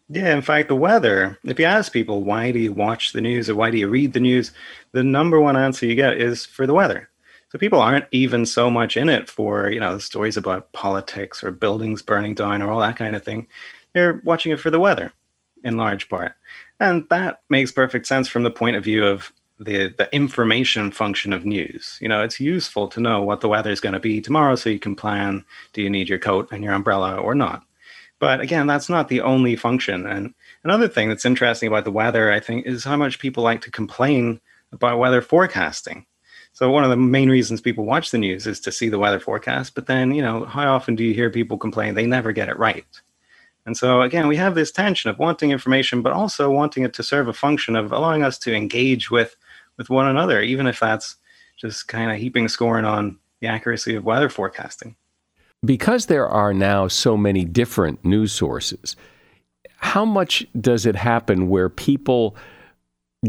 Yeah, 0.10 0.36
in 0.36 0.42
fact, 0.42 0.68
the 0.68 0.76
weather. 0.76 1.40
If 1.46 1.58
you 1.58 1.66
ask 1.66 1.94
people 1.94 2.24
why 2.24 2.52
do 2.52 2.60
you 2.60 2.74
watch 2.74 3.14
the 3.14 3.22
news 3.22 3.50
or 3.50 3.56
why 3.56 3.72
do 3.72 3.78
you 3.78 3.88
read 3.88 4.14
the 4.14 4.20
news, 4.20 4.52
the 4.92 5.04
number 5.04 5.40
one 5.40 5.56
answer 5.56 5.86
you 5.86 5.96
get 5.96 6.18
is 6.18 6.46
for 6.46 6.68
the 6.68 6.74
weather. 6.74 7.10
So 7.52 7.60
people 7.60 7.82
aren't 7.82 8.06
even 8.12 8.46
so 8.46 8.72
much 8.72 8.96
in 8.96 9.10
it 9.10 9.30
for, 9.30 9.70
you 9.70 9.82
know, 9.82 9.98
stories 9.98 10.38
about 10.38 10.72
politics 10.72 11.44
or 11.44 11.52
buildings 11.52 12.02
burning 12.02 12.34
down 12.34 12.62
or 12.62 12.72
all 12.72 12.80
that 12.80 12.96
kind 12.96 13.14
of 13.14 13.26
thing. 13.26 13.46
They're 13.92 14.22
watching 14.24 14.54
it 14.54 14.60
for 14.62 14.70
the 14.70 14.80
weather 14.80 15.12
in 15.62 15.76
large 15.76 16.08
part. 16.08 16.32
And 16.80 17.06
that 17.10 17.42
makes 17.50 17.74
perfect 17.74 18.08
sense 18.08 18.30
from 18.30 18.44
the 18.44 18.52
point 18.52 18.78
of 18.78 18.86
view 18.86 19.06
of 19.06 19.34
the 19.60 19.94
the 19.98 20.08
information 20.16 20.92
function 20.92 21.34
of 21.34 21.46
news. 21.46 21.98
You 22.00 22.08
know, 22.08 22.24
it's 22.24 22.40
useful 22.40 22.88
to 22.88 23.02
know 23.02 23.22
what 23.22 23.42
the 23.42 23.50
weather 23.50 23.70
is 23.70 23.82
going 23.82 23.94
to 23.94 24.00
be 24.00 24.22
tomorrow 24.22 24.56
so 24.56 24.70
you 24.70 24.80
can 24.80 24.96
plan 24.96 25.44
do 25.74 25.82
you 25.82 25.90
need 25.90 26.08
your 26.08 26.20
coat 26.20 26.48
and 26.54 26.64
your 26.64 26.74
umbrella 26.74 27.18
or 27.18 27.36
not. 27.36 27.64
But 28.20 28.40
again, 28.40 28.66
that's 28.66 28.88
not 28.88 29.10
the 29.10 29.20
only 29.20 29.58
function. 29.58 30.06
And 30.06 30.34
another 30.64 30.88
thing 30.88 31.10
that's 31.10 31.26
interesting 31.26 31.68
about 31.68 31.84
the 31.84 31.92
weather, 31.92 32.32
I 32.32 32.40
think, 32.40 32.66
is 32.66 32.86
how 32.86 32.96
much 32.96 33.20
people 33.20 33.44
like 33.44 33.60
to 33.64 33.72
complain 33.72 34.40
about 34.72 35.00
weather 35.00 35.22
forecasting. 35.22 36.06
So 36.62 36.70
one 36.70 36.84
of 36.84 36.92
the 36.92 36.96
main 36.96 37.28
reasons 37.28 37.60
people 37.60 37.86
watch 37.86 38.12
the 38.12 38.20
news 38.20 38.46
is 38.46 38.60
to 38.60 38.72
see 38.72 38.88
the 38.88 39.00
weather 39.00 39.20
forecast. 39.20 39.74
But 39.74 39.88
then, 39.88 40.14
you 40.14 40.22
know, 40.22 40.46
how 40.46 40.72
often 40.76 40.96
do 40.96 41.04
you 41.04 41.12
hear 41.12 41.32
people 41.32 41.58
complain 41.58 41.96
they 41.96 42.06
never 42.06 42.32
get 42.32 42.50
it 42.50 42.60
right? 42.60 42.86
And 43.66 43.76
so 43.76 44.04
again, 44.04 44.28
we 44.28 44.36
have 44.36 44.54
this 44.54 44.72
tension 44.72 45.10
of 45.10 45.18
wanting 45.18 45.50
information, 45.50 46.04
but 46.04 46.14
also 46.14 46.52
wanting 46.52 46.84
it 46.84 46.94
to 46.94 47.02
serve 47.02 47.28
a 47.28 47.34
function 47.34 47.76
of 47.76 47.92
allowing 47.92 48.22
us 48.22 48.38
to 48.40 48.54
engage 48.54 49.10
with 49.10 49.36
with 49.78 49.90
one 49.90 50.06
another, 50.06 50.40
even 50.40 50.68
if 50.68 50.80
that's 50.80 51.16
just 51.58 51.88
kind 51.88 52.12
of 52.12 52.18
heaping 52.18 52.48
scorn 52.48 52.86
on 52.86 53.18
the 53.40 53.48
accuracy 53.48 53.96
of 53.96 54.06
weather 54.06 54.30
forecasting. 54.30 54.96
Because 55.66 56.06
there 56.06 56.28
are 56.28 56.54
now 56.54 56.88
so 56.88 57.18
many 57.18 57.44
different 57.44 58.06
news 58.06 58.34
sources, 58.34 58.96
how 59.78 60.06
much 60.06 60.46
does 60.60 60.86
it 60.86 60.96
happen 60.96 61.50
where 61.50 61.70
people 61.70 62.36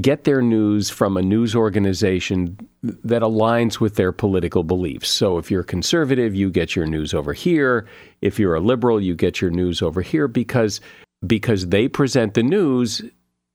get 0.00 0.24
their 0.24 0.40
news 0.40 0.88
from 0.88 1.16
a 1.16 1.22
news 1.22 1.54
organization 1.54 2.56
that 2.82 3.20
aligns 3.20 3.78
with 3.78 3.96
their 3.96 4.10
political 4.10 4.62
beliefs. 4.62 5.10
So 5.10 5.36
if 5.36 5.50
you're 5.50 5.62
conservative, 5.62 6.34
you 6.34 6.50
get 6.50 6.74
your 6.74 6.86
news 6.86 7.12
over 7.12 7.34
here. 7.34 7.86
If 8.22 8.38
you're 8.38 8.54
a 8.54 8.60
liberal, 8.60 9.00
you 9.00 9.14
get 9.14 9.40
your 9.40 9.50
news 9.50 9.82
over 9.82 10.00
here 10.00 10.28
because 10.28 10.80
because 11.26 11.68
they 11.68 11.88
present 11.88 12.34
the 12.34 12.42
news 12.42 13.02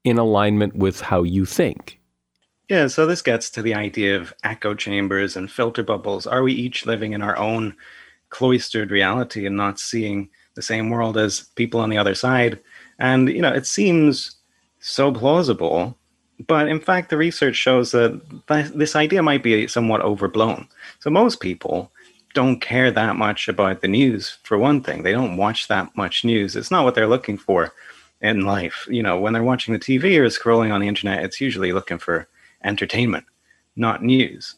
in 0.03 0.17
alignment 0.17 0.75
with 0.75 1.01
how 1.01 1.23
you 1.23 1.43
think. 1.43 1.99
Yeah, 2.69 2.87
so 2.87 3.05
this 3.05 3.21
gets 3.21 3.49
to 3.51 3.61
the 3.61 3.73
idea 3.73 4.17
of 4.17 4.33
echo 4.43 4.73
chambers 4.73 5.35
and 5.35 5.51
filter 5.51 5.83
bubbles. 5.83 6.27
Are 6.27 6.43
we 6.43 6.53
each 6.53 6.85
living 6.85 7.13
in 7.13 7.21
our 7.21 7.37
own 7.37 7.75
cloistered 8.29 8.91
reality 8.91 9.45
and 9.45 9.57
not 9.57 9.79
seeing 9.79 10.29
the 10.53 10.61
same 10.61 10.89
world 10.89 11.17
as 11.17 11.41
people 11.55 11.79
on 11.79 11.89
the 11.89 11.97
other 11.97 12.15
side? 12.15 12.59
And 12.99 13.27
you 13.27 13.41
know, 13.41 13.53
it 13.53 13.65
seems 13.65 14.35
so 14.79 15.11
plausible 15.11 15.97
but 16.45 16.67
in 16.67 16.79
fact, 16.79 17.09
the 17.09 17.17
research 17.17 17.55
shows 17.55 17.91
that 17.91 18.21
th- 18.47 18.73
this 18.73 18.95
idea 18.95 19.23
might 19.23 19.41
be 19.41 19.67
somewhat 19.67 20.01
overblown. 20.01 20.67
So 20.99 21.09
most 21.09 21.39
people 21.39 21.91
don't 22.33 22.61
care 22.61 22.91
that 22.91 23.15
much 23.15 23.47
about 23.47 23.81
the 23.81 23.87
news, 23.87 24.37
for 24.43 24.57
one 24.57 24.81
thing. 24.81 25.01
They 25.01 25.11
don't 25.11 25.37
watch 25.37 25.67
that 25.67 25.95
much 25.97 26.23
news. 26.23 26.55
It's 26.55 26.69
not 26.69 26.83
what 26.83 26.93
they're 26.93 27.07
looking 27.07 27.37
for 27.37 27.73
in 28.21 28.41
life. 28.41 28.87
You 28.89 29.01
know, 29.01 29.19
when 29.19 29.33
they're 29.33 29.43
watching 29.43 29.73
the 29.73 29.79
TV 29.79 30.17
or 30.17 30.25
scrolling 30.27 30.71
on 30.71 30.81
the 30.81 30.87
internet, 30.87 31.23
it's 31.23 31.41
usually 31.41 31.73
looking 31.73 31.97
for 31.97 32.27
entertainment, 32.63 33.25
not 33.75 34.03
news, 34.03 34.55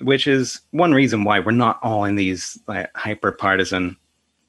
which 0.00 0.28
is 0.28 0.60
one 0.70 0.92
reason 0.92 1.24
why 1.24 1.40
we're 1.40 1.50
not 1.52 1.80
all 1.82 2.04
in 2.04 2.14
these 2.14 2.58
like, 2.68 2.90
hyper 2.94 3.32
partisan 3.32 3.96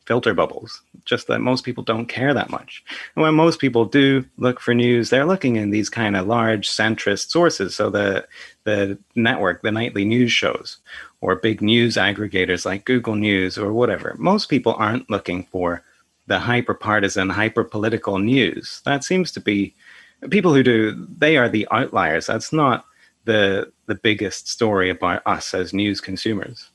filter 0.08 0.34
bubbles, 0.34 0.82
just 1.06 1.28
that 1.28 1.40
most 1.40 1.66
people 1.66 1.84
don't 1.84 2.08
care 2.08 2.34
that 2.34 2.50
much. 2.50 2.84
And 3.16 3.24
when 3.24 3.36
most 3.36 3.60
people 3.60 3.86
do 3.86 4.26
look 4.38 4.60
for 4.62 4.74
news, 4.74 5.10
they're 5.10 5.26
looking 5.26 5.58
in 5.58 5.70
these 5.70 5.90
kind 5.90 6.16
of 6.16 6.26
large 6.26 6.68
centrist 6.70 7.30
sources. 7.30 7.76
So 7.76 7.90
the 7.90 8.26
the 8.64 8.98
network, 9.16 9.62
the 9.62 9.72
nightly 9.72 10.06
news 10.06 10.32
shows, 10.32 10.78
or 11.22 11.36
big 11.36 11.62
news 11.62 11.96
aggregators 11.96 12.66
like 12.66 12.86
Google 12.86 13.16
News 13.16 13.58
or 13.58 13.74
whatever. 13.74 14.16
Most 14.18 14.50
people 14.50 14.74
aren't 14.78 15.10
looking 15.10 15.44
for 15.52 15.84
the 16.28 16.40
hyper 16.40 16.74
partisan, 16.74 17.30
hyper 17.30 17.64
political 17.64 18.18
news. 18.18 18.82
That 18.86 19.04
seems 19.04 19.32
to 19.34 19.42
be 19.42 19.76
people 20.30 20.54
who 20.54 20.64
do, 20.64 21.08
they 21.18 21.38
are 21.38 21.50
the 21.50 21.68
outliers. 21.72 22.28
That's 22.28 22.52
not 22.52 22.86
the 23.26 23.72
the 23.88 23.96
biggest 23.96 24.48
story 24.48 24.90
about 24.90 25.22
us 25.26 25.54
as 25.54 25.74
news 25.74 26.00
consumers. 26.02 26.70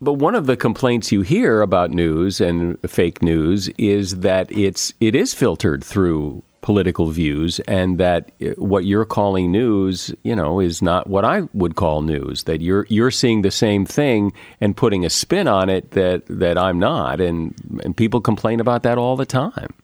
But 0.00 0.14
one 0.14 0.34
of 0.34 0.46
the 0.46 0.56
complaints 0.56 1.10
you 1.10 1.22
hear 1.22 1.60
about 1.60 1.90
news 1.90 2.40
and 2.40 2.78
fake 2.88 3.20
news 3.20 3.68
is 3.78 4.20
that 4.20 4.50
it's 4.52 4.92
it 5.00 5.14
is 5.14 5.34
filtered 5.34 5.82
through 5.82 6.44
political 6.60 7.08
views 7.10 7.60
and 7.60 7.98
that 7.98 8.30
uh, 8.42 8.50
what 8.58 8.84
you're 8.84 9.04
calling 9.04 9.50
news, 9.50 10.14
you 10.22 10.36
know, 10.36 10.60
is 10.60 10.82
not 10.82 11.08
what 11.08 11.24
I 11.24 11.42
would 11.52 11.74
call 11.74 12.02
news. 12.02 12.44
That 12.44 12.60
you're 12.60 12.86
you're 12.88 13.10
seeing 13.10 13.42
the 13.42 13.50
same 13.50 13.84
thing 13.84 14.32
and 14.60 14.76
putting 14.76 15.04
a 15.04 15.10
spin 15.10 15.48
on 15.48 15.68
it 15.68 15.92
that 15.92 16.22
that 16.28 16.56
I'm 16.56 16.78
not 16.78 17.20
and 17.20 17.54
and 17.82 17.96
people 17.96 18.20
complain 18.20 18.60
about 18.60 18.84
that 18.84 18.98
all 18.98 19.16
the 19.16 19.26
time. 19.26 19.74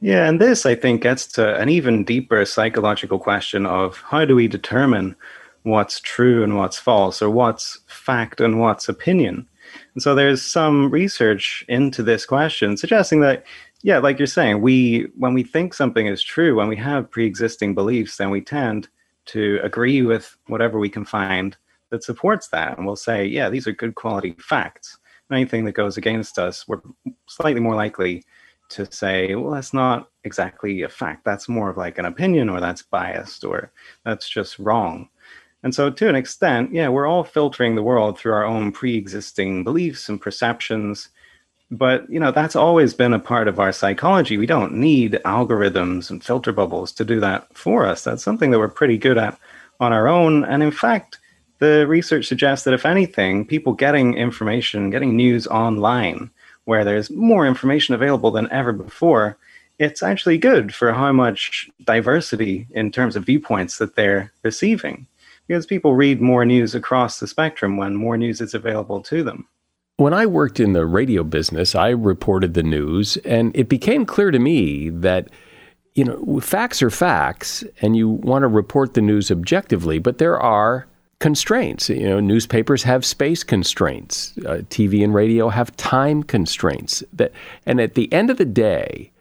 Yeah, 0.00 0.28
and 0.28 0.40
this 0.40 0.66
I 0.66 0.74
think 0.76 1.02
gets 1.02 1.26
to 1.28 1.56
an 1.56 1.68
even 1.68 2.04
deeper 2.04 2.44
psychological 2.44 3.18
question 3.18 3.66
of 3.66 4.00
how 4.02 4.24
do 4.24 4.36
we 4.36 4.46
determine 4.46 5.16
what's 5.62 5.98
true 6.00 6.44
and 6.44 6.56
what's 6.56 6.78
false 6.78 7.20
or 7.20 7.30
what's 7.30 7.80
fact 7.86 8.40
and 8.40 8.60
what's 8.60 8.88
opinion? 8.88 9.48
And 9.96 10.02
so 10.02 10.14
there's 10.14 10.42
some 10.42 10.90
research 10.90 11.64
into 11.68 12.02
this 12.02 12.26
question 12.26 12.76
suggesting 12.76 13.20
that, 13.20 13.46
yeah, 13.80 13.96
like 13.96 14.18
you're 14.18 14.26
saying, 14.26 14.60
we 14.60 15.06
when 15.16 15.32
we 15.32 15.42
think 15.42 15.72
something 15.72 16.06
is 16.06 16.22
true, 16.22 16.54
when 16.54 16.68
we 16.68 16.76
have 16.76 17.10
pre-existing 17.10 17.74
beliefs, 17.74 18.18
then 18.18 18.28
we 18.28 18.42
tend 18.42 18.90
to 19.26 19.58
agree 19.62 20.02
with 20.02 20.36
whatever 20.48 20.78
we 20.78 20.90
can 20.90 21.06
find 21.06 21.56
that 21.88 22.04
supports 22.04 22.48
that. 22.48 22.76
And 22.76 22.86
we'll 22.86 22.96
say, 22.96 23.24
yeah, 23.24 23.48
these 23.48 23.66
are 23.66 23.72
good 23.72 23.94
quality 23.94 24.36
facts. 24.38 24.98
anything 25.32 25.64
that 25.64 25.72
goes 25.72 25.96
against 25.96 26.38
us, 26.38 26.68
we're 26.68 26.82
slightly 27.26 27.62
more 27.62 27.74
likely 27.74 28.22
to 28.68 28.84
say, 28.92 29.34
well, 29.34 29.52
that's 29.52 29.72
not 29.72 30.10
exactly 30.24 30.82
a 30.82 30.90
fact. 30.90 31.24
That's 31.24 31.48
more 31.48 31.70
of 31.70 31.78
like 31.78 31.96
an 31.96 32.04
opinion 32.04 32.50
or 32.50 32.60
that's 32.60 32.82
biased 32.82 33.44
or 33.44 33.72
that's 34.04 34.28
just 34.28 34.58
wrong. 34.58 35.08
And 35.66 35.74
so, 35.74 35.90
to 35.90 36.08
an 36.08 36.14
extent, 36.14 36.72
yeah, 36.72 36.88
we're 36.90 37.08
all 37.08 37.24
filtering 37.24 37.74
the 37.74 37.82
world 37.82 38.16
through 38.16 38.34
our 38.34 38.44
own 38.44 38.70
pre-existing 38.70 39.64
beliefs 39.64 40.08
and 40.08 40.20
perceptions. 40.20 41.08
But 41.72 42.08
you 42.08 42.20
know, 42.20 42.30
that's 42.30 42.54
always 42.54 42.94
been 42.94 43.12
a 43.12 43.18
part 43.18 43.48
of 43.48 43.58
our 43.58 43.72
psychology. 43.72 44.38
We 44.38 44.46
don't 44.46 44.74
need 44.74 45.18
algorithms 45.24 46.08
and 46.08 46.22
filter 46.22 46.52
bubbles 46.52 46.92
to 46.92 47.04
do 47.04 47.18
that 47.18 47.52
for 47.52 47.84
us. 47.84 48.04
That's 48.04 48.22
something 48.22 48.52
that 48.52 48.60
we're 48.60 48.68
pretty 48.68 48.96
good 48.96 49.18
at 49.18 49.40
on 49.80 49.92
our 49.92 50.06
own. 50.06 50.44
And 50.44 50.62
in 50.62 50.70
fact, 50.70 51.18
the 51.58 51.84
research 51.88 52.28
suggests 52.28 52.64
that 52.64 52.74
if 52.74 52.86
anything, 52.86 53.44
people 53.44 53.72
getting 53.72 54.14
information, 54.14 54.90
getting 54.90 55.16
news 55.16 55.48
online, 55.48 56.30
where 56.66 56.84
there's 56.84 57.10
more 57.10 57.44
information 57.44 57.92
available 57.92 58.30
than 58.30 58.48
ever 58.52 58.72
before, 58.72 59.36
it's 59.80 60.00
actually 60.00 60.38
good 60.38 60.72
for 60.72 60.92
how 60.92 61.10
much 61.10 61.68
diversity 61.84 62.68
in 62.70 62.92
terms 62.92 63.16
of 63.16 63.26
viewpoints 63.26 63.78
that 63.78 63.96
they're 63.96 64.32
receiving 64.44 65.08
because 65.46 65.66
people 65.66 65.94
read 65.94 66.20
more 66.20 66.44
news 66.44 66.74
across 66.74 67.20
the 67.20 67.26
spectrum 67.26 67.76
when 67.76 67.94
more 67.94 68.16
news 68.16 68.40
is 68.40 68.54
available 68.54 69.00
to 69.02 69.22
them. 69.22 69.48
When 69.98 70.12
I 70.12 70.26
worked 70.26 70.60
in 70.60 70.72
the 70.72 70.84
radio 70.84 71.24
business, 71.24 71.74
I 71.74 71.88
reported 71.88 72.54
the 72.54 72.62
news, 72.62 73.16
and 73.18 73.56
it 73.56 73.68
became 73.68 74.04
clear 74.04 74.30
to 74.30 74.38
me 74.38 74.90
that 74.90 75.30
you 75.94 76.04
know 76.04 76.40
facts 76.40 76.82
are 76.82 76.90
facts, 76.90 77.64
and 77.80 77.96
you 77.96 78.08
want 78.08 78.42
to 78.42 78.48
report 78.48 78.94
the 78.94 79.00
news 79.00 79.30
objectively, 79.30 79.98
but 79.98 80.18
there 80.18 80.38
are 80.38 80.86
constraints. 81.18 81.88
You 81.88 82.08
know, 82.08 82.20
newspapers 82.20 82.82
have 82.82 83.06
space 83.06 83.42
constraints, 83.42 84.36
uh, 84.38 84.62
TV 84.68 85.02
and 85.02 85.14
radio 85.14 85.48
have 85.48 85.74
time 85.76 86.22
constraints. 86.22 87.02
That, 87.14 87.32
and 87.64 87.80
at 87.80 87.94
the 87.94 88.12
end 88.12 88.28
of 88.28 88.36
the 88.36 88.44
day, 88.44 89.12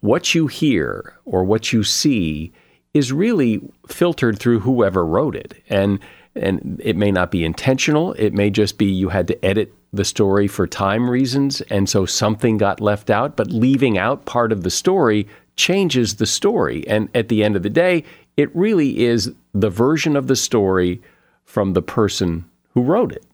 what 0.00 0.34
you 0.34 0.48
hear 0.48 1.14
or 1.24 1.44
what 1.44 1.72
you 1.72 1.82
see 1.82 2.52
is 2.94 3.12
really 3.12 3.60
filtered 3.88 4.38
through 4.38 4.60
whoever 4.60 5.04
wrote 5.04 5.36
it. 5.36 5.62
And 5.68 5.98
and 6.36 6.80
it 6.82 6.96
may 6.96 7.12
not 7.12 7.30
be 7.30 7.44
intentional. 7.44 8.12
It 8.14 8.32
may 8.32 8.50
just 8.50 8.76
be 8.76 8.86
you 8.86 9.08
had 9.08 9.28
to 9.28 9.44
edit 9.44 9.72
the 9.92 10.04
story 10.04 10.48
for 10.48 10.66
time 10.66 11.08
reasons 11.08 11.60
and 11.62 11.88
so 11.88 12.04
something 12.04 12.58
got 12.58 12.80
left 12.80 13.08
out, 13.08 13.36
but 13.36 13.52
leaving 13.52 13.96
out 13.96 14.24
part 14.24 14.50
of 14.50 14.64
the 14.64 14.70
story 14.70 15.28
changes 15.54 16.16
the 16.16 16.26
story. 16.26 16.86
And 16.88 17.08
at 17.14 17.28
the 17.28 17.44
end 17.44 17.54
of 17.54 17.62
the 17.62 17.70
day, 17.70 18.02
it 18.36 18.54
really 18.56 19.04
is 19.04 19.32
the 19.52 19.70
version 19.70 20.16
of 20.16 20.26
the 20.26 20.34
story 20.34 21.00
from 21.44 21.74
the 21.74 21.82
person 21.82 22.44
who 22.72 22.82
wrote 22.82 23.12
it. 23.12 23.24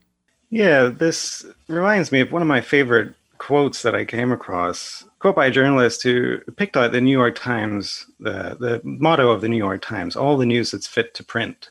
Yeah, 0.51 0.89
this 0.89 1.47
reminds 1.69 2.13
me 2.13 2.21
of 2.21 2.33
one 2.33 2.43
of 2.43 2.49
my 2.49 2.61
favorite 2.61 3.15
quotes 3.39 3.83
that 3.83 3.95
I 3.95 4.05
came 4.05 4.33
across 4.33 5.05
quote 5.21 5.37
by 5.37 5.47
a 5.47 5.51
journalist 5.51 6.03
who 6.03 6.39
picked 6.57 6.77
out 6.77 6.93
the 6.93 7.01
New 7.01 7.17
York 7.17 7.37
Times, 7.37 8.07
the, 8.19 8.57
the 8.59 8.81
motto 8.83 9.31
of 9.31 9.43
the 9.43 9.49
New 9.49 9.59
York 9.59 9.83
Times, 9.83 10.17
all 10.17 10.37
the 10.37 10.47
news 10.47 10.73
that's 10.73 10.87
fit 10.87 11.15
to 11.15 11.23
print. 11.23 11.71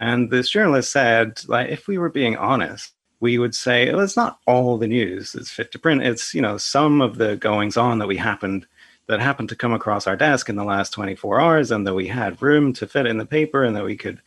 And 0.00 0.30
this 0.30 0.50
journalist 0.50 0.90
said, 0.90 1.40
like, 1.48 1.68
if 1.68 1.86
we 1.86 1.98
were 1.98 2.08
being 2.08 2.36
honest, 2.36 2.94
we 3.20 3.38
would 3.38 3.54
say, 3.54 3.92
well, 3.92 4.00
it's 4.00 4.16
not 4.16 4.38
all 4.46 4.78
the 4.78 4.86
news 4.86 5.32
that's 5.32 5.50
fit 5.50 5.70
to 5.72 5.78
print. 5.78 6.02
It's, 6.02 6.32
you 6.34 6.40
know, 6.40 6.56
some 6.56 7.00
of 7.02 7.18
the 7.18 7.36
goings 7.36 7.76
on 7.76 7.98
that 7.98 8.06
we 8.06 8.16
happened 8.16 8.66
that 9.06 9.20
happened 9.20 9.48
to 9.48 9.56
come 9.56 9.72
across 9.72 10.06
our 10.06 10.16
desk 10.16 10.48
in 10.48 10.56
the 10.56 10.64
last 10.64 10.92
24 10.92 11.40
hours 11.40 11.70
and 11.70 11.86
that 11.86 11.94
we 11.94 12.06
had 12.06 12.40
room 12.40 12.72
to 12.74 12.86
fit 12.86 13.06
in 13.06 13.18
the 13.18 13.26
paper 13.26 13.64
and 13.64 13.74
that 13.74 13.84
we 13.84 13.96
could 13.96 14.20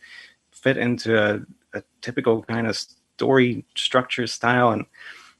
fit 0.50 0.76
into 0.76 1.16
a, 1.16 1.40
a 1.78 1.82
typical 2.00 2.42
kind 2.42 2.66
of 2.66 2.76
story 2.76 3.64
structure 3.76 4.26
style. 4.26 4.70
And 4.70 4.84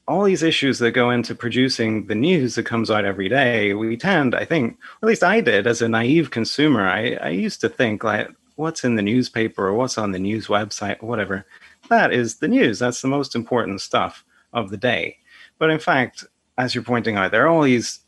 all 0.07 0.23
these 0.23 0.43
issues 0.43 0.79
that 0.79 0.91
go 0.91 1.09
into 1.11 1.33
producing 1.33 2.07
the 2.07 2.15
news 2.15 2.55
that 2.55 2.65
comes 2.65 2.91
out 2.91 3.05
every 3.05 3.29
day, 3.29 3.73
we 3.73 3.95
tend, 3.95 4.35
I 4.35 4.45
think, 4.45 4.77
at 5.01 5.07
least 5.07 5.23
I 5.23 5.39
did 5.39 5.65
as 5.65 5.81
a 5.81 5.87
naive 5.87 6.29
consumer, 6.29 6.87
I, 6.87 7.13
I 7.21 7.29
used 7.29 7.61
to 7.61 7.69
think 7.69 8.03
like, 8.03 8.29
what's 8.55 8.83
in 8.83 8.95
the 8.95 9.01
newspaper 9.01 9.67
or 9.67 9.73
what's 9.73 9.97
on 9.97 10.11
the 10.11 10.19
news 10.19 10.47
website, 10.47 11.01
or 11.01 11.07
whatever, 11.07 11.45
that 11.89 12.13
is 12.13 12.35
the 12.35 12.47
news. 12.47 12.79
That's 12.79 13.01
the 13.01 13.07
most 13.07 13.35
important 13.35 13.81
stuff 13.81 14.23
of 14.51 14.69
the 14.69 14.77
day. 14.77 15.17
But 15.57 15.69
in 15.69 15.79
fact, 15.79 16.25
as 16.57 16.75
you're 16.75 16.83
pointing 16.83 17.15
out, 17.15 17.31
there 17.31 17.45
are 17.45 17.47
all 17.47 17.63
these 17.63 18.01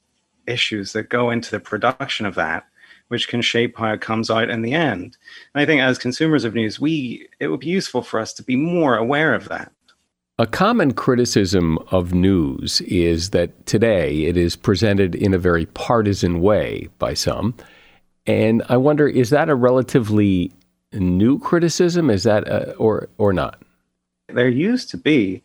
issues 0.47 0.93
that 0.93 1.09
go 1.09 1.31
into 1.31 1.51
the 1.51 1.59
production 1.59 2.25
of 2.25 2.35
that, 2.35 2.65
which 3.07 3.27
can 3.27 3.41
shape 3.41 3.77
how 3.77 3.93
it 3.93 4.01
comes 4.01 4.29
out 4.29 4.49
in 4.49 4.61
the 4.61 4.73
end. 4.73 5.17
And 5.53 5.61
I 5.61 5.65
think 5.65 5.81
as 5.81 5.97
consumers 5.97 6.43
of 6.43 6.53
news, 6.53 6.79
we 6.79 7.27
it 7.39 7.47
would 7.47 7.59
be 7.59 7.67
useful 7.67 8.01
for 8.01 8.19
us 8.19 8.33
to 8.33 8.43
be 8.43 8.55
more 8.55 8.97
aware 8.97 9.33
of 9.33 9.49
that 9.49 9.71
a 10.37 10.45
common 10.45 10.93
criticism 10.93 11.79
of 11.91 12.13
news 12.13 12.81
is 12.81 13.29
that 13.29 13.65
today 13.65 14.23
it 14.25 14.35
is 14.35 14.55
presented 14.55 15.15
in 15.15 15.33
a 15.33 15.37
very 15.37 15.65
partisan 15.67 16.41
way 16.41 16.89
by 16.99 17.13
some. 17.13 17.55
And 18.27 18.61
I 18.67 18.75
wonder, 18.75 19.07
is 19.07 19.29
that 19.29 19.49
a 19.49 19.55
relatively 19.55 20.51
new 20.91 21.39
criticism? 21.39 22.09
Is 22.09 22.23
that, 22.23 22.47
a, 22.47 22.73
or, 22.75 23.07
or 23.17 23.31
not? 23.31 23.61
There 24.27 24.49
used 24.49 24.89
to 24.89 24.97
be 24.97 25.41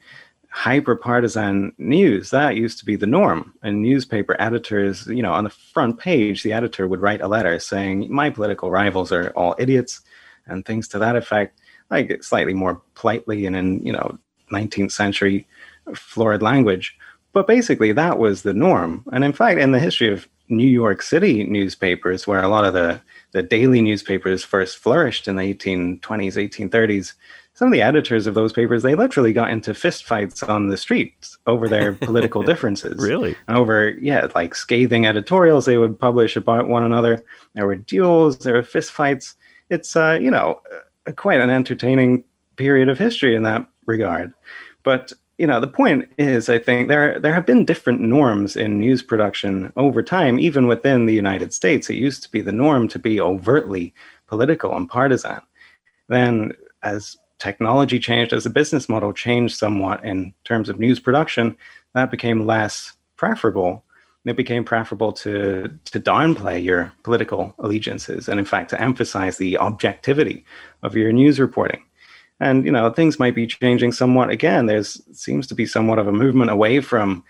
hyper 0.49 0.97
partisan 0.97 1.73
news. 1.79 2.31
That 2.31 2.57
used 2.57 2.79
to 2.81 2.85
be 2.85 2.97
the 2.97 3.07
norm. 3.07 3.55
And 3.63 3.83
newspaper 3.83 4.35
editors, 4.41 5.07
you 5.07 5.23
know, 5.23 5.33
on 5.33 5.45
the 5.45 5.51
front 5.51 6.01
page, 6.01 6.43
the 6.43 6.53
editor 6.53 6.89
would 6.89 7.01
write 7.01 7.21
a 7.21 7.29
letter 7.29 7.61
saying, 7.61 8.13
My 8.13 8.31
political 8.31 8.73
rivals 8.73 9.13
are 9.13 9.31
all 9.37 9.55
idiots, 9.57 10.01
and 10.47 10.65
things 10.65 10.89
to 10.89 10.99
that 10.99 11.15
effect 11.15 11.61
like 11.91 12.23
slightly 12.23 12.55
more 12.55 12.81
politely 12.95 13.47
and 13.47 13.57
in 13.57 13.85
you 13.85 13.93
know 13.93 14.19
19th 14.51 14.93
century 14.93 15.47
florid 15.95 16.43
language. 16.43 16.97
But 17.33 17.47
basically, 17.47 17.93
that 17.93 18.19
was 18.19 18.43
the 18.43 18.55
norm. 18.55 19.05
And 19.13 19.25
in 19.25 19.33
fact, 19.33 19.61
in 19.61 19.73
the 19.73 19.79
history 19.79 20.13
of 20.13 20.29
New 20.49 20.67
York 20.67 21.01
City 21.01 21.45
newspapers, 21.45 22.27
where 22.27 22.43
a 22.43 22.49
lot 22.49 22.65
of 22.65 22.75
the, 22.75 23.01
the 23.33 23.43
daily 23.43 23.81
newspapers 23.81 24.43
first 24.45 24.79
flourished 24.79 25.29
in 25.29 25.37
the 25.37 25.55
1820s, 25.55 26.01
1830s, 26.01 27.13
some 27.55 27.69
of 27.69 27.73
the 27.73 27.83
editors 27.83 28.27
of 28.27 28.35
those 28.35 28.53
papers, 28.53 28.83
they 28.83 28.95
literally 28.95 29.33
got 29.33 29.51
into 29.51 29.73
fistfights 29.73 30.49
on 30.49 30.69
the 30.69 30.77
streets 30.77 31.39
over 31.47 31.69
their 31.69 31.93
political 32.01 32.43
differences. 32.43 33.01
Really? 33.01 33.37
Over, 33.49 33.91
yeah, 34.01 34.27
like 34.35 34.55
scathing 34.55 35.07
editorials 35.07 35.67
they 35.67 35.77
would 35.77 35.99
publish 35.99 36.37
about 36.37 36.69
one 36.69 36.85
another. 36.85 37.23
There 37.55 37.67
were 37.67 37.77
duels, 37.77 38.39
there 38.39 38.55
were 38.55 38.63
fistfights. 38.63 39.35
It's, 39.69 39.95
uh, 39.95 40.19
you 40.21 40.31
know, 40.31 40.61
quite 41.17 41.41
an 41.41 41.51
entertaining 41.51 42.25
period 42.57 42.89
of 42.89 42.99
history 42.99 43.37
in 43.37 43.43
that 43.45 43.67
regard. 43.87 44.33
But 44.83 45.13
you 45.39 45.47
know, 45.47 45.59
the 45.59 45.69
point 45.69 46.07
is, 46.19 46.51
I 46.51 46.59
think 46.59 46.89
there 46.89 47.19
there 47.19 47.33
have 47.33 47.47
been 47.47 47.65
different 47.65 48.01
norms 48.01 48.57
in 48.57 48.79
news 48.79 49.03
production 49.03 49.73
over 49.77 50.03
time, 50.03 50.39
even 50.39 50.67
within 50.67 51.07
the 51.07 51.15
United 51.15 51.55
States. 51.55 51.89
It 51.89 51.95
used 51.95 52.23
to 52.25 52.31
be 52.31 52.43
the 52.43 52.53
norm 52.53 52.89
to 52.89 52.99
be 52.99 53.21
overtly 53.21 53.95
political 54.27 54.77
and 54.77 54.89
partisan. 54.89 55.41
Then, 56.09 56.53
as 56.83 57.17
technology 57.39 57.99
changed, 57.99 58.35
as 58.35 58.45
the 58.45 58.51
business 58.51 58.89
model 58.89 59.15
changed 59.15 59.57
somewhat 59.57 60.05
in 60.05 60.35
terms 60.45 60.69
of 60.69 60.79
news 60.79 61.01
production, 61.01 61.57
that 61.95 62.11
became 62.11 62.47
less 62.47 62.93
preferable 63.17 63.83
it 64.27 64.37
became 64.37 64.65
preferable 64.65 65.13
to 65.13 65.71
to 65.87 66.01
downplay 66.01 66.63
your 66.63 66.93
political 67.03 67.55
allegiances 67.59 68.29
and 68.29 68.39
in 68.39 68.45
fact 68.45 68.71
to 68.71 68.81
emphasize 68.81 69.39
the 69.39 69.57
objectivity 69.59 70.45
of 70.83 70.95
your 70.95 71.13
news 71.13 71.41
reporting 71.41 71.83
and 72.41 72.65
you 72.65 72.73
know 72.73 72.91
things 72.91 73.19
might 73.19 73.35
be 73.35 73.47
changing 73.47 73.93
somewhat. 73.93 74.31
Again 74.31 74.67
there's 74.67 75.01
seems 75.13 75.47
to 75.49 75.55
be 75.55 75.67
somewhat 75.67 75.99
of 75.99 76.09
a 76.09 76.13
movement 76.13 76.51
away 76.51 76.81
from 76.81 77.25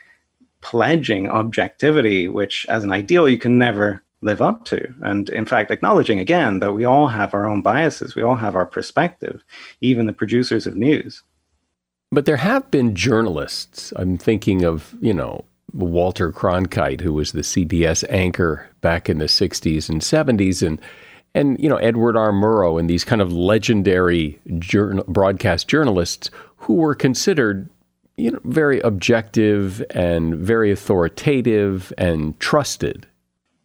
pledging 0.61 1.29
objectivity 1.29 2.29
which 2.29 2.67
as 2.69 2.85
an 2.85 2.93
ideal 2.93 3.29
you 3.29 3.39
can 3.39 3.59
never 3.59 4.03
live 4.23 4.43
up 4.43 4.65
to. 4.67 4.95
And 5.03 5.29
in 5.31 5.47
fact 5.47 5.71
acknowledging 5.71 6.19
again 6.19 6.61
that 6.61 6.73
we 6.73 6.85
all 6.85 7.09
have 7.09 7.35
our 7.35 7.49
own 7.49 7.63
biases 7.63 8.15
we 8.15 8.23
all 8.23 8.37
have 8.37 8.55
our 8.55 8.67
perspective 8.67 9.43
even 9.81 10.07
the 10.07 10.13
producers 10.13 10.67
of 10.67 10.77
news. 10.77 11.23
But 12.13 12.27
there 12.27 12.39
have 12.39 12.71
been 12.71 12.95
journalists 12.95 13.93
i'm 13.97 14.19
thinking 14.19 14.65
of 14.65 14.95
you 15.01 15.15
know 15.15 15.45
Walter 15.73 16.33
Cronkite, 16.33 17.01
who 17.01 17.13
was 17.13 17.33
the 17.33 17.43
CBS 17.43 18.05
anchor 18.09 18.69
back 18.81 19.09
in 19.09 19.19
the 19.19 19.27
60s 19.27 19.89
and 19.89 20.01
70s, 20.01 20.67
and 20.67 20.81
and 21.35 21.59
you 21.61 21.69
know 21.69 21.77
Edward 21.77 22.17
R. 22.17 22.33
Murrow 22.33 22.79
and 22.79 22.89
these 22.89 23.05
kind 23.05 23.23
of 23.23 23.33
legendary 23.33 24.41
journal, 24.59 25.05
broadcast 25.07 25.69
journalists 25.69 26.31
who 26.57 26.75
were 26.75 26.95
considered 26.95 27.69
you 28.17 28.31
know 28.31 28.41
very 28.45 28.81
objective 28.81 29.85
and 29.91 30.35
very 30.37 30.71
authoritative 30.71 31.93
and 31.99 32.39
trusted. 32.41 33.07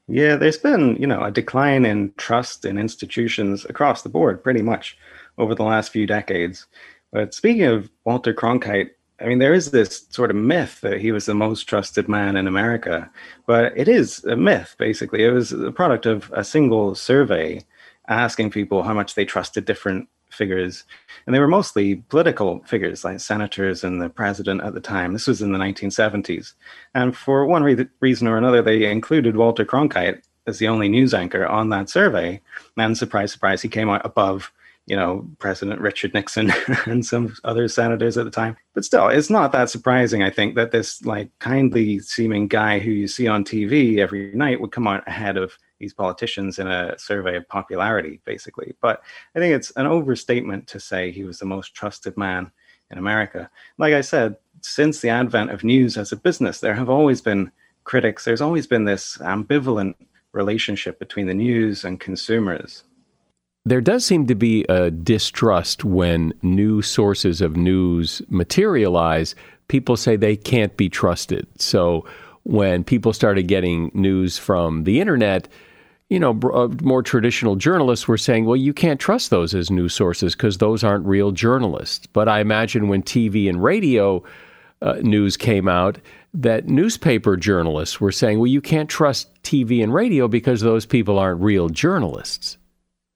Yeah, 0.07 0.35
there's 0.35 0.57
been 0.57 0.95
you 0.97 1.07
know 1.07 1.23
a 1.23 1.31
decline 1.31 1.85
in 1.85 2.13
trust 2.17 2.65
in 2.65 2.77
institutions 2.77 3.65
across 3.65 4.03
the 4.03 4.09
board, 4.09 4.43
pretty 4.43 4.61
much 4.61 4.97
over 5.37 5.55
the 5.55 5.63
last 5.63 5.91
few 5.91 6.05
decades. 6.07 6.67
But 7.11 7.33
speaking 7.33 7.63
of 7.63 7.89
Walter 8.03 8.33
Cronkite, 8.33 8.89
I 9.19 9.25
mean, 9.25 9.39
there 9.39 9.53
is 9.53 9.71
this 9.71 10.05
sort 10.09 10.29
of 10.29 10.35
myth 10.35 10.81
that 10.81 10.99
he 10.99 11.11
was 11.11 11.25
the 11.25 11.33
most 11.33 11.63
trusted 11.63 12.09
man 12.09 12.35
in 12.35 12.47
America, 12.47 13.09
but 13.45 13.71
it 13.77 13.87
is 13.87 14.23
a 14.25 14.35
myth, 14.35 14.75
basically. 14.77 15.23
It 15.23 15.31
was 15.31 15.53
a 15.53 15.71
product 15.71 16.05
of 16.05 16.29
a 16.33 16.43
single 16.43 16.95
survey 16.95 17.63
asking 18.09 18.51
people 18.51 18.83
how 18.83 18.93
much 18.93 19.15
they 19.15 19.25
trusted 19.25 19.65
different 19.65 20.09
figures. 20.29 20.83
And 21.25 21.33
they 21.33 21.39
were 21.39 21.47
mostly 21.47 21.95
political 21.95 22.61
figures, 22.65 23.03
like 23.03 23.19
senators 23.19 23.83
and 23.83 24.01
the 24.01 24.09
president 24.09 24.61
at 24.61 24.73
the 24.73 24.81
time. 24.81 25.13
This 25.13 25.27
was 25.27 25.41
in 25.41 25.53
the 25.53 25.59
1970s. 25.59 26.53
And 26.93 27.15
for 27.15 27.45
one 27.45 27.63
re- 27.63 27.87
reason 28.01 28.27
or 28.27 28.37
another, 28.37 28.61
they 28.61 28.91
included 28.91 29.37
Walter 29.37 29.65
Cronkite 29.65 30.21
as 30.45 30.59
the 30.59 30.67
only 30.67 30.89
news 30.89 31.13
anchor 31.13 31.47
on 31.47 31.69
that 31.69 31.89
survey. 31.89 32.41
And 32.77 32.97
surprise, 32.97 33.31
surprise, 33.31 33.61
he 33.61 33.69
came 33.69 33.89
out 33.89 34.05
above 34.05 34.51
you 34.87 34.95
know, 34.95 35.27
President 35.39 35.81
Richard 35.81 36.13
Nixon 36.13 36.51
and 36.85 37.05
some 37.05 37.35
other 37.43 37.67
senators 37.67 38.17
at 38.17 38.25
the 38.25 38.31
time. 38.31 38.55
But 38.73 38.85
still, 38.85 39.07
it's 39.07 39.29
not 39.29 39.51
that 39.51 39.69
surprising, 39.69 40.21
I 40.21 40.29
think, 40.29 40.55
that 40.55 40.71
this 40.71 41.03
like 41.05 41.31
kindly 41.39 41.99
seeming 41.99 42.47
guy 42.47 42.79
who 42.79 42.91
you 42.91 43.07
see 43.07 43.27
on 43.27 43.43
TV 43.43 43.97
every 43.97 44.31
night 44.35 44.61
would 44.61 44.71
come 44.71 44.87
out 44.87 45.07
ahead 45.07 45.37
of 45.37 45.57
these 45.79 45.93
politicians 45.93 46.59
in 46.59 46.67
a 46.67 46.97
survey 46.99 47.35
of 47.35 47.47
popularity, 47.49 48.21
basically. 48.25 48.75
But 48.79 49.01
I 49.35 49.39
think 49.39 49.53
it's 49.53 49.71
an 49.71 49.87
overstatement 49.87 50.67
to 50.67 50.79
say 50.79 51.11
he 51.11 51.23
was 51.23 51.39
the 51.39 51.45
most 51.45 51.73
trusted 51.73 52.15
man 52.15 52.51
in 52.91 52.97
America. 52.97 53.49
Like 53.77 53.93
I 53.93 54.01
said, 54.01 54.37
since 54.61 55.01
the 55.01 55.09
advent 55.09 55.49
of 55.49 55.63
news 55.63 55.97
as 55.97 56.11
a 56.11 56.17
business, 56.17 56.59
there 56.59 56.75
have 56.75 56.89
always 56.89 57.21
been 57.21 57.51
critics. 57.83 58.23
There's 58.23 58.41
always 58.41 58.67
been 58.67 58.85
this 58.85 59.17
ambivalent 59.17 59.95
relationship 60.31 60.99
between 60.99 61.27
the 61.27 61.33
news 61.33 61.83
and 61.83 61.99
consumers 61.99 62.83
there 63.65 63.81
does 63.81 64.05
seem 64.05 64.27
to 64.27 64.35
be 64.35 64.63
a 64.69 64.91
distrust 64.91 65.83
when 65.83 66.33
new 66.43 66.81
sources 66.81 67.41
of 67.41 67.57
news 67.57 68.21
materialize. 68.29 69.33
People 69.67 69.97
say 69.97 70.15
they 70.15 70.35
can't 70.35 70.77
be 70.77 70.87
trusted. 70.87 71.47
So 71.59 72.05
when 72.43 72.83
people 72.83 73.11
started 73.11 73.47
getting 73.47 73.89
news 73.95 74.37
from 74.37 74.83
the 74.83 75.01
internet, 75.01 75.47
you 76.09 76.19
know, 76.19 76.39
uh, 76.53 76.67
more 76.83 77.01
traditional 77.01 77.55
journalists 77.55 78.07
were 78.07 78.19
saying, 78.19 78.45
well, 78.45 78.55
you 78.55 78.71
can't 78.71 78.99
trust 78.99 79.31
those 79.31 79.55
as 79.55 79.71
news 79.71 79.95
sources 79.95 80.35
because 80.35 80.59
those 80.59 80.83
aren't 80.83 81.07
real 81.07 81.31
journalists. 81.31 82.05
But 82.05 82.29
I 82.29 82.41
imagine 82.41 82.87
when 82.87 83.01
TV 83.01 83.49
and 83.49 83.63
radio 83.63 84.23
uh, 84.83 84.97
news 85.01 85.35
came 85.35 85.67
out, 85.67 85.97
that 86.35 86.67
newspaper 86.67 87.35
journalists 87.35 87.99
were 87.99 88.11
saying, 88.11 88.37
well, 88.37 88.45
you 88.45 88.61
can't 88.61 88.89
trust 88.89 89.33
TV 89.41 89.81
and 89.81 89.91
radio 89.91 90.27
because 90.27 90.61
those 90.61 90.85
people 90.85 91.17
aren't 91.17 91.41
real 91.41 91.69
journalists 91.69 92.57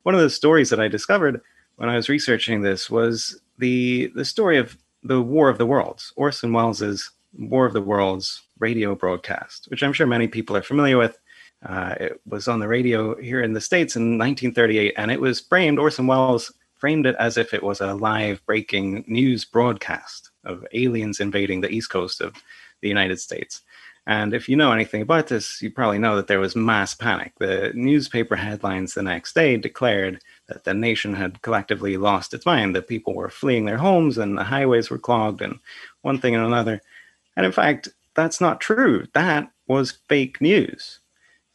one 0.03 0.15
of 0.15 0.21
the 0.21 0.29
stories 0.29 0.69
that 0.69 0.79
I 0.79 0.87
discovered 0.87 1.41
when 1.75 1.89
I 1.89 1.95
was 1.95 2.09
researching 2.09 2.61
this 2.61 2.89
was 2.89 3.39
the 3.57 4.11
the 4.15 4.25
story 4.25 4.57
of 4.57 4.77
the 5.03 5.21
War 5.21 5.49
of 5.49 5.57
the 5.57 5.65
Worlds, 5.65 6.13
Orson 6.15 6.51
Welles's 6.51 7.11
War 7.37 7.65
of 7.65 7.73
the 7.73 7.81
Worlds 7.81 8.41
radio 8.59 8.95
broadcast, 8.95 9.67
which 9.69 9.83
I'm 9.83 9.93
sure 9.93 10.07
many 10.07 10.27
people 10.27 10.57
are 10.57 10.61
familiar 10.61 10.97
with. 10.97 11.17
Uh, 11.65 11.95
it 11.99 12.21
was 12.25 12.47
on 12.47 12.59
the 12.59 12.67
radio 12.67 13.15
here 13.19 13.41
in 13.41 13.53
the 13.53 13.61
States 13.61 13.95
in 13.95 14.17
1938, 14.17 14.93
and 14.97 15.11
it 15.11 15.19
was 15.19 15.41
framed, 15.41 15.77
Orson 15.77 16.07
Welles 16.07 16.53
framed 16.75 17.05
it 17.05 17.15
as 17.19 17.37
if 17.37 17.53
it 17.53 17.61
was 17.61 17.81
a 17.81 17.93
live 17.93 18.45
breaking 18.45 19.03
news 19.07 19.43
broadcast 19.43 20.31
of 20.45 20.65
aliens 20.73 21.19
invading 21.19 21.59
the 21.59 21.69
east 21.69 21.89
coast 21.89 22.21
of 22.21 22.35
the 22.81 22.87
United 22.87 23.19
States. 23.19 23.61
And 24.10 24.34
if 24.34 24.49
you 24.49 24.55
know 24.55 24.72
anything 24.72 25.03
about 25.03 25.28
this, 25.28 25.62
you 25.62 25.70
probably 25.70 25.99
know 25.99 26.16
that 26.16 26.26
there 26.26 26.39
was 26.39 26.55
mass 26.55 26.95
panic. 26.95 27.34
The 27.38 27.72
newspaper 27.76 28.36
headlines 28.36 28.95
the 28.95 29.03
next 29.03 29.36
day 29.36 29.55
declared 29.55 30.20
that 30.47 30.64
the 30.64 30.74
nation 30.74 31.14
had 31.14 31.43
collectively 31.43 31.95
lost 31.95 32.34
its 32.34 32.43
mind, 32.43 32.76
that 32.76 32.88
people 32.88 33.14
were 33.14 33.30
fleeing 33.30 33.66
their 33.66 33.78
homes 33.78 34.18
and 34.18 34.36
the 34.36 34.43
highways 34.43 34.89
were 34.89 34.97
clogged 34.97 35.43
and 35.43 35.60
one 36.01 36.20
thing 36.20 36.34
and 36.34 36.43
another. 36.43 36.82
And 37.38 37.45
in 37.45 37.51
fact, 37.51 37.89
that's 38.16 38.41
not 38.41 38.60
true. 38.60 39.05
That 39.14 39.51
was 39.68 39.99
fake 40.07 40.41
news. 40.41 41.01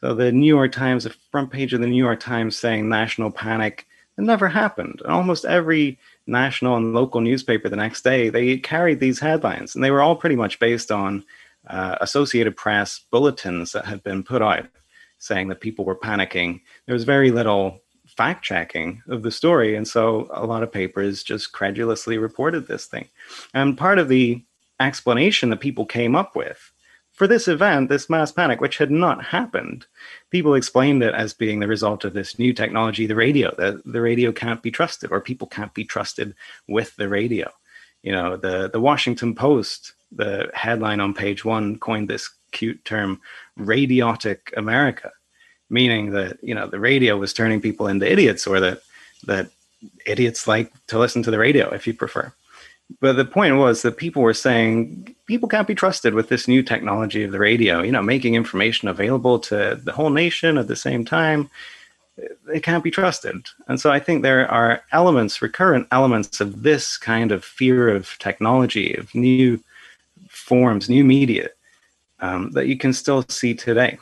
So 0.01 0.15
the 0.15 0.31
New 0.31 0.47
York 0.47 0.71
Times, 0.71 1.03
the 1.03 1.15
front 1.33 1.51
page 1.51 1.75
of 1.75 1.81
the 1.81 1.89
New 1.89 2.05
York 2.05 2.21
Times 2.21 2.55
saying 2.55 2.89
national 2.89 3.33
panic, 3.33 3.85
it 4.17 4.23
never 4.23 4.47
happened. 4.47 5.01
And 5.03 5.13
almost 5.13 5.45
every 5.45 5.99
national 6.29 6.77
and 6.77 6.95
local 6.95 7.21
newspaper 7.21 7.69
the 7.69 7.75
next 7.75 8.05
day, 8.05 8.29
they 8.29 8.59
carried 8.59 9.01
these 9.01 9.19
headlines 9.19 9.75
and 9.75 9.83
they 9.83 9.91
were 9.91 10.03
all 10.03 10.15
pretty 10.15 10.37
much 10.37 10.61
based 10.61 10.93
on 10.93 11.25
uh, 11.69 11.97
Associated 12.01 12.57
Press 12.57 13.01
bulletins 13.11 13.73
that 13.73 13.87
had 13.87 14.03
been 14.03 14.23
put 14.23 14.43
out 14.43 14.67
saying 15.19 15.49
that 15.49 15.61
people 15.61 15.85
were 15.85 15.97
panicking. 15.97 16.61
There 16.87 16.95
was 16.95 17.05
very 17.05 17.31
little 17.31 17.81
fact 18.07 18.45
checking 18.45 19.03
of 19.09 19.23
the 19.23 19.31
story. 19.31 19.75
And 19.75 19.89
so 19.89 20.29
a 20.33 20.47
lot 20.47 20.63
of 20.63 20.73
papers 20.73 21.23
just 21.23 21.53
credulously 21.53 22.19
reported 22.19 22.67
this 22.67 22.87
thing. 22.87 23.09
And 23.55 23.79
part 23.79 23.99
of 23.99 24.09
the 24.09 24.43
explanation 24.81 25.51
that 25.51 25.61
people 25.61 25.87
came 25.87 26.15
up 26.15 26.37
with 26.37 26.73
for 27.13 27.29
this 27.29 27.47
event, 27.47 27.89
this 27.89 28.11
mass 28.11 28.33
panic, 28.33 28.61
which 28.61 28.77
had 28.77 28.91
not 28.91 29.25
happened, 29.25 29.87
people 30.31 30.55
explained 30.55 31.03
it 31.03 31.15
as 31.15 31.33
being 31.33 31.61
the 31.61 31.69
result 31.69 32.05
of 32.05 32.13
this 32.13 32.39
new 32.39 32.53
technology, 32.53 33.07
the 33.07 33.15
radio, 33.15 33.55
that 33.57 33.81
the 33.85 34.01
radio 34.01 34.33
can't 34.33 34.63
be 34.63 34.71
trusted 34.71 35.13
or 35.13 35.21
people 35.21 35.47
can't 35.47 35.73
be 35.75 35.85
trusted 35.85 36.35
with 36.69 36.95
the 36.97 37.09
radio. 37.09 37.51
You 38.03 38.13
know, 38.13 38.37
the, 38.37 38.69
the 38.69 38.81
Washington 38.81 39.35
Post 39.35 39.95
the 40.17 40.51
headline 40.55 41.01
on 41.01 41.15
page 41.15 41.45
one 41.45 41.79
coined 41.79 42.09
this 42.09 42.31
cute 42.53 42.85
term 42.85 43.21
radiotic 43.57 44.53
america 44.57 45.11
meaning 45.71 46.11
that 46.11 46.39
you 46.43 46.55
know 46.55 46.67
the 46.67 46.79
radio 46.79 47.17
was 47.17 47.33
turning 47.33 47.61
people 47.61 47.87
into 47.87 48.11
idiots 48.11 48.47
or 48.47 48.61
that 48.61 48.81
that 49.27 49.49
idiots 50.07 50.47
like 50.47 50.73
to 50.87 50.99
listen 50.99 51.23
to 51.23 51.31
the 51.31 51.39
radio 51.39 51.69
if 51.71 51.87
you 51.87 51.95
prefer. 51.95 52.33
But 53.01 53.15
the 53.15 53.25
point 53.25 53.57
was 53.57 53.83
that 53.83 53.97
people 53.97 54.23
were 54.23 54.35
saying 54.35 55.15
people 55.27 55.49
can't 55.49 55.67
be 55.67 55.75
trusted 55.75 56.15
with 56.15 56.29
this 56.29 56.47
new 56.47 56.63
technology 56.63 57.25
of 57.25 57.33
the 57.33 57.39
radio 57.39 57.83
you 57.83 57.93
know 57.93 58.03
making 58.03 58.35
information 58.35 58.89
available 58.89 59.39
to 59.41 59.81
the 59.83 59.93
whole 59.93 60.11
nation 60.11 60.59
at 60.59 60.69
the 60.69 60.77
same 60.77 61.05
time. 61.05 61.51
It 62.53 62.63
can't 62.63 62.85
be 62.85 62.93
trusted. 62.93 63.37
And 63.67 63.81
so 63.81 63.91
i 63.91 63.99
think 63.99 64.23
there 64.23 64.49
are 64.51 64.83
elements 64.93 65.43
recurrent 65.43 65.89
elements 65.91 66.41
of 66.41 66.63
this 66.63 66.97
kind 66.97 67.33
of 67.33 67.45
fear 67.45 67.89
of 67.89 68.17
technology 68.19 68.95
of 68.95 69.15
new 69.15 69.61
forms, 70.45 70.89
new 70.89 71.05
media 71.05 71.49
um, 72.21 72.51
that 72.53 72.67
you 72.67 72.77
can 72.77 72.93
still 72.93 73.25
see 73.29 73.55
today. 73.55 73.99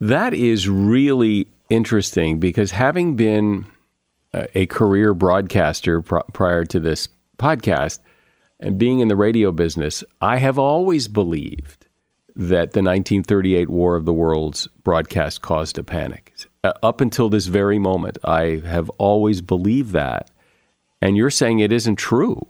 That 0.00 0.34
is 0.34 0.68
really 0.68 1.48
interesting 1.70 2.40
because 2.40 2.72
having 2.72 3.16
been 3.16 3.66
a 4.54 4.66
career 4.66 5.14
broadcaster 5.14 6.02
pr- 6.02 6.18
prior 6.32 6.64
to 6.64 6.80
this 6.80 7.08
podcast 7.38 8.00
and 8.58 8.78
being 8.78 9.00
in 9.00 9.08
the 9.08 9.16
radio 9.16 9.52
business, 9.52 10.02
I 10.20 10.38
have 10.38 10.58
always 10.58 11.08
believed 11.08 11.86
that 12.36 12.72
the 12.72 12.82
1938 12.82 13.68
War 13.68 13.94
of 13.94 14.04
the 14.04 14.12
Worlds 14.12 14.66
broadcast 14.82 15.42
caused 15.42 15.78
a 15.78 15.84
panic. 15.84 16.32
Uh, 16.64 16.72
up 16.82 17.00
until 17.00 17.28
this 17.28 17.46
very 17.46 17.78
moment, 17.78 18.18
I 18.24 18.62
have 18.64 18.90
always 18.90 19.40
believed 19.40 19.92
that. 19.92 20.30
And 21.00 21.16
you're 21.16 21.30
saying 21.30 21.60
it 21.60 21.70
isn't 21.70 21.96
true. 21.96 22.44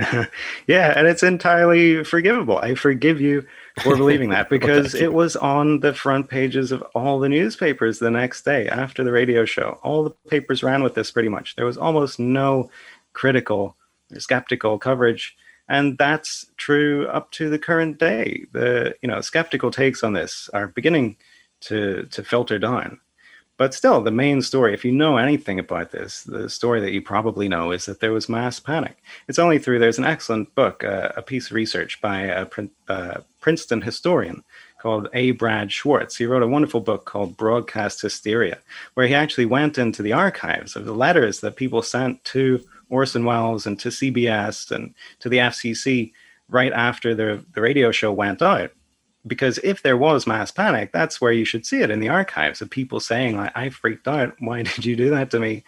yeah, 0.66 0.94
and 0.96 1.06
it's 1.06 1.22
entirely 1.22 2.04
forgivable. 2.04 2.58
I 2.58 2.74
forgive 2.74 3.20
you 3.20 3.46
for 3.82 3.96
believing 3.96 4.30
that 4.30 4.48
because 4.50 4.94
it 4.94 5.12
was 5.12 5.36
on 5.36 5.80
the 5.80 5.92
front 5.92 6.28
pages 6.28 6.72
of 6.72 6.82
all 6.94 7.18
the 7.18 7.28
newspapers 7.28 7.98
the 7.98 8.10
next 8.10 8.44
day 8.44 8.68
after 8.68 9.04
the 9.04 9.12
radio 9.12 9.44
show. 9.44 9.78
All 9.82 10.04
the 10.04 10.10
papers 10.28 10.62
ran 10.62 10.82
with 10.82 10.94
this 10.94 11.10
pretty 11.10 11.28
much. 11.28 11.56
There 11.56 11.66
was 11.66 11.76
almost 11.76 12.18
no 12.18 12.70
critical 13.12 13.76
or 14.12 14.20
skeptical 14.20 14.78
coverage. 14.78 15.36
And 15.68 15.98
that's 15.98 16.46
true 16.56 17.06
up 17.08 17.30
to 17.32 17.48
the 17.48 17.58
current 17.58 17.98
day. 17.98 18.46
The 18.52 18.94
you 19.02 19.08
know 19.08 19.20
skeptical 19.20 19.70
takes 19.70 20.02
on 20.02 20.14
this 20.14 20.50
are 20.52 20.68
beginning 20.68 21.16
to 21.62 22.06
to 22.10 22.24
filter 22.24 22.58
down. 22.58 22.98
But 23.60 23.74
still, 23.74 24.00
the 24.00 24.10
main 24.10 24.40
story, 24.40 24.72
if 24.72 24.86
you 24.86 24.90
know 24.90 25.18
anything 25.18 25.58
about 25.58 25.90
this, 25.90 26.22
the 26.22 26.48
story 26.48 26.80
that 26.80 26.92
you 26.92 27.02
probably 27.02 27.46
know 27.46 27.72
is 27.72 27.84
that 27.84 28.00
there 28.00 28.10
was 28.10 28.26
mass 28.26 28.58
panic. 28.58 28.96
It's 29.28 29.38
only 29.38 29.58
through, 29.58 29.80
there's 29.80 29.98
an 29.98 30.06
excellent 30.06 30.54
book, 30.54 30.82
uh, 30.82 31.10
a 31.14 31.20
piece 31.20 31.48
of 31.48 31.52
research 31.52 32.00
by 32.00 32.20
a, 32.20 32.46
a 32.88 33.22
Princeton 33.42 33.82
historian 33.82 34.44
called 34.78 35.10
A. 35.12 35.32
Brad 35.32 35.70
Schwartz. 35.70 36.16
He 36.16 36.24
wrote 36.24 36.42
a 36.42 36.48
wonderful 36.48 36.80
book 36.80 37.04
called 37.04 37.36
Broadcast 37.36 38.00
Hysteria, 38.00 38.60
where 38.94 39.06
he 39.06 39.14
actually 39.14 39.44
went 39.44 39.76
into 39.76 40.02
the 40.02 40.14
archives 40.14 40.74
of 40.74 40.86
the 40.86 40.94
letters 40.94 41.40
that 41.40 41.56
people 41.56 41.82
sent 41.82 42.24
to 42.24 42.62
Orson 42.88 43.26
Welles 43.26 43.66
and 43.66 43.78
to 43.80 43.90
CBS 43.90 44.70
and 44.70 44.94
to 45.18 45.28
the 45.28 45.36
FCC 45.36 46.12
right 46.48 46.72
after 46.72 47.14
the, 47.14 47.44
the 47.52 47.60
radio 47.60 47.90
show 47.90 48.10
went 48.10 48.40
out. 48.40 48.70
Because 49.26 49.58
if 49.58 49.82
there 49.82 49.96
was 49.96 50.26
mass 50.26 50.50
panic, 50.50 50.92
that's 50.92 51.20
where 51.20 51.32
you 51.32 51.44
should 51.44 51.66
see 51.66 51.80
it 51.80 51.90
in 51.90 52.00
the 52.00 52.08
archives 52.08 52.60
of 52.60 52.70
people 52.70 53.00
saying, 53.00 53.36
like, 53.36 53.56
I 53.56 53.68
freaked 53.68 54.08
out. 54.08 54.34
Why 54.38 54.62
did 54.62 54.84
you 54.84 54.96
do 54.96 55.10
that 55.10 55.30
to 55.32 55.40
me? 55.40 55.64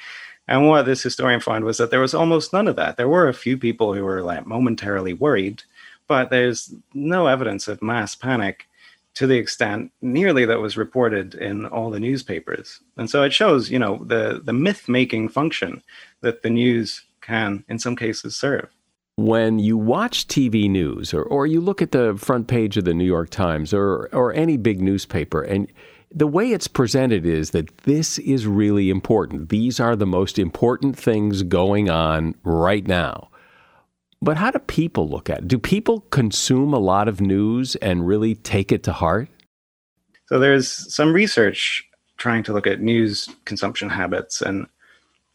And 0.48 0.68
what 0.68 0.86
this 0.86 1.02
historian 1.02 1.40
found 1.40 1.64
was 1.64 1.78
that 1.78 1.90
there 1.90 2.00
was 2.00 2.14
almost 2.14 2.52
none 2.52 2.66
of 2.66 2.76
that. 2.76 2.96
There 2.96 3.08
were 3.08 3.28
a 3.28 3.34
few 3.34 3.56
people 3.56 3.94
who 3.94 4.04
were 4.04 4.22
like 4.22 4.46
momentarily 4.46 5.12
worried, 5.12 5.62
but 6.08 6.30
there's 6.30 6.74
no 6.94 7.26
evidence 7.26 7.68
of 7.68 7.80
mass 7.80 8.14
panic 8.14 8.66
to 9.14 9.26
the 9.26 9.36
extent 9.36 9.92
nearly 10.00 10.44
that 10.46 10.60
was 10.60 10.76
reported 10.76 11.34
in 11.34 11.66
all 11.66 11.90
the 11.90 12.00
newspapers. 12.00 12.80
And 12.96 13.08
so 13.08 13.22
it 13.22 13.32
shows, 13.32 13.70
you 13.70 13.78
know, 13.78 14.02
the 14.04 14.40
the 14.42 14.52
myth 14.52 14.88
making 14.88 15.28
function 15.28 15.82
that 16.22 16.42
the 16.42 16.50
news 16.50 17.02
can 17.20 17.64
in 17.68 17.78
some 17.78 17.94
cases 17.94 18.36
serve. 18.36 18.68
When 19.22 19.60
you 19.60 19.76
watch 19.76 20.26
TV 20.26 20.68
news 20.68 21.14
or, 21.14 21.22
or 21.22 21.46
you 21.46 21.60
look 21.60 21.80
at 21.80 21.92
the 21.92 22.16
front 22.18 22.48
page 22.48 22.76
of 22.76 22.84
the 22.84 22.92
New 22.92 23.04
York 23.04 23.30
Times 23.30 23.72
or 23.72 24.08
or 24.12 24.32
any 24.32 24.56
big 24.56 24.82
newspaper 24.82 25.42
and 25.42 25.68
the 26.14 26.26
way 26.26 26.50
it's 26.50 26.66
presented 26.66 27.24
is 27.24 27.50
that 27.50 27.76
this 27.84 28.18
is 28.18 28.48
really 28.48 28.90
important. 28.90 29.48
These 29.48 29.78
are 29.78 29.94
the 29.94 30.06
most 30.06 30.38
important 30.38 30.98
things 30.98 31.44
going 31.44 31.88
on 31.88 32.34
right 32.42 32.86
now. 32.86 33.30
But 34.20 34.36
how 34.36 34.50
do 34.50 34.58
people 34.58 35.08
look 35.08 35.30
at 35.30 35.38
it? 35.38 35.48
Do 35.48 35.58
people 35.58 36.00
consume 36.10 36.72
a 36.72 36.78
lot 36.78 37.06
of 37.06 37.20
news 37.20 37.76
and 37.76 38.06
really 38.06 38.34
take 38.34 38.72
it 38.72 38.82
to 38.84 38.92
heart? 38.92 39.28
So 40.26 40.40
there's 40.40 40.68
some 40.92 41.12
research 41.12 41.88
trying 42.18 42.42
to 42.44 42.52
look 42.52 42.66
at 42.66 42.80
news 42.80 43.28
consumption 43.44 43.88
habits. 43.88 44.42
And 44.42 44.66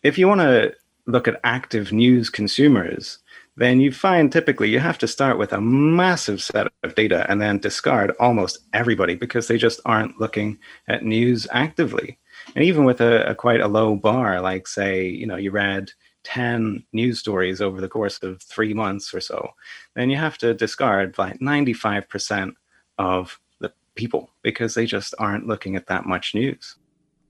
if 0.03 0.17
you 0.17 0.27
want 0.27 0.41
to 0.41 0.73
look 1.05 1.27
at 1.27 1.39
active 1.43 1.91
news 1.91 2.29
consumers, 2.29 3.19
then 3.58 3.82
you 3.82 3.91
find 3.91 4.32
typically 4.32 4.70
you 4.70 4.80
have 4.80 4.99
to 4.99 5.08
start 5.08 5.39
with 5.39 5.51
a 5.51 5.60
massive 5.60 6.41
set 6.41 6.68
of 6.84 6.93
data 6.93 7.26
and 7.28 7.41
then 7.41 7.58
discard 7.58 8.12
almost 8.20 8.60
everybody 8.72 9.16
because 9.16 9.47
they 9.47 9.58
just 9.58 9.80
aren't 9.84 10.20
looking 10.20 10.60
at 10.88 11.03
news 11.03 11.47
actively. 11.51 12.20
And 12.55 12.64
even 12.64 12.86
with 12.86 13.01
a, 13.01 13.32
a 13.32 13.36
quite 13.36 13.60
a 13.60 13.68
low 13.68 13.95
bar, 13.95 14.39
like 14.41 14.68
say, 14.68 15.08
you 15.08 15.26
know, 15.26 15.38
you 15.38 15.49
read 15.49 15.89
10 16.24 16.86
news 16.93 17.18
stories 17.18 17.60
over 17.60 17.82
the 17.82 17.89
course 17.89 18.20
of 18.22 18.43
three 18.43 18.76
months 18.76 19.12
or 19.12 19.20
so, 19.20 19.49
then 19.95 20.12
you 20.12 20.18
have 20.18 20.38
to 20.38 20.53
discard 20.53 21.18
like 21.18 21.39
95% 21.39 22.51
of 22.99 23.39
the 23.60 23.74
people 23.95 24.30
because 24.43 24.76
they 24.76 24.86
just 24.86 25.16
aren't 25.18 25.47
looking 25.47 25.76
at 25.76 25.88
that 25.88 26.05
much 26.05 26.36
news. 26.36 26.76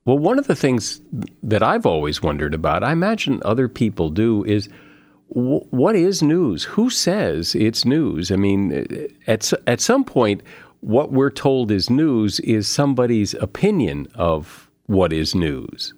Well, 0.04 0.18
one 0.18 0.40
of 0.40 0.48
the 0.48 0.56
things 0.56 1.02
that 1.44 1.64
I've 1.64 1.86
always 1.86 2.22
wondered 2.22 2.54
about, 2.54 2.84
I 2.84 2.92
imagine 2.92 3.42
other 3.46 3.70
people 3.70 4.10
do, 4.10 4.44
is 4.44 4.68
what 5.30 5.96
is 5.96 6.24
news? 6.24 6.64
Who 6.64 6.90
says 6.90 7.54
it's 7.56 7.86
news? 7.86 8.32
I 8.32 8.36
mean, 8.36 9.10
at, 9.28 9.52
at 9.68 9.82
some 9.82 10.04
point, 10.04 10.42
what 10.82 11.12
we're 11.12 11.30
told 11.30 11.72
is 11.72 11.90
news 11.90 12.40
is 12.42 12.68
somebody's 12.68 13.34
opinion 13.36 14.08
of 14.16 14.70
what 14.86 15.12
is 15.12 15.36
news. 15.36 15.94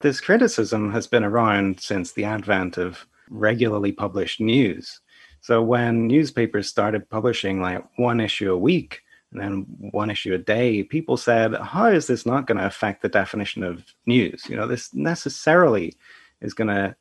This 0.00 0.20
criticism 0.20 0.92
has 0.92 1.06
been 1.06 1.24
around 1.24 1.80
since 1.80 2.12
the 2.12 2.24
advent 2.24 2.76
of 2.76 3.06
regularly 3.30 3.92
published 3.92 4.40
news. 4.40 5.00
So 5.40 5.62
when 5.62 6.06
newspapers 6.06 6.68
started 6.68 7.08
publishing 7.08 7.60
like 7.60 7.84
one 7.96 8.20
issue 8.20 8.52
a 8.52 8.58
week 8.58 9.00
and 9.32 9.40
then 9.40 9.66
one 9.92 10.10
issue 10.10 10.34
a 10.34 10.38
day, 10.38 10.82
people 10.82 11.16
said, 11.16 11.54
how 11.54 11.86
is 11.86 12.06
this 12.08 12.26
not 12.26 12.46
going 12.46 12.58
to 12.58 12.66
affect 12.66 13.02
the 13.02 13.08
definition 13.08 13.62
of 13.62 13.84
news? 14.06 14.44
You 14.48 14.56
know, 14.56 14.66
this 14.66 14.92
necessarily 14.92 15.94
is 16.40 16.52
going 16.52 16.68
to 16.68 16.96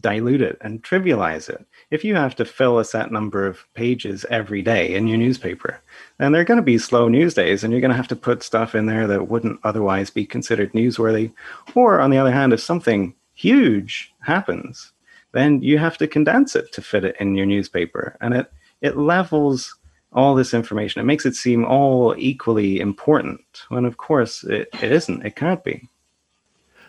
dilute 0.00 0.40
it 0.40 0.58
and 0.60 0.82
trivialize 0.82 1.48
it. 1.48 1.64
If 1.90 2.04
you 2.04 2.14
have 2.14 2.34
to 2.36 2.44
fill 2.44 2.78
a 2.78 2.84
set 2.84 3.12
number 3.12 3.46
of 3.46 3.64
pages 3.74 4.24
every 4.30 4.62
day 4.62 4.94
in 4.94 5.06
your 5.06 5.18
newspaper, 5.18 5.80
then 6.18 6.32
there 6.32 6.40
are 6.40 6.46
going 6.46 6.58
to 6.58 6.62
be 6.62 6.78
slow 6.78 7.08
news 7.08 7.34
days 7.34 7.62
and 7.62 7.72
you're 7.72 7.80
going 7.80 7.90
to 7.90 7.96
have 7.96 8.08
to 8.08 8.16
put 8.16 8.42
stuff 8.42 8.74
in 8.74 8.86
there 8.86 9.06
that 9.06 9.28
wouldn't 9.28 9.60
otherwise 9.64 10.10
be 10.10 10.24
considered 10.24 10.72
newsworthy. 10.72 11.32
Or 11.74 12.00
on 12.00 12.10
the 12.10 12.18
other 12.18 12.32
hand, 12.32 12.52
if 12.52 12.60
something 12.60 13.14
huge 13.34 14.12
happens, 14.20 14.92
then 15.32 15.62
you 15.62 15.78
have 15.78 15.98
to 15.98 16.06
condense 16.06 16.56
it 16.56 16.72
to 16.72 16.82
fit 16.82 17.04
it 17.04 17.16
in 17.20 17.34
your 17.34 17.46
newspaper. 17.46 18.16
And 18.20 18.34
it, 18.34 18.52
it 18.80 18.96
levels 18.96 19.76
all 20.12 20.34
this 20.34 20.54
information. 20.54 21.00
It 21.00 21.06
makes 21.06 21.26
it 21.26 21.34
seem 21.34 21.64
all 21.64 22.14
equally 22.18 22.80
important 22.80 23.40
when, 23.68 23.84
of 23.84 23.96
course, 23.96 24.44
it, 24.44 24.68
it 24.82 24.92
isn't. 24.92 25.24
It 25.24 25.36
can't 25.36 25.64
be. 25.64 25.88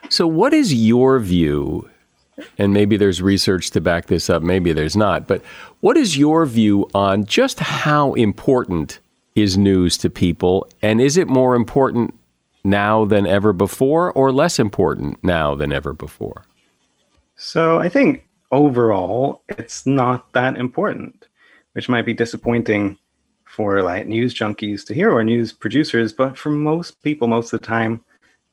So, 0.09 0.27
what 0.27 0.53
is 0.53 0.73
your 0.73 1.19
view 1.19 1.89
and 2.57 2.73
maybe 2.73 2.97
there's 2.97 3.21
research 3.21 3.71
to 3.71 3.81
back 3.81 4.07
this 4.07 4.29
up, 4.29 4.41
maybe 4.41 4.73
there's 4.73 4.95
not. 4.95 5.27
But 5.27 5.41
what 5.81 5.97
is 5.97 6.17
your 6.17 6.45
view 6.45 6.89
on 6.93 7.25
just 7.25 7.59
how 7.59 8.13
important 8.13 8.99
is 9.36 9.57
news 9.57 9.97
to 9.97 10.09
people? 10.09 10.67
And 10.81 11.01
is 11.01 11.17
it 11.17 11.27
more 11.27 11.55
important 11.55 12.13
now 12.63 13.05
than 13.05 13.27
ever 13.27 13.53
before 13.53 14.11
or 14.13 14.31
less 14.31 14.59
important 14.59 15.23
now 15.23 15.55
than 15.55 15.71
ever 15.71 15.93
before? 15.93 16.43
So 17.36 17.79
I 17.79 17.89
think 17.89 18.27
overall, 18.51 19.41
it's 19.49 19.86
not 19.86 20.31
that 20.34 20.57
important, 20.57 21.27
which 21.73 21.89
might 21.89 22.05
be 22.05 22.13
disappointing 22.13 22.97
for 23.45 23.81
like 23.84 24.07
news 24.07 24.34
junkies 24.34 24.86
to 24.88 24.93
hear 24.93 25.11
or 25.11 25.23
news 25.23 25.51
producers. 25.51 26.13
But 26.13 26.38
for 26.38 26.49
most 26.49 27.01
people, 27.03 27.27
most 27.27 27.53
of 27.53 27.59
the 27.59 27.67
time, 27.67 28.03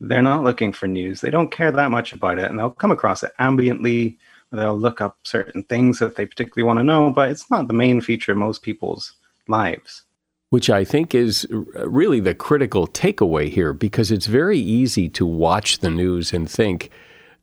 they're 0.01 0.22
not 0.22 0.44
looking 0.44 0.72
for 0.72 0.86
news. 0.86 1.20
They 1.20 1.30
don't 1.30 1.53
care 1.53 1.70
that 1.70 1.90
much 1.90 2.12
about 2.12 2.38
it, 2.38 2.51
and 2.51 2.59
they'll 2.59 2.70
come 2.70 2.90
across 2.90 3.22
it 3.22 3.32
ambiently. 3.38 4.16
They'll 4.51 4.78
look 4.78 5.01
up 5.01 5.18
certain 5.22 5.62
things 5.64 5.98
that 5.98 6.16
they 6.16 6.26
particularly 6.26 6.66
want 6.66 6.78
to 6.78 6.84
know, 6.84 7.11
but 7.11 7.30
it's 7.30 7.51
not 7.51 7.68
the 7.68 7.74
main 7.74 8.01
feature 8.01 8.32
of 8.32 8.38
most 8.38 8.62
people's 8.62 9.12
lives. 9.46 10.03
Which 10.48 10.68
I 10.68 10.84
think 10.84 11.14
is 11.14 11.46
really 11.51 12.18
the 12.18 12.34
critical 12.34 12.88
takeaway 12.88 13.48
here, 13.48 13.72
because 13.72 14.11
it's 14.11 14.26
very 14.26 14.59
easy 14.59 15.09
to 15.11 15.24
watch 15.24 15.78
the 15.78 15.90
news 15.90 16.32
and 16.32 16.51
think 16.51 16.90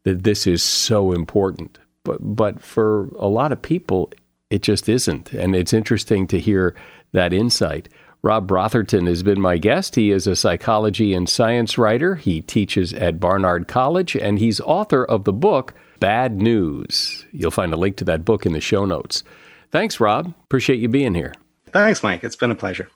that 0.04 0.24
this 0.24 0.46
is 0.46 0.62
so 0.62 1.14
important. 1.14 1.78
But, 2.04 2.18
but 2.36 2.62
for 2.62 3.10
a 3.18 3.28
lot 3.28 3.52
of 3.52 3.62
people, 3.62 4.12
it 4.50 4.62
just 4.62 4.90
isn't. 4.90 5.32
And 5.32 5.56
it's 5.56 5.74
interesting 5.74 6.28
to 6.28 6.40
hear 6.40 6.76
that 7.14 7.32
insight. 7.32 7.88
Rob 8.28 8.46
Brotherton 8.46 9.06
has 9.06 9.24
been 9.24 9.40
my 9.40 9.58
guest. 9.58 9.96
He 9.96 10.12
is 10.12 10.28
a 10.28 10.36
psychology 10.36 11.14
and 11.14 11.30
science 11.30 11.78
writer. 11.78 12.16
He 12.16 12.42
teaches 12.42 12.92
at 12.92 13.22
Barnard 13.22 13.70
College, 13.70 14.18
and 14.18 14.38
he's 14.38 14.60
author 14.60 15.06
of 15.06 15.24
the 15.24 15.32
book 15.32 15.74
Bad 16.02 16.36
News. 16.36 17.26
You'll 17.32 17.52
find 17.52 17.72
a 17.72 17.78
link 17.78 17.96
to 17.96 18.04
that 18.04 18.26
book 18.26 18.46
in 18.46 18.52
the 18.52 18.60
show 18.60 18.84
notes. 18.84 19.24
Thanks, 19.72 20.02
Rob. 20.02 20.34
Appreciate 20.44 20.80
you 20.80 20.90
being 20.90 21.16
here. 21.16 21.34
Thanks, 21.68 22.04
Mike. 22.04 22.26
It's 22.26 22.36
been 22.36 22.52
a 22.52 22.56
pleasure. 22.56 22.90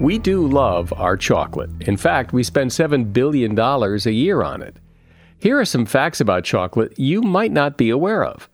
We 0.00 0.18
do 0.18 0.46
love 0.46 0.92
our 0.92 1.16
chocolate. 1.16 1.70
In 1.80 1.96
fact, 1.96 2.32
we 2.32 2.44
spend 2.44 2.70
$7 2.70 3.12
billion 3.12 3.58
a 3.58 4.10
year 4.10 4.44
on 4.44 4.62
it. 4.62 4.76
Here 5.40 5.58
are 5.58 5.64
some 5.64 5.86
facts 5.86 6.20
about 6.20 6.44
chocolate 6.44 6.96
you 6.96 7.20
might 7.20 7.50
not 7.50 7.76
be 7.76 7.90
aware 7.90 8.22
of. 8.22 8.48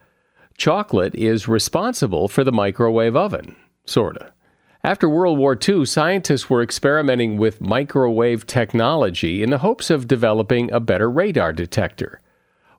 Chocolate 0.63 1.17
is 1.17 1.49
responsible 1.49 2.29
for 2.29 2.45
the 2.45 2.53
microwave 2.53 3.17
oven, 3.17 3.57
sorta. 3.85 4.33
After 4.85 5.09
World 5.09 5.37
War 5.37 5.59
II, 5.61 5.85
scientists 5.87 6.49
were 6.49 6.63
experimenting 6.63 7.37
with 7.37 7.61
microwave 7.61 8.47
technology 8.47 9.43
in 9.43 9.51
the 9.51 9.59
hopes 9.59 9.91
of 9.91 10.07
developing 10.07 10.71
a 10.71 10.79
better 10.79 11.11
radar 11.11 11.53
detector. 11.53 12.21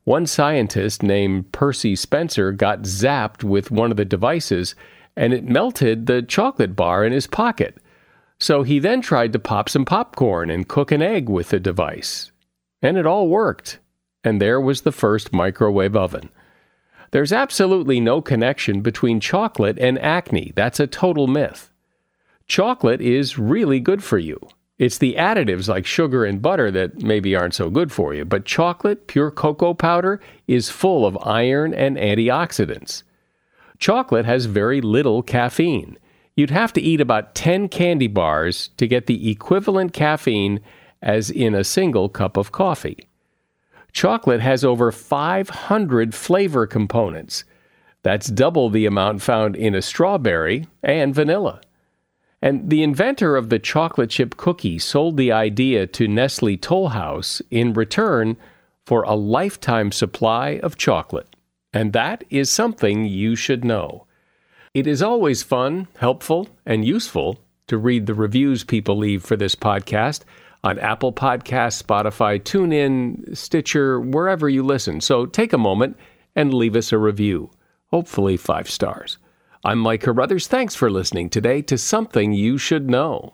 One 0.05 0.25
scientist 0.27 1.03
named 1.03 1.51
Percy 1.51 1.97
Spencer 1.97 2.53
got 2.53 2.83
zapped 2.83 3.43
with 3.43 3.69
one 3.69 3.91
of 3.91 3.97
the 3.97 4.05
devices 4.05 4.75
and 5.17 5.33
it 5.33 5.43
melted 5.43 6.05
the 6.05 6.21
chocolate 6.21 6.77
bar 6.77 7.03
in 7.03 7.11
his 7.11 7.27
pocket. 7.27 7.79
So 8.39 8.63
he 8.63 8.79
then 8.79 9.01
tried 9.01 9.33
to 9.33 9.39
pop 9.39 9.67
some 9.67 9.83
popcorn 9.83 10.49
and 10.49 10.69
cook 10.69 10.93
an 10.93 11.01
egg 11.01 11.27
with 11.27 11.49
the 11.49 11.59
device. 11.59 12.31
And 12.81 12.95
it 12.95 13.05
all 13.05 13.27
worked. 13.27 13.79
And 14.23 14.41
there 14.41 14.61
was 14.61 14.83
the 14.83 14.93
first 14.93 15.33
microwave 15.33 15.97
oven. 15.97 16.29
There's 17.13 17.31
absolutely 17.31 17.99
no 17.99 18.23
connection 18.23 18.81
between 18.81 19.19
chocolate 19.19 19.77
and 19.77 19.99
acne. 19.99 20.51
That's 20.55 20.79
a 20.79 20.87
total 20.87 21.27
myth. 21.27 21.69
Chocolate 22.47 23.01
is 23.01 23.37
really 23.37 23.79
good 23.79 24.03
for 24.03 24.17
you. 24.17 24.39
It's 24.79 24.97
the 24.97 25.13
additives 25.13 25.67
like 25.67 25.85
sugar 25.85 26.25
and 26.25 26.41
butter 26.41 26.71
that 26.71 27.03
maybe 27.03 27.35
aren't 27.35 27.53
so 27.53 27.69
good 27.69 27.91
for 27.91 28.15
you, 28.15 28.25
but 28.25 28.45
chocolate, 28.45 29.05
pure 29.05 29.29
cocoa 29.29 29.75
powder, 29.75 30.21
is 30.47 30.71
full 30.71 31.05
of 31.05 31.15
iron 31.21 31.71
and 31.71 31.97
antioxidants. 31.97 33.03
Chocolate 33.77 34.25
has 34.25 34.45
very 34.45 34.81
little 34.81 35.21
caffeine. 35.21 35.99
You'd 36.35 36.49
have 36.49 36.73
to 36.73 36.81
eat 36.81 36.99
about 36.99 37.35
10 37.35 37.69
candy 37.69 38.07
bars 38.07 38.71
to 38.77 38.87
get 38.87 39.05
the 39.05 39.29
equivalent 39.29 39.93
caffeine 39.93 40.61
as 41.03 41.29
in 41.29 41.53
a 41.53 41.63
single 41.63 42.09
cup 42.09 42.37
of 42.37 42.51
coffee. 42.51 43.07
Chocolate 43.93 44.41
has 44.41 44.65
over 44.65 44.91
500 44.91 46.13
flavor 46.15 46.65
components. 46.67 47.43
That's 48.01 48.27
double 48.27 48.69
the 48.69 48.85
amount 48.85 49.21
found 49.21 49.55
in 49.55 49.75
a 49.75 49.81
strawberry 49.81 50.67
and 50.81 51.15
vanilla. 51.15 51.61
And 52.41 52.69
the 52.69 52.83
inventor 52.83 53.37
of 53.37 53.49
the 53.49 53.59
chocolate 53.59 54.09
chip 54.09 54.35
cookie 54.35 54.77
sold 54.77 55.15
the 55.15 55.31
idea 55.31 55.87
to 55.87 56.07
Nestle 56.07 56.57
Toll 56.57 56.89
House 56.89 57.41
in 57.49 57.73
return 57.73 58.35
for 58.85 59.03
a 59.03 59.13
lifetime 59.13 59.93
supply 59.93 60.59
of 60.61 60.75
chocolate. 60.75 61.35
And 61.71 61.93
that 61.93 62.25
is 62.29 62.49
something 62.49 63.05
you 63.05 63.35
should 63.37 63.63
know. 63.63 64.05
It 64.73 64.87
is 64.87 65.01
always 65.01 65.43
fun, 65.43 65.87
helpful, 65.99 66.49
and 66.65 66.83
useful 66.83 67.39
to 67.67 67.77
read 67.77 68.07
the 68.07 68.13
reviews 68.13 68.63
people 68.63 68.97
leave 68.97 69.23
for 69.23 69.37
this 69.37 69.55
podcast 69.55 70.23
on 70.63 70.79
Apple 70.79 71.11
Podcasts, 71.11 71.83
Spotify, 71.83 72.41
TuneIn, 72.41 73.35
Stitcher, 73.35 73.99
wherever 73.99 74.47
you 74.47 74.63
listen. 74.63 75.01
So 75.01 75.25
take 75.25 75.53
a 75.53 75.57
moment 75.57 75.97
and 76.35 76.53
leave 76.53 76.75
us 76.75 76.91
a 76.91 76.97
review, 76.97 77.51
hopefully 77.87 78.37
five 78.37 78.69
stars. 78.69 79.17
I'm 79.65 79.79
Mike 79.79 80.01
Carruthers. 80.01 80.47
Thanks 80.47 80.75
for 80.75 80.89
listening 80.89 81.29
today 81.29 81.61
to 81.63 81.77
Something 81.77 82.33
You 82.33 82.57
Should 82.57 82.89
Know. 82.89 83.33